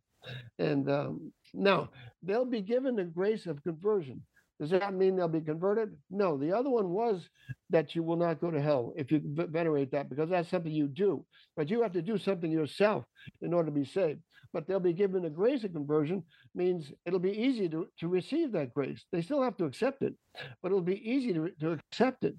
And 0.60 0.90
um, 0.90 1.32
now 1.54 1.90
they'll 2.24 2.46
be 2.46 2.62
given 2.62 2.96
the 2.96 3.04
grace 3.04 3.46
of 3.46 3.64
conversion. 3.64 4.22
Does 4.60 4.70
that 4.70 4.94
mean 4.94 5.16
they'll 5.16 5.28
be 5.28 5.42
converted? 5.42 5.96
No. 6.10 6.38
The 6.38 6.54
other 6.54 6.70
one 6.70 6.90
was 6.90 7.28
that 7.70 7.96
you 7.96 8.04
will 8.04 8.16
not 8.16 8.40
go 8.40 8.52
to 8.52 8.62
hell 8.62 8.94
if 8.96 9.12
you 9.12 9.22
venerate 9.24 9.92
that, 9.92 10.10
because 10.10 10.30
that's 10.30 10.50
something 10.50 10.72
you 10.72 10.88
do. 10.88 11.26
But 11.58 11.70
you 11.70 11.82
have 11.82 11.94
to 11.94 12.02
do 12.02 12.18
something 12.18 12.52
yourself 12.52 13.04
in 13.42 13.54
order 13.54 13.68
to 13.68 13.76
be 13.76 13.86
saved. 13.86 14.22
But 14.54 14.68
they'll 14.68 14.80
be 14.80 14.94
given 14.94 15.24
the 15.24 15.30
grace 15.30 15.64
of 15.64 15.74
conversion, 15.74 16.24
means 16.54 16.92
it'll 17.06 17.20
be 17.20 17.32
easy 17.32 17.68
to, 17.70 17.88
to 18.00 18.08
receive 18.08 18.52
that 18.52 18.74
grace. 18.74 19.04
They 19.12 19.22
still 19.22 19.42
have 19.42 19.58
to 19.58 19.66
accept 19.66 20.04
it, 20.04 20.14
but 20.62 20.72
it'll 20.72 20.82
be 20.82 21.10
easy 21.10 21.34
to, 21.34 21.50
to 21.60 21.72
accept 21.72 22.24
it. 22.24 22.36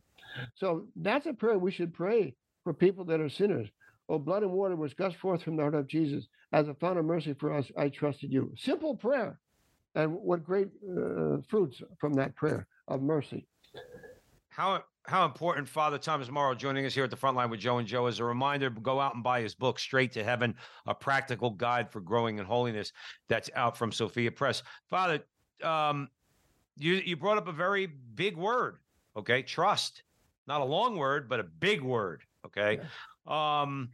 So 0.54 0.86
that's 0.94 1.26
a 1.26 1.32
prayer 1.32 1.58
we 1.58 1.72
should 1.72 1.92
pray 1.92 2.34
for 2.62 2.72
people 2.72 3.04
that 3.06 3.20
are 3.20 3.28
sinners. 3.28 3.68
Oh, 4.08 4.18
blood 4.18 4.42
and 4.42 4.52
water 4.52 4.76
was 4.76 4.94
gushed 4.94 5.16
forth 5.16 5.42
from 5.42 5.56
the 5.56 5.62
heart 5.62 5.74
of 5.74 5.88
Jesus. 5.88 6.26
As 6.52 6.68
a 6.68 6.74
fount 6.74 6.98
of 6.98 7.04
mercy 7.04 7.34
for 7.34 7.52
us, 7.52 7.70
I 7.76 7.88
trusted 7.88 8.32
you. 8.32 8.52
Simple 8.56 8.94
prayer. 8.94 9.40
And 9.94 10.12
what 10.12 10.44
great 10.44 10.68
uh, 10.88 11.38
fruits 11.48 11.80
from 11.98 12.14
that 12.14 12.34
prayer 12.36 12.66
of 12.88 13.02
mercy. 13.02 13.46
How 14.48 14.84
how 15.06 15.24
important 15.24 15.68
Father 15.68 15.98
Thomas 15.98 16.30
Morrow 16.30 16.54
joining 16.54 16.86
us 16.86 16.94
here 16.94 17.04
at 17.04 17.10
the 17.10 17.16
front 17.16 17.36
line 17.36 17.50
with 17.50 17.60
Joe 17.60 17.78
and 17.78 17.86
Joe. 17.86 18.06
As 18.06 18.20
a 18.20 18.24
reminder 18.24 18.70
go 18.70 19.00
out 19.00 19.14
and 19.14 19.22
buy 19.22 19.42
his 19.42 19.54
book 19.54 19.78
Straight 19.78 20.12
to 20.12 20.24
Heaven 20.24 20.54
a 20.86 20.94
practical 20.94 21.50
guide 21.50 21.90
for 21.90 22.00
growing 22.00 22.38
in 22.38 22.44
holiness 22.44 22.92
that's 23.28 23.50
out 23.54 23.76
from 23.76 23.92
Sophia 23.92 24.30
Press. 24.30 24.62
Father 24.88 25.20
um, 25.62 26.08
you 26.76 26.94
you 26.94 27.16
brought 27.16 27.38
up 27.38 27.48
a 27.48 27.52
very 27.52 27.86
big 27.86 28.36
word 28.36 28.78
okay? 29.16 29.42
Trust. 29.42 30.02
Not 30.46 30.60
a 30.60 30.64
long 30.64 30.96
word 30.96 31.28
but 31.28 31.40
a 31.40 31.44
big 31.44 31.82
word 31.82 32.22
okay? 32.46 32.80
Um 33.26 33.90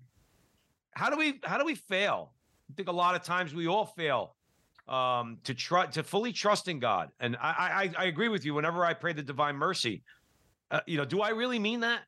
how 0.92 1.11
do 1.11 1.16
we 1.16 1.40
how 1.42 1.58
do 1.58 1.64
we 1.64 1.74
fail? 1.74 2.34
I 2.70 2.74
think 2.74 2.88
a 2.88 2.92
lot 2.92 3.16
of 3.16 3.22
times 3.24 3.52
we 3.52 3.66
all 3.66 3.86
fail 3.86 4.36
um, 4.86 5.38
to 5.44 5.54
trust 5.54 5.92
to 5.92 6.02
fully 6.02 6.32
trust 6.32 6.68
in 6.68 6.78
God. 6.78 7.11
And 7.20 7.36
I, 7.40 7.90
I 7.96 8.02
I 8.02 8.04
agree 8.06 8.28
with 8.28 8.44
you. 8.44 8.54
Whenever 8.54 8.84
I 8.84 8.92
pray 8.92 9.12
the 9.12 9.22
divine 9.22 9.56
mercy 9.56 10.02
uh, 10.71 10.81
you 10.87 10.97
know, 10.97 11.05
do 11.05 11.21
I 11.21 11.31
really 11.31 11.59
mean 11.59 11.81
that? 11.81 12.03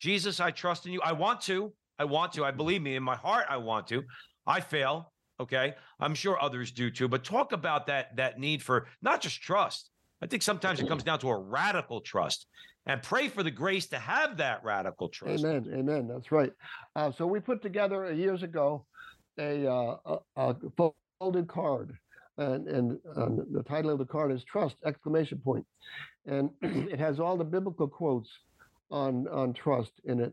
Jesus, 0.00 0.40
I 0.40 0.50
trust 0.50 0.86
in 0.86 0.92
you. 0.92 1.00
I 1.02 1.12
want 1.12 1.40
to. 1.42 1.72
I 1.98 2.04
want 2.04 2.32
to. 2.34 2.44
I 2.44 2.50
believe 2.50 2.82
me 2.82 2.96
in 2.96 3.02
my 3.02 3.16
heart. 3.16 3.46
I 3.48 3.58
want 3.58 3.86
to. 3.88 4.02
I 4.46 4.60
fail. 4.60 5.12
Okay. 5.38 5.74
I'm 6.00 6.14
sure 6.14 6.40
others 6.42 6.72
do 6.72 6.90
too. 6.90 7.08
But 7.08 7.24
talk 7.24 7.52
about 7.52 7.86
that 7.86 8.16
that 8.16 8.38
need 8.38 8.62
for 8.62 8.86
not 9.00 9.20
just 9.20 9.40
trust. 9.40 9.90
I 10.20 10.26
think 10.26 10.42
sometimes 10.42 10.80
it 10.80 10.88
comes 10.88 11.02
down 11.02 11.18
to 11.20 11.30
a 11.30 11.38
radical 11.38 12.00
trust 12.00 12.46
and 12.86 13.02
pray 13.02 13.28
for 13.28 13.42
the 13.42 13.50
grace 13.50 13.86
to 13.88 13.98
have 13.98 14.36
that 14.38 14.62
radical 14.64 15.08
trust. 15.08 15.44
Amen. 15.44 15.72
Amen. 15.72 16.08
That's 16.08 16.32
right. 16.32 16.52
Uh, 16.96 17.10
so 17.12 17.26
we 17.26 17.40
put 17.40 17.62
together 17.62 18.12
years 18.12 18.42
ago 18.42 18.86
a, 19.38 19.66
uh, 19.66 19.96
a, 20.04 20.18
a 20.36 20.56
folded 21.20 21.48
card, 21.48 21.96
and, 22.38 22.68
and 22.68 22.98
uh, 23.16 23.28
the 23.52 23.62
title 23.62 23.90
of 23.90 23.98
the 23.98 24.04
card 24.04 24.32
is 24.32 24.44
"Trust!" 24.44 24.76
exclamation 24.84 25.38
point, 25.38 25.64
and 26.26 26.50
it 26.62 26.98
has 26.98 27.20
all 27.20 27.36
the 27.36 27.44
biblical 27.44 27.88
quotes 27.88 28.30
on 28.90 29.26
on 29.28 29.52
trust 29.52 29.92
in 30.04 30.20
it. 30.20 30.32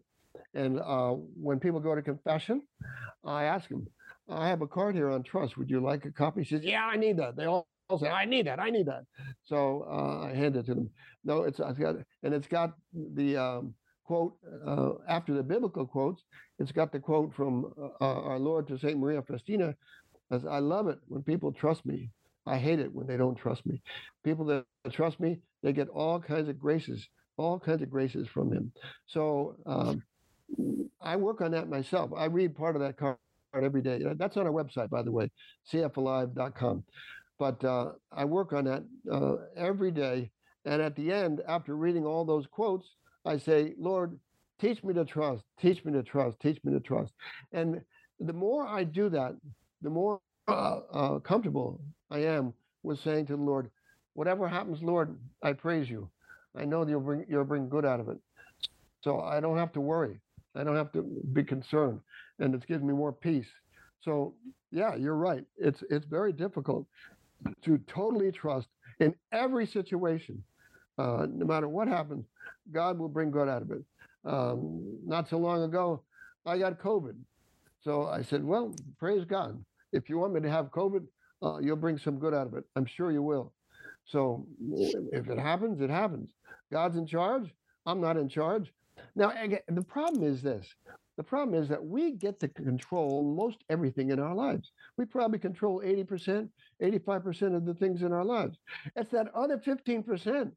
And 0.54 0.80
uh, 0.80 1.12
when 1.12 1.60
people 1.60 1.80
go 1.80 1.96
to 1.96 2.02
confession, 2.02 2.62
I 3.26 3.46
ask 3.46 3.68
them, 3.70 3.88
"I 4.30 4.48
have 4.48 4.62
a 4.62 4.68
card 4.68 4.96
here 4.96 5.10
on 5.10 5.24
trust. 5.24 5.58
Would 5.58 5.70
you 5.70 5.80
like 5.82 6.06
a 6.06 6.12
copy?" 6.12 6.44
She 6.44 6.56
says, 6.56 6.64
"Yeah, 6.64 6.86
I 6.86 6.96
need 6.96 7.18
that." 7.18 7.36
They 7.36 7.46
all 7.46 7.68
say, 8.00 8.10
"I 8.10 8.26
need 8.26 8.48
that. 8.48 8.60
I 8.60 8.70
need 8.70 8.88
that." 8.88 9.06
So 9.44 9.86
uh, 9.90 10.28
I 10.28 10.34
hand 10.34 10.56
it 10.56 10.66
to 10.68 10.76
them. 10.76 10.90
No, 11.24 11.44
it's, 11.44 11.60
it's 11.60 11.80
got 11.80 11.96
and 12.24 12.34
it's 12.34 12.48
got 12.48 12.74
the 12.94 13.38
um, 13.38 13.74
quote 14.04 14.36
uh, 14.66 14.92
after 15.08 15.34
the 15.34 15.44
biblical 15.44 15.86
quotes. 15.86 16.24
It's 16.60 16.72
got 16.72 16.92
the 16.92 17.00
quote 17.00 17.34
from 17.34 17.74
uh, 18.02 18.06
our 18.06 18.40
Lord 18.40 18.68
to 18.68 18.78
Saint 18.78 19.00
Maria 19.00 19.22
Faustina. 19.22 19.76
As 20.32 20.46
I 20.46 20.60
love 20.60 20.88
it 20.88 21.00
when 21.08 21.24
people 21.24 21.52
trust 21.52 21.86
me. 21.86 22.12
I 22.46 22.58
hate 22.58 22.80
it 22.80 22.92
when 22.92 23.06
they 23.06 23.18
don't 23.18 23.36
trust 23.36 23.64
me. 23.68 23.82
People 24.24 24.46
that 24.46 24.66
trust 24.92 25.20
me, 25.20 25.40
they 25.64 25.74
get 25.74 25.90
all 25.90 26.20
kinds 26.20 26.50
of 26.50 26.60
graces, 26.60 27.08
all 27.38 27.60
kinds 27.60 27.82
of 27.82 27.90
graces 27.90 28.28
from 28.28 28.52
him. 28.52 28.72
So 29.08 29.56
um, 29.66 30.04
I 31.02 31.16
work 31.16 31.42
on 31.42 31.52
that 31.52 31.70
myself. 31.70 32.12
I 32.16 32.26
read 32.26 32.56
part 32.56 32.76
of 32.76 32.82
that 32.82 32.98
card 32.98 33.18
every 33.54 33.82
day. 33.82 34.04
That's 34.16 34.38
on 34.38 34.46
our 34.46 34.54
website, 34.54 34.90
by 34.90 35.02
the 35.02 35.12
way, 35.12 35.30
cfalive.com. 35.72 36.84
But 37.38 37.64
uh, 37.64 37.92
I 38.12 38.26
work 38.26 38.54
on 38.54 38.66
that 38.66 38.84
uh, 39.12 39.36
every 39.56 39.92
day. 39.92 40.32
And 40.66 40.82
at 40.82 40.96
the 40.96 41.12
end, 41.12 41.42
after 41.48 41.76
reading 41.76 42.06
all 42.06 42.26
those 42.26 42.46
quotes, 42.48 42.88
I 43.26 43.38
say, 43.38 43.74
Lord, 43.78 44.20
teach 44.60 44.84
me 44.84 44.94
to 44.94 45.06
trust, 45.06 45.44
teach 45.60 45.84
me 45.86 45.94
to 45.94 46.04
trust, 46.04 46.40
teach 46.42 46.60
me 46.64 46.74
to 46.74 46.80
trust. 46.80 47.14
And 47.54 47.82
the 48.20 48.34
more 48.34 48.68
I 48.68 48.84
do 48.84 49.10
that, 49.10 49.36
the 49.82 49.90
more 49.90 50.20
uh, 50.48 50.80
uh, 50.92 51.20
comfortable 51.20 51.82
I 52.12 52.20
am 52.20 52.54
with 52.84 53.00
saying 53.00 53.28
to 53.28 53.38
the 53.38 53.42
Lord, 53.42 53.72
whatever 54.20 54.50
happens, 54.50 54.84
Lord, 54.84 55.18
I 55.42 55.54
praise 55.54 55.90
you. 55.90 56.10
I 56.54 56.66
know 56.66 56.86
you'll 56.86 57.00
bring 57.00 57.26
you'll 57.30 57.46
bring 57.46 57.70
good 57.70 57.86
out 57.86 58.02
of 58.02 58.10
it. 58.10 58.18
So 59.02 59.22
I 59.22 59.40
don't 59.40 59.58
have 59.58 59.72
to 59.72 59.82
worry. 59.82 60.20
I 60.56 60.66
don't 60.66 60.76
have 60.76 60.92
to 60.92 61.04
be 61.32 61.42
concerned, 61.42 62.02
and 62.40 62.54
it 62.54 62.68
gives 62.68 62.84
me 62.84 62.94
more 62.94 63.14
peace. 63.14 63.48
So 64.02 64.34
yeah, 64.72 64.94
you're 64.96 65.16
right. 65.16 65.46
It's 65.56 65.82
it's 65.90 66.06
very 66.06 66.34
difficult 66.34 66.86
to 67.62 67.78
totally 67.88 68.30
trust 68.34 68.68
in 69.00 69.16
every 69.32 69.66
situation, 69.66 70.44
uh, 70.98 71.26
no 71.32 71.46
matter 71.46 71.70
what 71.70 71.88
happens. 71.88 72.26
God 72.74 73.00
will 73.00 73.14
bring 73.18 73.32
good 73.32 73.48
out 73.48 73.62
of 73.62 73.72
it. 73.72 73.84
Um, 74.26 75.00
not 75.06 75.30
so 75.30 75.38
long 75.38 75.64
ago, 75.64 76.04
I 76.46 76.58
got 76.58 76.78
COVID, 76.78 77.16
so 77.86 78.08
I 78.08 78.22
said, 78.24 78.44
"Well, 78.44 78.76
praise 78.98 79.24
God. 79.24 79.64
If 79.94 80.10
you 80.10 80.20
want 80.20 80.34
me 80.34 80.42
to 80.42 80.50
have 80.50 80.72
COVID, 80.72 81.08
uh, 81.42 81.60
you'll 81.62 81.84
bring 81.86 81.98
some 81.98 82.20
good 82.20 82.34
out 82.34 82.48
of 82.48 82.54
it. 82.56 82.66
I'm 82.76 82.86
sure 82.86 83.14
you 83.14 83.24
will." 83.24 83.54
So 84.10 84.48
if 84.74 85.30
it 85.30 85.38
happens, 85.38 85.82
it 85.82 85.90
happens. 85.90 86.32
God's 86.72 86.98
in 86.98 87.06
charge. 87.06 87.54
I'm 87.86 88.02
not 88.02 88.18
in 88.18 88.28
charge. 88.28 88.74
Now, 89.16 89.32
again, 89.40 89.60
the 89.68 89.84
problem 89.84 90.24
is 90.24 90.42
this. 90.42 90.68
The 91.18 91.24
problem 91.24 91.62
is 91.62 91.70
that 91.70 91.84
we 91.84 92.14
get 92.14 92.40
to 92.40 92.48
control 92.48 93.24
most 93.24 93.64
everything 93.70 94.10
in 94.10 94.20
our 94.20 94.34
lives. 94.34 94.72
We 94.98 95.06
probably 95.06 95.38
control 95.38 95.82
80%, 95.82 96.50
85% 96.82 97.56
of 97.56 97.66
the 97.66 97.74
things 97.74 98.02
in 98.02 98.12
our 98.12 98.26
lives. 98.26 98.58
It's 98.96 99.12
that 99.12 99.34
other 99.36 99.58
15% 99.58 100.52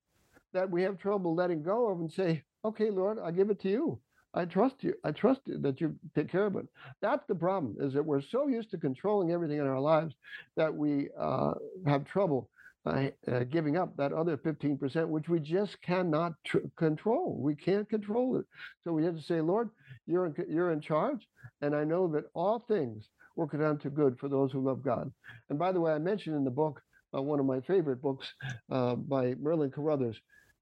that 0.53 0.71
we 0.71 0.83
have 0.83 0.99
trouble 0.99 1.35
letting 1.35 1.63
go 1.63 1.89
of 1.89 2.01
and 2.01 2.11
say, 2.11 2.43
okay, 2.65 2.91
Lord, 2.91 3.19
I 3.19 3.33
give 3.33 3.51
it 3.51 3.61
to 3.63 3.69
you. 3.69 4.01
I 4.35 4.47
trust 4.47 4.83
you. 4.83 4.95
I 5.05 5.11
trust 5.11 5.43
you 5.45 5.59
that 5.59 5.81
you 5.81 5.95
take 6.15 6.31
care 6.31 6.47
of 6.47 6.57
it. 6.57 6.67
That's 7.03 7.27
the 7.27 7.35
problem, 7.35 7.77
is 7.79 7.93
that 7.93 8.05
we're 8.05 8.23
so 8.23 8.47
used 8.47 8.71
to 8.71 8.79
controlling 8.79 9.31
everything 9.31 9.59
in 9.59 9.67
our 9.67 9.81
lives 9.81 10.15
that 10.57 10.75
we 10.75 11.11
uh, 11.19 11.55
have 11.87 12.05
trouble 12.05 12.49
uh, 12.87 13.09
uh, 13.31 13.45
giving 13.45 13.77
up 13.77 13.97
that 13.97 14.13
other 14.13 14.37
15%, 14.37 15.09
which 15.09 15.29
we 15.29 15.41
just 15.41 15.81
cannot 15.83 16.33
tr- 16.45 16.59
control. 16.77 17.39
We 17.41 17.55
can't 17.55 17.89
control 17.89 18.37
it. 18.39 18.47
So 18.85 18.93
we 18.93 19.05
have 19.05 19.17
to 19.17 19.23
say, 19.23 19.41
Lord, 19.41 19.71
you're 20.07 20.27
in, 20.27 20.35
you're 20.49 20.73
in 20.73 20.81
charge. 20.81 21.27
And 21.61 21.75
I 21.77 21.85
know 21.85 22.09
that 22.09 22.25
all 22.35 22.61
things 22.61 23.09
work 23.37 23.55
out 23.55 23.81
to 23.83 23.91
good 23.91 24.19
for 24.19 24.29
those 24.29 24.53
who 24.53 24.61
love 24.61 24.83
God. 24.83 25.13
And 25.51 25.59
by 25.59 25.73
the 25.73 25.81
way, 25.81 25.93
I 25.93 25.99
mentioned 25.99 26.37
in 26.37 26.45
the 26.45 26.51
book, 26.51 26.83
uh, 27.17 27.23
one 27.23 27.41
of 27.41 27.47
my 27.47 27.61
favorite 27.61 28.03
books 28.03 28.33
uh, 28.71 28.95
by 28.97 29.35
Merlin 29.35 29.71
Carothers, 29.71 30.17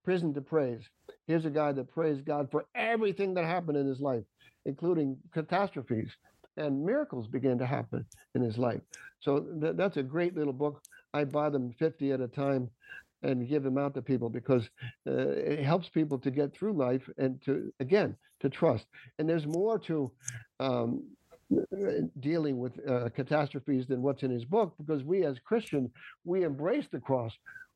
Prison 0.04 0.34
to 0.34 0.40
Praise. 0.40 0.82
Here's 1.26 1.44
a 1.46 1.50
guy 1.50 1.72
that 1.72 1.92
praised 1.92 2.24
God 2.24 2.48
for 2.50 2.66
everything 2.74 3.34
that 3.34 3.44
happened 3.44 3.78
in 3.78 3.86
his 3.86 4.00
life, 4.00 4.24
including 4.66 5.16
catastrophes. 5.32 6.10
And 6.56 6.84
miracles 6.84 7.28
began 7.28 7.58
to 7.58 7.66
happen 7.66 8.04
in 8.34 8.42
his 8.42 8.58
life. 8.58 8.80
So 9.20 9.40
th- 9.60 9.76
that's 9.76 9.96
a 9.96 10.02
great 10.02 10.36
little 10.36 10.52
book. 10.52 10.82
I 11.12 11.24
buy 11.24 11.50
them 11.50 11.72
50 11.78 12.12
at 12.12 12.20
a 12.20 12.28
time 12.28 12.70
and 13.22 13.48
give 13.48 13.62
them 13.62 13.78
out 13.78 13.94
to 13.94 14.02
people 14.02 14.30
because 14.30 14.68
uh, 15.06 15.12
it 15.12 15.64
helps 15.64 15.88
people 15.88 16.18
to 16.18 16.30
get 16.30 16.54
through 16.54 16.72
life 16.72 17.08
and 17.18 17.40
to, 17.44 17.72
again, 17.80 18.16
to 18.40 18.48
trust. 18.48 18.86
And 19.18 19.28
there's 19.28 19.46
more 19.46 19.78
to 19.80 20.10
um, 20.58 21.04
dealing 22.20 22.58
with 22.58 22.78
uh, 22.88 23.08
catastrophes 23.10 23.86
than 23.86 24.02
what's 24.02 24.22
in 24.22 24.30
his 24.30 24.44
book 24.44 24.74
because 24.78 25.04
we 25.04 25.24
as 25.24 25.38
Christians, 25.40 25.90
we 26.24 26.44
embrace 26.44 26.86
the 26.90 27.00
cross. 27.00 27.32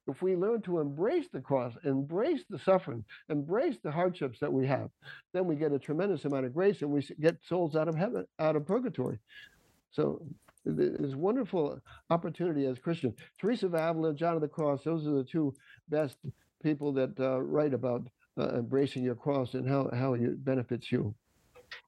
If 0.07 0.23
we 0.23 0.37
learn 0.37 0.61
to 0.63 0.81
embrace 0.81 1.27
the 1.33 1.41
cross, 1.41 1.73
embrace 1.85 2.43
the 2.51 2.59
suffering, 2.59 3.05
embrace 3.31 3.77
the 3.83 3.91
hardships 3.91 4.39
that 4.41 4.53
we 4.53 4.67
have, 4.67 4.91
then 5.33 5.47
we 5.47 5.57
get 5.57 5.73
a 5.73 5.79
tremendous 5.79 6.25
amount 6.27 6.45
of 6.45 6.55
grace 6.55 6.83
and 6.83 6.91
we 6.91 7.03
get 7.21 7.39
souls 7.49 7.75
out 7.75 7.89
of 7.89 7.95
heaven, 7.95 8.27
out 8.39 8.55
of 8.55 8.67
purgatory. 8.67 9.19
So 9.93 10.23
there's 10.65 11.15
wonderful 11.15 11.79
opportunity 12.11 12.67
as 12.67 12.79
Christian. 12.79 13.15
Teresa 13.41 13.67
of 13.67 13.75
Avila, 13.75 14.15
John 14.15 14.35
of 14.35 14.41
the 14.41 14.49
Cross, 14.49 14.85
those 14.85 15.07
are 15.07 15.13
the 15.13 15.25
two 15.25 15.55
best 15.89 16.19
people 16.63 16.93
that 16.95 17.19
uh, 17.21 17.41
write 17.41 17.75
about 17.75 18.03
uh, 18.39 18.49
embracing 18.51 19.05
your 19.05 19.15
cross 19.15 19.55
and 19.55 19.69
how, 19.69 19.91
how 19.93 20.15
it 20.15 20.45
benefits 20.45 20.91
you. 20.91 21.15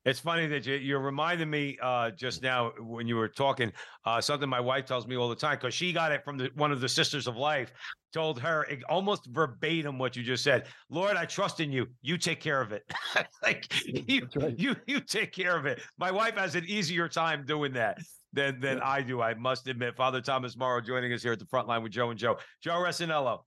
It's 0.04 0.20
funny 0.20 0.46
that 0.48 0.66
you, 0.66 0.74
you 0.74 0.98
reminded 0.98 1.48
me 1.48 1.78
uh, 1.82 2.10
just 2.10 2.42
now 2.42 2.72
when 2.78 3.06
you 3.06 3.16
were 3.16 3.28
talking 3.28 3.72
uh, 4.04 4.20
something 4.20 4.48
my 4.48 4.60
wife 4.60 4.84
tells 4.84 5.06
me 5.06 5.16
all 5.16 5.28
the 5.28 5.36
time 5.36 5.58
because 5.60 5.74
she 5.74 5.92
got 5.92 6.12
it 6.12 6.24
from 6.24 6.38
the, 6.38 6.50
one 6.54 6.72
of 6.72 6.80
the 6.80 6.88
sisters 6.88 7.26
of 7.26 7.36
life. 7.36 7.72
Told 8.12 8.40
her 8.40 8.64
it, 8.64 8.82
almost 8.88 9.26
verbatim 9.26 9.98
what 9.98 10.16
you 10.16 10.22
just 10.22 10.42
said. 10.42 10.66
Lord, 10.90 11.16
I 11.16 11.24
trust 11.24 11.60
in 11.60 11.70
you. 11.70 11.86
You 12.02 12.18
take 12.18 12.40
care 12.40 12.60
of 12.60 12.72
it. 12.72 12.90
like 13.42 13.66
you, 13.84 14.28
right. 14.36 14.58
you, 14.58 14.76
you 14.86 15.00
take 15.00 15.32
care 15.32 15.56
of 15.56 15.66
it. 15.66 15.80
My 15.98 16.10
wife 16.10 16.36
has 16.36 16.54
an 16.54 16.64
easier 16.66 17.08
time 17.08 17.44
doing 17.44 17.72
that 17.74 17.98
than 18.36 18.60
than 18.60 18.80
I 18.80 19.02
do. 19.02 19.20
I 19.20 19.34
must 19.34 19.66
admit. 19.66 19.96
Father 19.96 20.20
Thomas 20.20 20.56
Morrow 20.56 20.80
joining 20.80 21.12
us 21.12 21.22
here 21.22 21.32
at 21.32 21.40
the 21.40 21.46
front 21.46 21.66
line 21.66 21.82
with 21.82 21.90
Joe 21.90 22.10
and 22.10 22.18
Joe. 22.18 22.36
Joe 22.62 22.74
Resinello, 22.74 23.40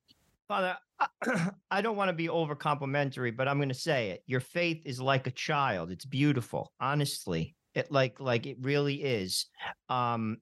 Father, 0.50 0.76
I 1.72 1.82
don't 1.82 1.96
want 1.96 2.10
to 2.10 2.14
be 2.14 2.28
over 2.28 2.56
complimentary, 2.56 3.32
but 3.32 3.48
I'm 3.48 3.58
going 3.58 3.70
to 3.70 3.76
say 3.76 4.10
it. 4.10 4.24
Your 4.26 4.40
faith 4.40 4.82
is 4.84 5.00
like 5.00 5.28
a 5.28 5.32
child. 5.32 5.92
It's 5.92 6.06
beautiful, 6.06 6.74
honestly. 6.82 7.56
It 7.76 7.92
like 7.92 8.20
like 8.20 8.48
it 8.48 8.58
really 8.60 8.96
is. 8.96 9.46
Um 9.88 10.38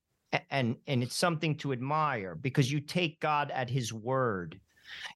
and 0.50 0.78
and 0.88 1.04
it's 1.04 1.16
something 1.16 1.58
to 1.58 1.74
admire 1.74 2.36
because 2.36 2.72
you 2.72 2.80
take 2.80 3.20
God 3.20 3.52
at 3.52 3.70
his 3.70 3.92
word. 3.94 4.60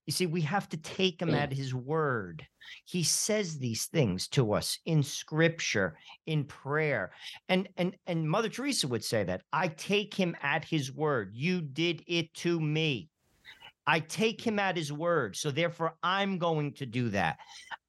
You 0.06 0.14
see, 0.14 0.26
we 0.26 0.42
have 0.42 0.68
to 0.70 0.78
take 0.78 1.22
him 1.22 1.30
Mm. 1.30 1.38
at 1.42 1.54
his 1.54 1.74
word. 1.74 2.46
He 2.86 3.04
says 3.04 3.58
these 3.58 3.86
things 3.86 4.28
to 4.30 4.54
us 4.54 4.80
in 4.86 5.04
scripture, 5.04 5.98
in 6.26 6.46
prayer. 6.46 7.12
And 7.50 7.68
and 7.78 7.96
and 8.08 8.30
Mother 8.30 8.50
Teresa 8.50 8.88
would 8.88 9.04
say 9.04 9.24
that. 9.24 9.44
I 9.52 9.68
take 9.70 10.14
him 10.14 10.36
at 10.42 10.66
his 10.66 10.92
word. 10.92 11.32
You 11.34 11.62
did 11.62 12.04
it 12.08 12.34
to 12.36 12.60
me. 12.60 13.10
I 13.88 14.00
take 14.00 14.40
him 14.40 14.60
at 14.60 14.78
his 14.78 14.94
word. 14.94 15.36
So 15.36 15.50
therefore 15.52 15.96
I'm 16.04 16.38
going 16.38 16.74
to 16.76 16.86
do 16.86 17.10
that. 17.10 17.40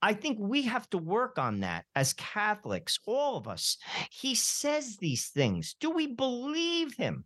I 0.00 0.14
think 0.14 0.38
we 0.40 0.62
have 0.62 0.88
to 0.90 0.98
work 0.98 1.38
on 1.38 1.60
that 1.60 1.84
as 1.94 2.14
Catholics, 2.14 2.98
all 3.06 3.36
of 3.36 3.46
us. 3.46 3.76
He 4.10 4.34
says 4.34 4.96
these 4.96 5.28
things. 5.28 5.76
Do 5.78 5.90
we 5.90 6.06
believe 6.08 6.94
him? 6.94 7.24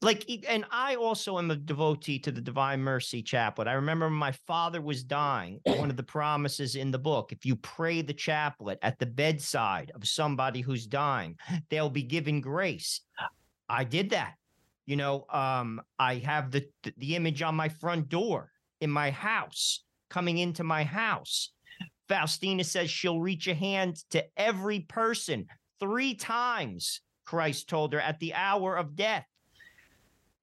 Like, 0.00 0.24
and 0.48 0.64
I 0.70 0.94
also 0.96 1.38
am 1.38 1.50
a 1.50 1.56
devotee 1.56 2.18
to 2.20 2.32
the 2.32 2.40
Divine 2.40 2.80
Mercy 2.80 3.22
Chaplet. 3.22 3.68
I 3.68 3.74
remember 3.74 4.08
my 4.08 4.32
father 4.46 4.80
was 4.80 5.02
dying, 5.04 5.60
one 5.64 5.90
of 5.90 5.96
the 5.96 6.02
promises 6.02 6.76
in 6.76 6.90
the 6.90 6.98
book 6.98 7.32
if 7.32 7.44
you 7.44 7.56
pray 7.56 8.02
the 8.02 8.14
chaplet 8.14 8.78
at 8.82 8.98
the 8.98 9.06
bedside 9.06 9.92
of 9.94 10.06
somebody 10.06 10.60
who's 10.60 10.86
dying, 10.86 11.36
they'll 11.70 11.90
be 11.90 12.02
given 12.02 12.40
grace. 12.40 13.00
I 13.68 13.84
did 13.84 14.10
that. 14.10 14.34
You 14.86 14.96
know, 14.96 15.26
um, 15.30 15.80
I 15.98 16.16
have 16.16 16.50
the 16.50 16.68
the 16.98 17.16
image 17.16 17.40
on 17.42 17.54
my 17.54 17.68
front 17.68 18.08
door 18.08 18.50
in 18.80 18.90
my 18.90 19.10
house, 19.10 19.82
coming 20.10 20.38
into 20.38 20.62
my 20.64 20.84
house. 20.84 21.52
Faustina 22.08 22.64
says 22.64 22.90
she'll 22.90 23.20
reach 23.20 23.48
a 23.48 23.54
hand 23.54 23.96
to 24.10 24.24
every 24.36 24.80
person 24.80 25.46
three 25.80 26.14
times. 26.14 27.00
Christ 27.24 27.68
told 27.68 27.94
her 27.94 28.00
at 28.00 28.20
the 28.20 28.34
hour 28.34 28.76
of 28.76 28.94
death. 28.94 29.26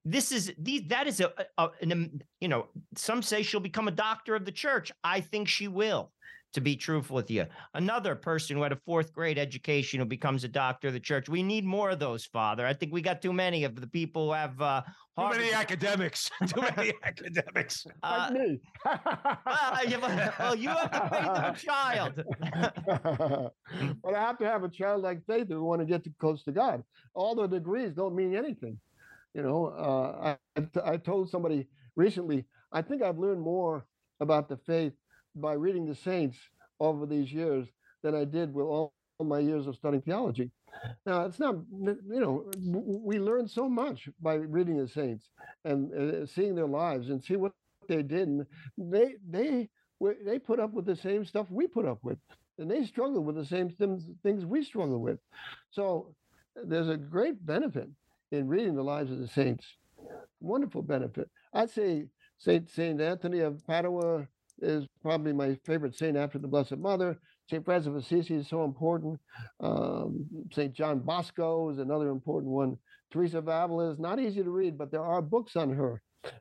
This 0.04 0.32
is 0.32 0.52
these 0.58 0.82
that 0.88 1.06
is 1.06 1.20
a, 1.20 1.32
a 1.58 1.68
an, 1.80 1.92
um, 1.92 2.10
you 2.40 2.48
know 2.48 2.66
some 2.96 3.22
say 3.22 3.42
she'll 3.42 3.60
become 3.60 3.88
a 3.88 3.92
doctor 3.92 4.34
of 4.34 4.44
the 4.44 4.52
church. 4.52 4.90
I 5.04 5.20
think 5.20 5.48
she 5.48 5.68
will. 5.68 6.12
To 6.54 6.60
be 6.60 6.76
truthful 6.76 7.16
with 7.16 7.30
you, 7.30 7.46
another 7.72 8.14
person 8.14 8.56
who 8.58 8.62
had 8.62 8.72
a 8.72 8.78
fourth 8.84 9.14
grade 9.14 9.38
education 9.38 10.00
who 10.00 10.04
becomes 10.04 10.44
a 10.44 10.48
doctor 10.48 10.88
of 10.88 10.92
the 10.92 11.00
church. 11.00 11.26
We 11.26 11.42
need 11.42 11.64
more 11.64 11.88
of 11.88 11.98
those, 11.98 12.26
Father. 12.26 12.66
I 12.66 12.74
think 12.74 12.92
we 12.92 13.00
got 13.00 13.22
too 13.22 13.32
many 13.32 13.64
of 13.64 13.74
the 13.80 13.86
people 13.86 14.26
who 14.26 14.32
have 14.34 14.60
uh, 14.60 14.82
Too 15.18 15.30
many 15.30 15.54
academics. 15.54 16.30
Too 16.46 16.60
many 16.60 16.92
academics. 17.04 17.86
uh, 18.02 18.28
like 18.30 18.38
me. 18.38 18.60
well, 18.84 20.32
well, 20.38 20.54
you 20.54 20.68
have 20.68 20.92
the 20.92 21.08
faith 21.10 21.26
of 21.26 21.54
a 21.54 21.58
child. 21.58 22.24
but 24.02 24.14
I 24.14 24.20
have 24.20 24.36
to 24.38 24.44
have 24.44 24.62
a 24.64 24.68
childlike 24.68 25.24
faith 25.26 25.44
if 25.44 25.48
we 25.50 25.56
want 25.56 25.80
to 25.80 25.86
get 25.86 26.04
too 26.04 26.12
close 26.18 26.42
to 26.44 26.52
God. 26.52 26.82
All 27.14 27.34
the 27.34 27.46
degrees 27.46 27.92
don't 27.94 28.14
mean 28.14 28.36
anything. 28.36 28.78
You 29.34 29.42
know, 29.42 29.66
uh, 29.66 30.36
I, 30.56 30.92
I 30.92 30.96
told 30.96 31.30
somebody 31.30 31.66
recently, 31.96 32.44
I 32.70 32.82
think 32.82 33.02
I've 33.02 33.18
learned 33.18 33.40
more 33.40 33.86
about 34.20 34.48
the 34.48 34.56
faith 34.56 34.92
by 35.34 35.54
reading 35.54 35.86
the 35.86 35.94
saints 35.94 36.36
over 36.80 37.06
these 37.06 37.32
years 37.32 37.66
than 38.02 38.14
I 38.14 38.24
did 38.24 38.52
with 38.52 38.66
all 38.66 38.92
my 39.20 39.38
years 39.38 39.66
of 39.66 39.76
studying 39.76 40.02
theology. 40.02 40.50
Now, 41.06 41.24
it's 41.26 41.38
not, 41.38 41.56
you 41.70 42.20
know, 42.20 42.50
we 42.58 43.18
learn 43.18 43.46
so 43.46 43.68
much 43.68 44.08
by 44.20 44.34
reading 44.34 44.76
the 44.78 44.88
saints 44.88 45.30
and 45.64 45.92
uh, 45.94 46.26
seeing 46.26 46.54
their 46.54 46.66
lives 46.66 47.08
and 47.08 47.22
see 47.22 47.36
what 47.36 47.52
they 47.88 48.02
did. 48.02 48.28
And 48.28 48.46
they, 48.76 49.14
they, 49.28 49.68
they 50.24 50.38
put 50.38 50.60
up 50.60 50.72
with 50.72 50.86
the 50.86 50.96
same 50.96 51.24
stuff 51.24 51.46
we 51.50 51.66
put 51.66 51.86
up 51.86 51.98
with, 52.02 52.18
and 52.58 52.70
they 52.70 52.84
struggle 52.84 53.22
with 53.22 53.36
the 53.36 53.46
same 53.46 53.70
things, 53.70 54.08
things 54.22 54.44
we 54.44 54.64
struggle 54.64 54.98
with. 54.98 55.18
So 55.70 56.14
there's 56.64 56.88
a 56.88 56.96
great 56.96 57.44
benefit 57.46 57.88
in 58.32 58.48
reading 58.48 58.74
the 58.74 58.82
lives 58.82 59.12
of 59.12 59.18
the 59.18 59.28
saints. 59.28 59.64
Wonderful 60.40 60.82
benefit. 60.82 61.30
I'd 61.52 61.70
say 61.70 62.06
Saint 62.38 62.68
Saint 62.68 63.00
Anthony 63.00 63.40
of 63.40 63.64
Padua 63.66 64.26
is 64.60 64.86
probably 65.00 65.32
my 65.32 65.56
favorite 65.64 65.96
saint 65.96 66.16
after 66.16 66.38
the 66.38 66.48
Blessed 66.48 66.78
Mother. 66.78 67.18
Saint 67.48 67.64
Francis 67.64 67.88
of 67.88 67.96
Assisi 67.96 68.34
is 68.34 68.48
so 68.48 68.64
important. 68.64 69.20
Um, 69.60 70.26
Saint 70.52 70.72
John 70.72 71.00
Bosco 71.00 71.70
is 71.70 71.78
another 71.78 72.08
important 72.10 72.52
one. 72.52 72.78
Teresa 73.12 73.38
of 73.38 73.48
Avila 73.48 73.90
is 73.90 73.98
not 73.98 74.18
easy 74.18 74.42
to 74.42 74.50
read, 74.50 74.78
but 74.78 74.90
there 74.90 75.04
are 75.04 75.20
books 75.20 75.54
on 75.54 75.70
her. 75.70 76.00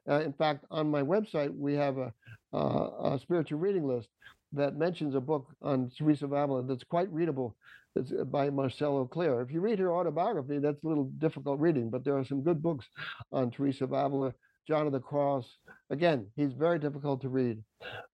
Uh, 0.09 0.21
in 0.21 0.31
fact, 0.33 0.65
on 0.71 0.89
my 0.89 1.01
website, 1.01 1.53
we 1.53 1.73
have 1.73 1.97
a, 1.97 2.13
uh, 2.53 3.13
a 3.13 3.19
spiritual 3.19 3.59
reading 3.59 3.85
list 3.85 4.09
that 4.53 4.75
mentions 4.75 5.15
a 5.15 5.19
book 5.21 5.47
on 5.61 5.91
Teresa 5.97 6.25
of 6.25 6.33
Avila 6.33 6.63
that's 6.63 6.83
quite 6.83 7.11
readable. 7.11 7.55
It's 7.95 8.11
uh, 8.11 8.23
by 8.23 8.49
Marcelle 8.49 8.97
Auclair. 8.99 9.41
If 9.41 9.51
you 9.51 9.61
read 9.61 9.79
her 9.79 9.93
autobiography, 9.93 10.59
that's 10.59 10.83
a 10.83 10.87
little 10.87 11.05
difficult 11.17 11.59
reading, 11.59 11.89
but 11.89 12.03
there 12.03 12.17
are 12.17 12.25
some 12.25 12.41
good 12.41 12.61
books 12.61 12.85
on 13.31 13.51
Teresa 13.51 13.85
of 13.85 13.91
Avila, 13.91 14.33
John 14.67 14.85
of 14.85 14.93
the 14.93 14.99
Cross. 14.99 15.57
Again, 15.89 16.27
he's 16.35 16.53
very 16.53 16.79
difficult 16.79 17.21
to 17.21 17.29
read, 17.29 17.61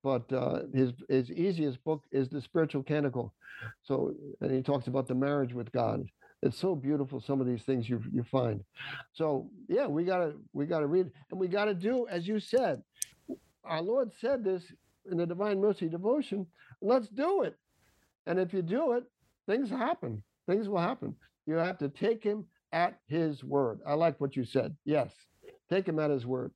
but 0.04 0.32
uh, 0.34 0.62
his 0.74 0.94
his 1.10 1.32
easiest 1.32 1.84
book 1.84 2.04
is 2.12 2.30
the 2.30 2.42
Spiritual 2.42 2.84
Canticle. 2.84 3.34
So, 3.84 4.14
and 4.42 4.52
he 4.52 4.62
talks 4.62 4.88
about 4.88 5.08
the 5.08 5.16
marriage 5.16 5.54
with 5.54 5.72
God. 5.72 6.06
It's 6.44 6.58
so 6.58 6.76
beautiful. 6.76 7.20
Some 7.20 7.42
of 7.42 7.48
these 7.48 7.64
things 7.64 7.90
you 7.90 8.02
you 8.12 8.24
find. 8.24 8.64
So, 9.14 9.50
yeah, 9.68 9.88
we 9.88 10.06
gotta 10.06 10.34
we 10.54 10.66
gotta 10.66 10.88
read, 10.88 11.12
and 11.32 11.40
we 11.40 11.48
gotta 11.48 11.74
do 11.74 12.08
as 12.08 12.28
you 12.28 12.40
said. 12.40 12.82
Our 13.64 13.82
Lord 13.82 14.12
said 14.22 14.44
this 14.46 14.64
in 15.12 15.18
the 15.18 15.26
Divine 15.26 15.60
Mercy 15.60 15.88
devotion. 15.90 16.46
Let's 16.82 17.08
do 17.10 17.44
it, 17.44 17.56
and 18.26 18.40
if 18.40 18.54
you 18.54 18.62
do 18.62 18.94
it, 18.94 19.04
things 19.48 19.70
happen. 19.70 20.24
Things 20.48 20.70
will 20.70 20.80
happen. 20.80 21.16
You 21.46 21.56
have 21.56 21.78
to 21.80 21.90
take 21.90 22.24
him 22.24 22.46
at 22.72 23.00
his 23.08 23.44
word. 23.44 23.80
I 23.86 23.94
like 23.94 24.20
what 24.20 24.36
you 24.36 24.46
said. 24.46 24.76
Yes, 24.86 25.12
take 25.70 25.88
him 25.88 26.00
at 26.00 26.12
his 26.12 26.26
word. 26.26 26.52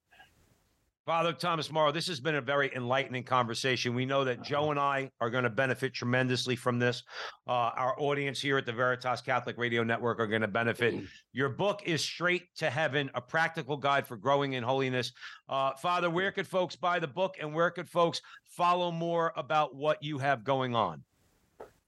Father 1.06 1.34
Thomas 1.34 1.72
Morrow, 1.72 1.92
this 1.92 2.08
has 2.08 2.20
been 2.20 2.36
a 2.36 2.42
very 2.42 2.72
enlightening 2.76 3.24
conversation. 3.24 3.96
We 3.96 4.06
know 4.06 4.24
that 4.24 4.44
Joe 4.44 4.70
and 4.70 4.80
I 4.80 5.10
are 5.20 5.32
going 5.32 5.46
to 5.46 5.50
benefit 5.50 5.96
tremendously 5.96 6.56
from 6.56 6.78
this. 6.78 7.02
Uh, 7.48 7.72
our 7.76 8.00
audience 8.00 8.40
here 8.40 8.60
at 8.60 8.68
the 8.68 8.74
Veritas 8.74 9.20
Catholic 9.22 9.58
Radio 9.58 9.84
Network 9.84 10.20
are 10.20 10.28
going 10.28 10.44
to 10.44 10.48
benefit. 10.48 10.94
Your 11.34 11.50
book 11.50 11.82
is 11.86 12.04
Straight 12.04 12.44
to 12.58 12.70
Heaven, 12.70 13.10
a 13.16 13.22
practical 13.22 13.78
guide 13.78 14.06
for 14.06 14.16
growing 14.16 14.54
in 14.54 14.64
holiness. 14.64 15.12
Uh, 15.50 15.72
Father, 15.74 16.08
where 16.08 16.32
could 16.32 16.48
folks 16.48 16.76
buy 16.76 17.00
the 17.00 17.08
book 17.08 17.36
and 17.42 17.52
where 17.52 17.72
could 17.72 17.90
folks 17.90 18.22
follow 18.46 18.92
more 18.92 19.34
about 19.36 19.76
what 19.76 20.04
you 20.04 20.20
have 20.20 20.44
going 20.44 20.76
on? 20.76 21.04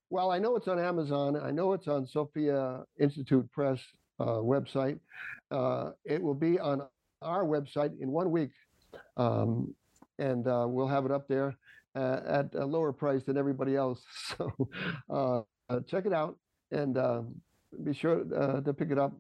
Well, 0.10 0.32
I 0.32 0.40
know 0.40 0.56
it's 0.56 0.68
on 0.68 0.80
Amazon. 0.80 1.40
I 1.40 1.52
know 1.52 1.74
it's 1.74 1.88
on 1.88 2.08
Sophia 2.08 2.84
Institute 3.00 3.48
Press 3.52 3.80
uh, 4.20 4.38
website. 4.38 5.00
Uh, 5.52 5.92
it 6.04 6.22
will 6.22 6.34
be 6.34 6.60
on 6.60 6.82
our 7.22 7.46
website 7.46 7.92
in 8.00 8.12
one 8.12 8.32
week, 8.32 8.50
um, 9.18 9.74
and 10.20 10.48
uh, 10.48 10.66
we'll 10.68 10.88
have 10.88 11.06
it 11.06 11.12
up 11.12 11.28
there 11.28 11.56
uh, 11.96 12.20
at 12.26 12.54
a 12.56 12.66
lower 12.66 12.92
price 12.92 13.24
than 13.24 13.38
everybody 13.38 13.76
else. 13.76 14.04
So 14.38 14.52
uh, 15.10 15.42
uh, 15.70 15.80
check 15.88 16.06
it 16.06 16.14
out 16.14 16.38
and 16.72 16.98
uh, 16.98 17.22
be 17.84 17.94
sure 17.94 18.24
uh, 18.36 18.62
to 18.62 18.74
pick 18.74 18.92
it 18.92 18.98
up. 18.98 19.14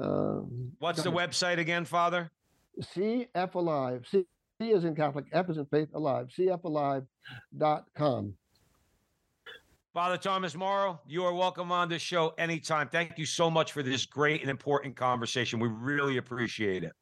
Um, 0.00 0.72
What's 0.78 1.02
the 1.02 1.10
website 1.10 1.58
again, 1.58 1.84
Father? 1.84 2.30
CF 2.80 3.54
Alive. 3.54 4.06
C 4.10 4.24
C 4.60 4.70
is 4.70 4.84
in 4.84 4.94
Catholic, 4.94 5.24
F 5.32 5.48
is 5.48 5.56
in 5.56 5.66
Faith 5.66 5.88
Alive. 5.94 6.28
CFAlive.com. 6.38 8.34
Father 9.92 10.16
Thomas 10.16 10.54
Morrow, 10.54 11.00
you 11.06 11.24
are 11.24 11.34
welcome 11.34 11.72
on 11.72 11.88
this 11.88 12.02
show 12.02 12.32
anytime. 12.38 12.88
Thank 12.88 13.18
you 13.18 13.26
so 13.26 13.50
much 13.50 13.72
for 13.72 13.82
this 13.82 14.06
great 14.06 14.40
and 14.40 14.48
important 14.48 14.94
conversation. 14.94 15.58
We 15.58 15.66
really 15.68 16.18
appreciate 16.18 16.84
it. 16.84 16.92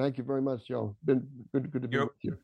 Thank 0.00 0.16
you 0.16 0.24
very 0.24 0.40
much, 0.40 0.66
Joe. 0.66 0.96
Been 1.04 1.26
good, 1.52 1.70
good 1.70 1.82
to 1.82 1.88
be 1.88 1.94
You're- 1.96 2.06
with 2.06 2.14
you. 2.22 2.38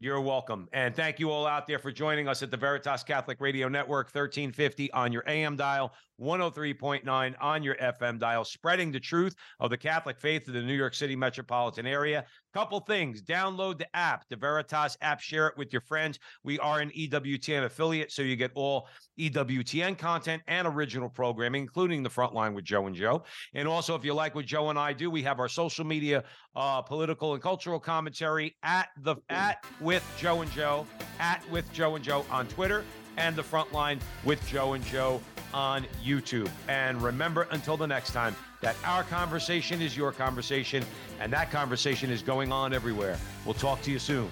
You're 0.00 0.20
welcome. 0.20 0.68
And 0.72 0.94
thank 0.94 1.18
you 1.18 1.30
all 1.30 1.46
out 1.46 1.66
there 1.66 1.78
for 1.78 1.90
joining 1.90 2.28
us 2.28 2.42
at 2.42 2.50
the 2.50 2.56
Veritas 2.58 3.02
Catholic 3.04 3.40
Radio 3.40 3.68
Network, 3.68 4.08
1350 4.08 4.90
on 4.92 5.12
your 5.12 5.22
AM 5.26 5.56
dial, 5.56 5.94
103.9 6.20 7.34
on 7.40 7.62
your 7.62 7.74
FM 7.76 8.18
dial, 8.18 8.44
spreading 8.44 8.92
the 8.92 9.00
truth 9.00 9.34
of 9.60 9.70
the 9.70 9.76
Catholic 9.76 10.18
faith 10.18 10.46
of 10.48 10.54
the 10.54 10.62
New 10.62 10.74
York 10.74 10.94
City 10.94 11.16
metropolitan 11.16 11.86
area. 11.86 12.24
Couple 12.52 12.78
things 12.78 13.20
download 13.20 13.78
the 13.78 13.96
app, 13.96 14.24
the 14.28 14.36
Veritas 14.36 14.96
app, 15.02 15.20
share 15.20 15.48
it 15.48 15.56
with 15.56 15.72
your 15.72 15.80
friends. 15.80 16.20
We 16.44 16.58
are 16.60 16.78
an 16.78 16.90
EWTN 16.90 17.64
affiliate, 17.64 18.12
so 18.12 18.22
you 18.22 18.36
get 18.36 18.52
all 18.54 18.88
EWTN 19.18 19.98
content 19.98 20.40
and 20.46 20.68
original 20.68 21.08
programming, 21.08 21.62
including 21.62 22.04
the 22.04 22.10
Frontline 22.10 22.54
with 22.54 22.64
Joe 22.64 22.86
and 22.86 22.94
Joe. 22.94 23.24
And 23.54 23.66
also, 23.66 23.96
if 23.96 24.04
you 24.04 24.14
like 24.14 24.36
what 24.36 24.46
Joe 24.46 24.70
and 24.70 24.78
I 24.78 24.92
do, 24.92 25.10
we 25.10 25.22
have 25.24 25.40
our 25.40 25.48
social 25.48 25.84
media 25.84 26.22
uh, 26.54 26.80
political 26.82 27.34
and 27.34 27.42
cultural 27.42 27.80
commentary 27.80 28.56
at 28.62 28.88
the 29.02 29.16
at 29.30 29.64
with 29.80 30.04
Joe 30.16 30.42
and 30.42 30.50
Joe, 30.52 30.86
at 31.18 31.42
with 31.50 31.70
Joe 31.72 31.96
and 31.96 32.04
Joe 32.04 32.24
on 32.30 32.46
Twitter, 32.46 32.84
and 33.16 33.34
the 33.34 33.42
Frontline 33.42 34.00
with 34.24 34.44
Joe 34.46 34.74
and 34.74 34.84
Joe 34.84 35.20
on 35.54 35.86
YouTube. 36.04 36.50
And 36.68 37.00
remember, 37.00 37.46
until 37.52 37.76
the 37.76 37.86
next 37.86 38.12
time, 38.12 38.34
that 38.60 38.76
our 38.84 39.04
conversation 39.04 39.80
is 39.80 39.96
your 39.96 40.12
conversation, 40.12 40.84
and 41.20 41.32
that 41.32 41.50
conversation 41.50 42.10
is 42.10 42.22
going 42.22 42.52
on 42.52 42.74
everywhere. 42.74 43.16
We'll 43.44 43.54
talk 43.54 43.80
to 43.82 43.90
you 43.90 43.98
soon. 43.98 44.28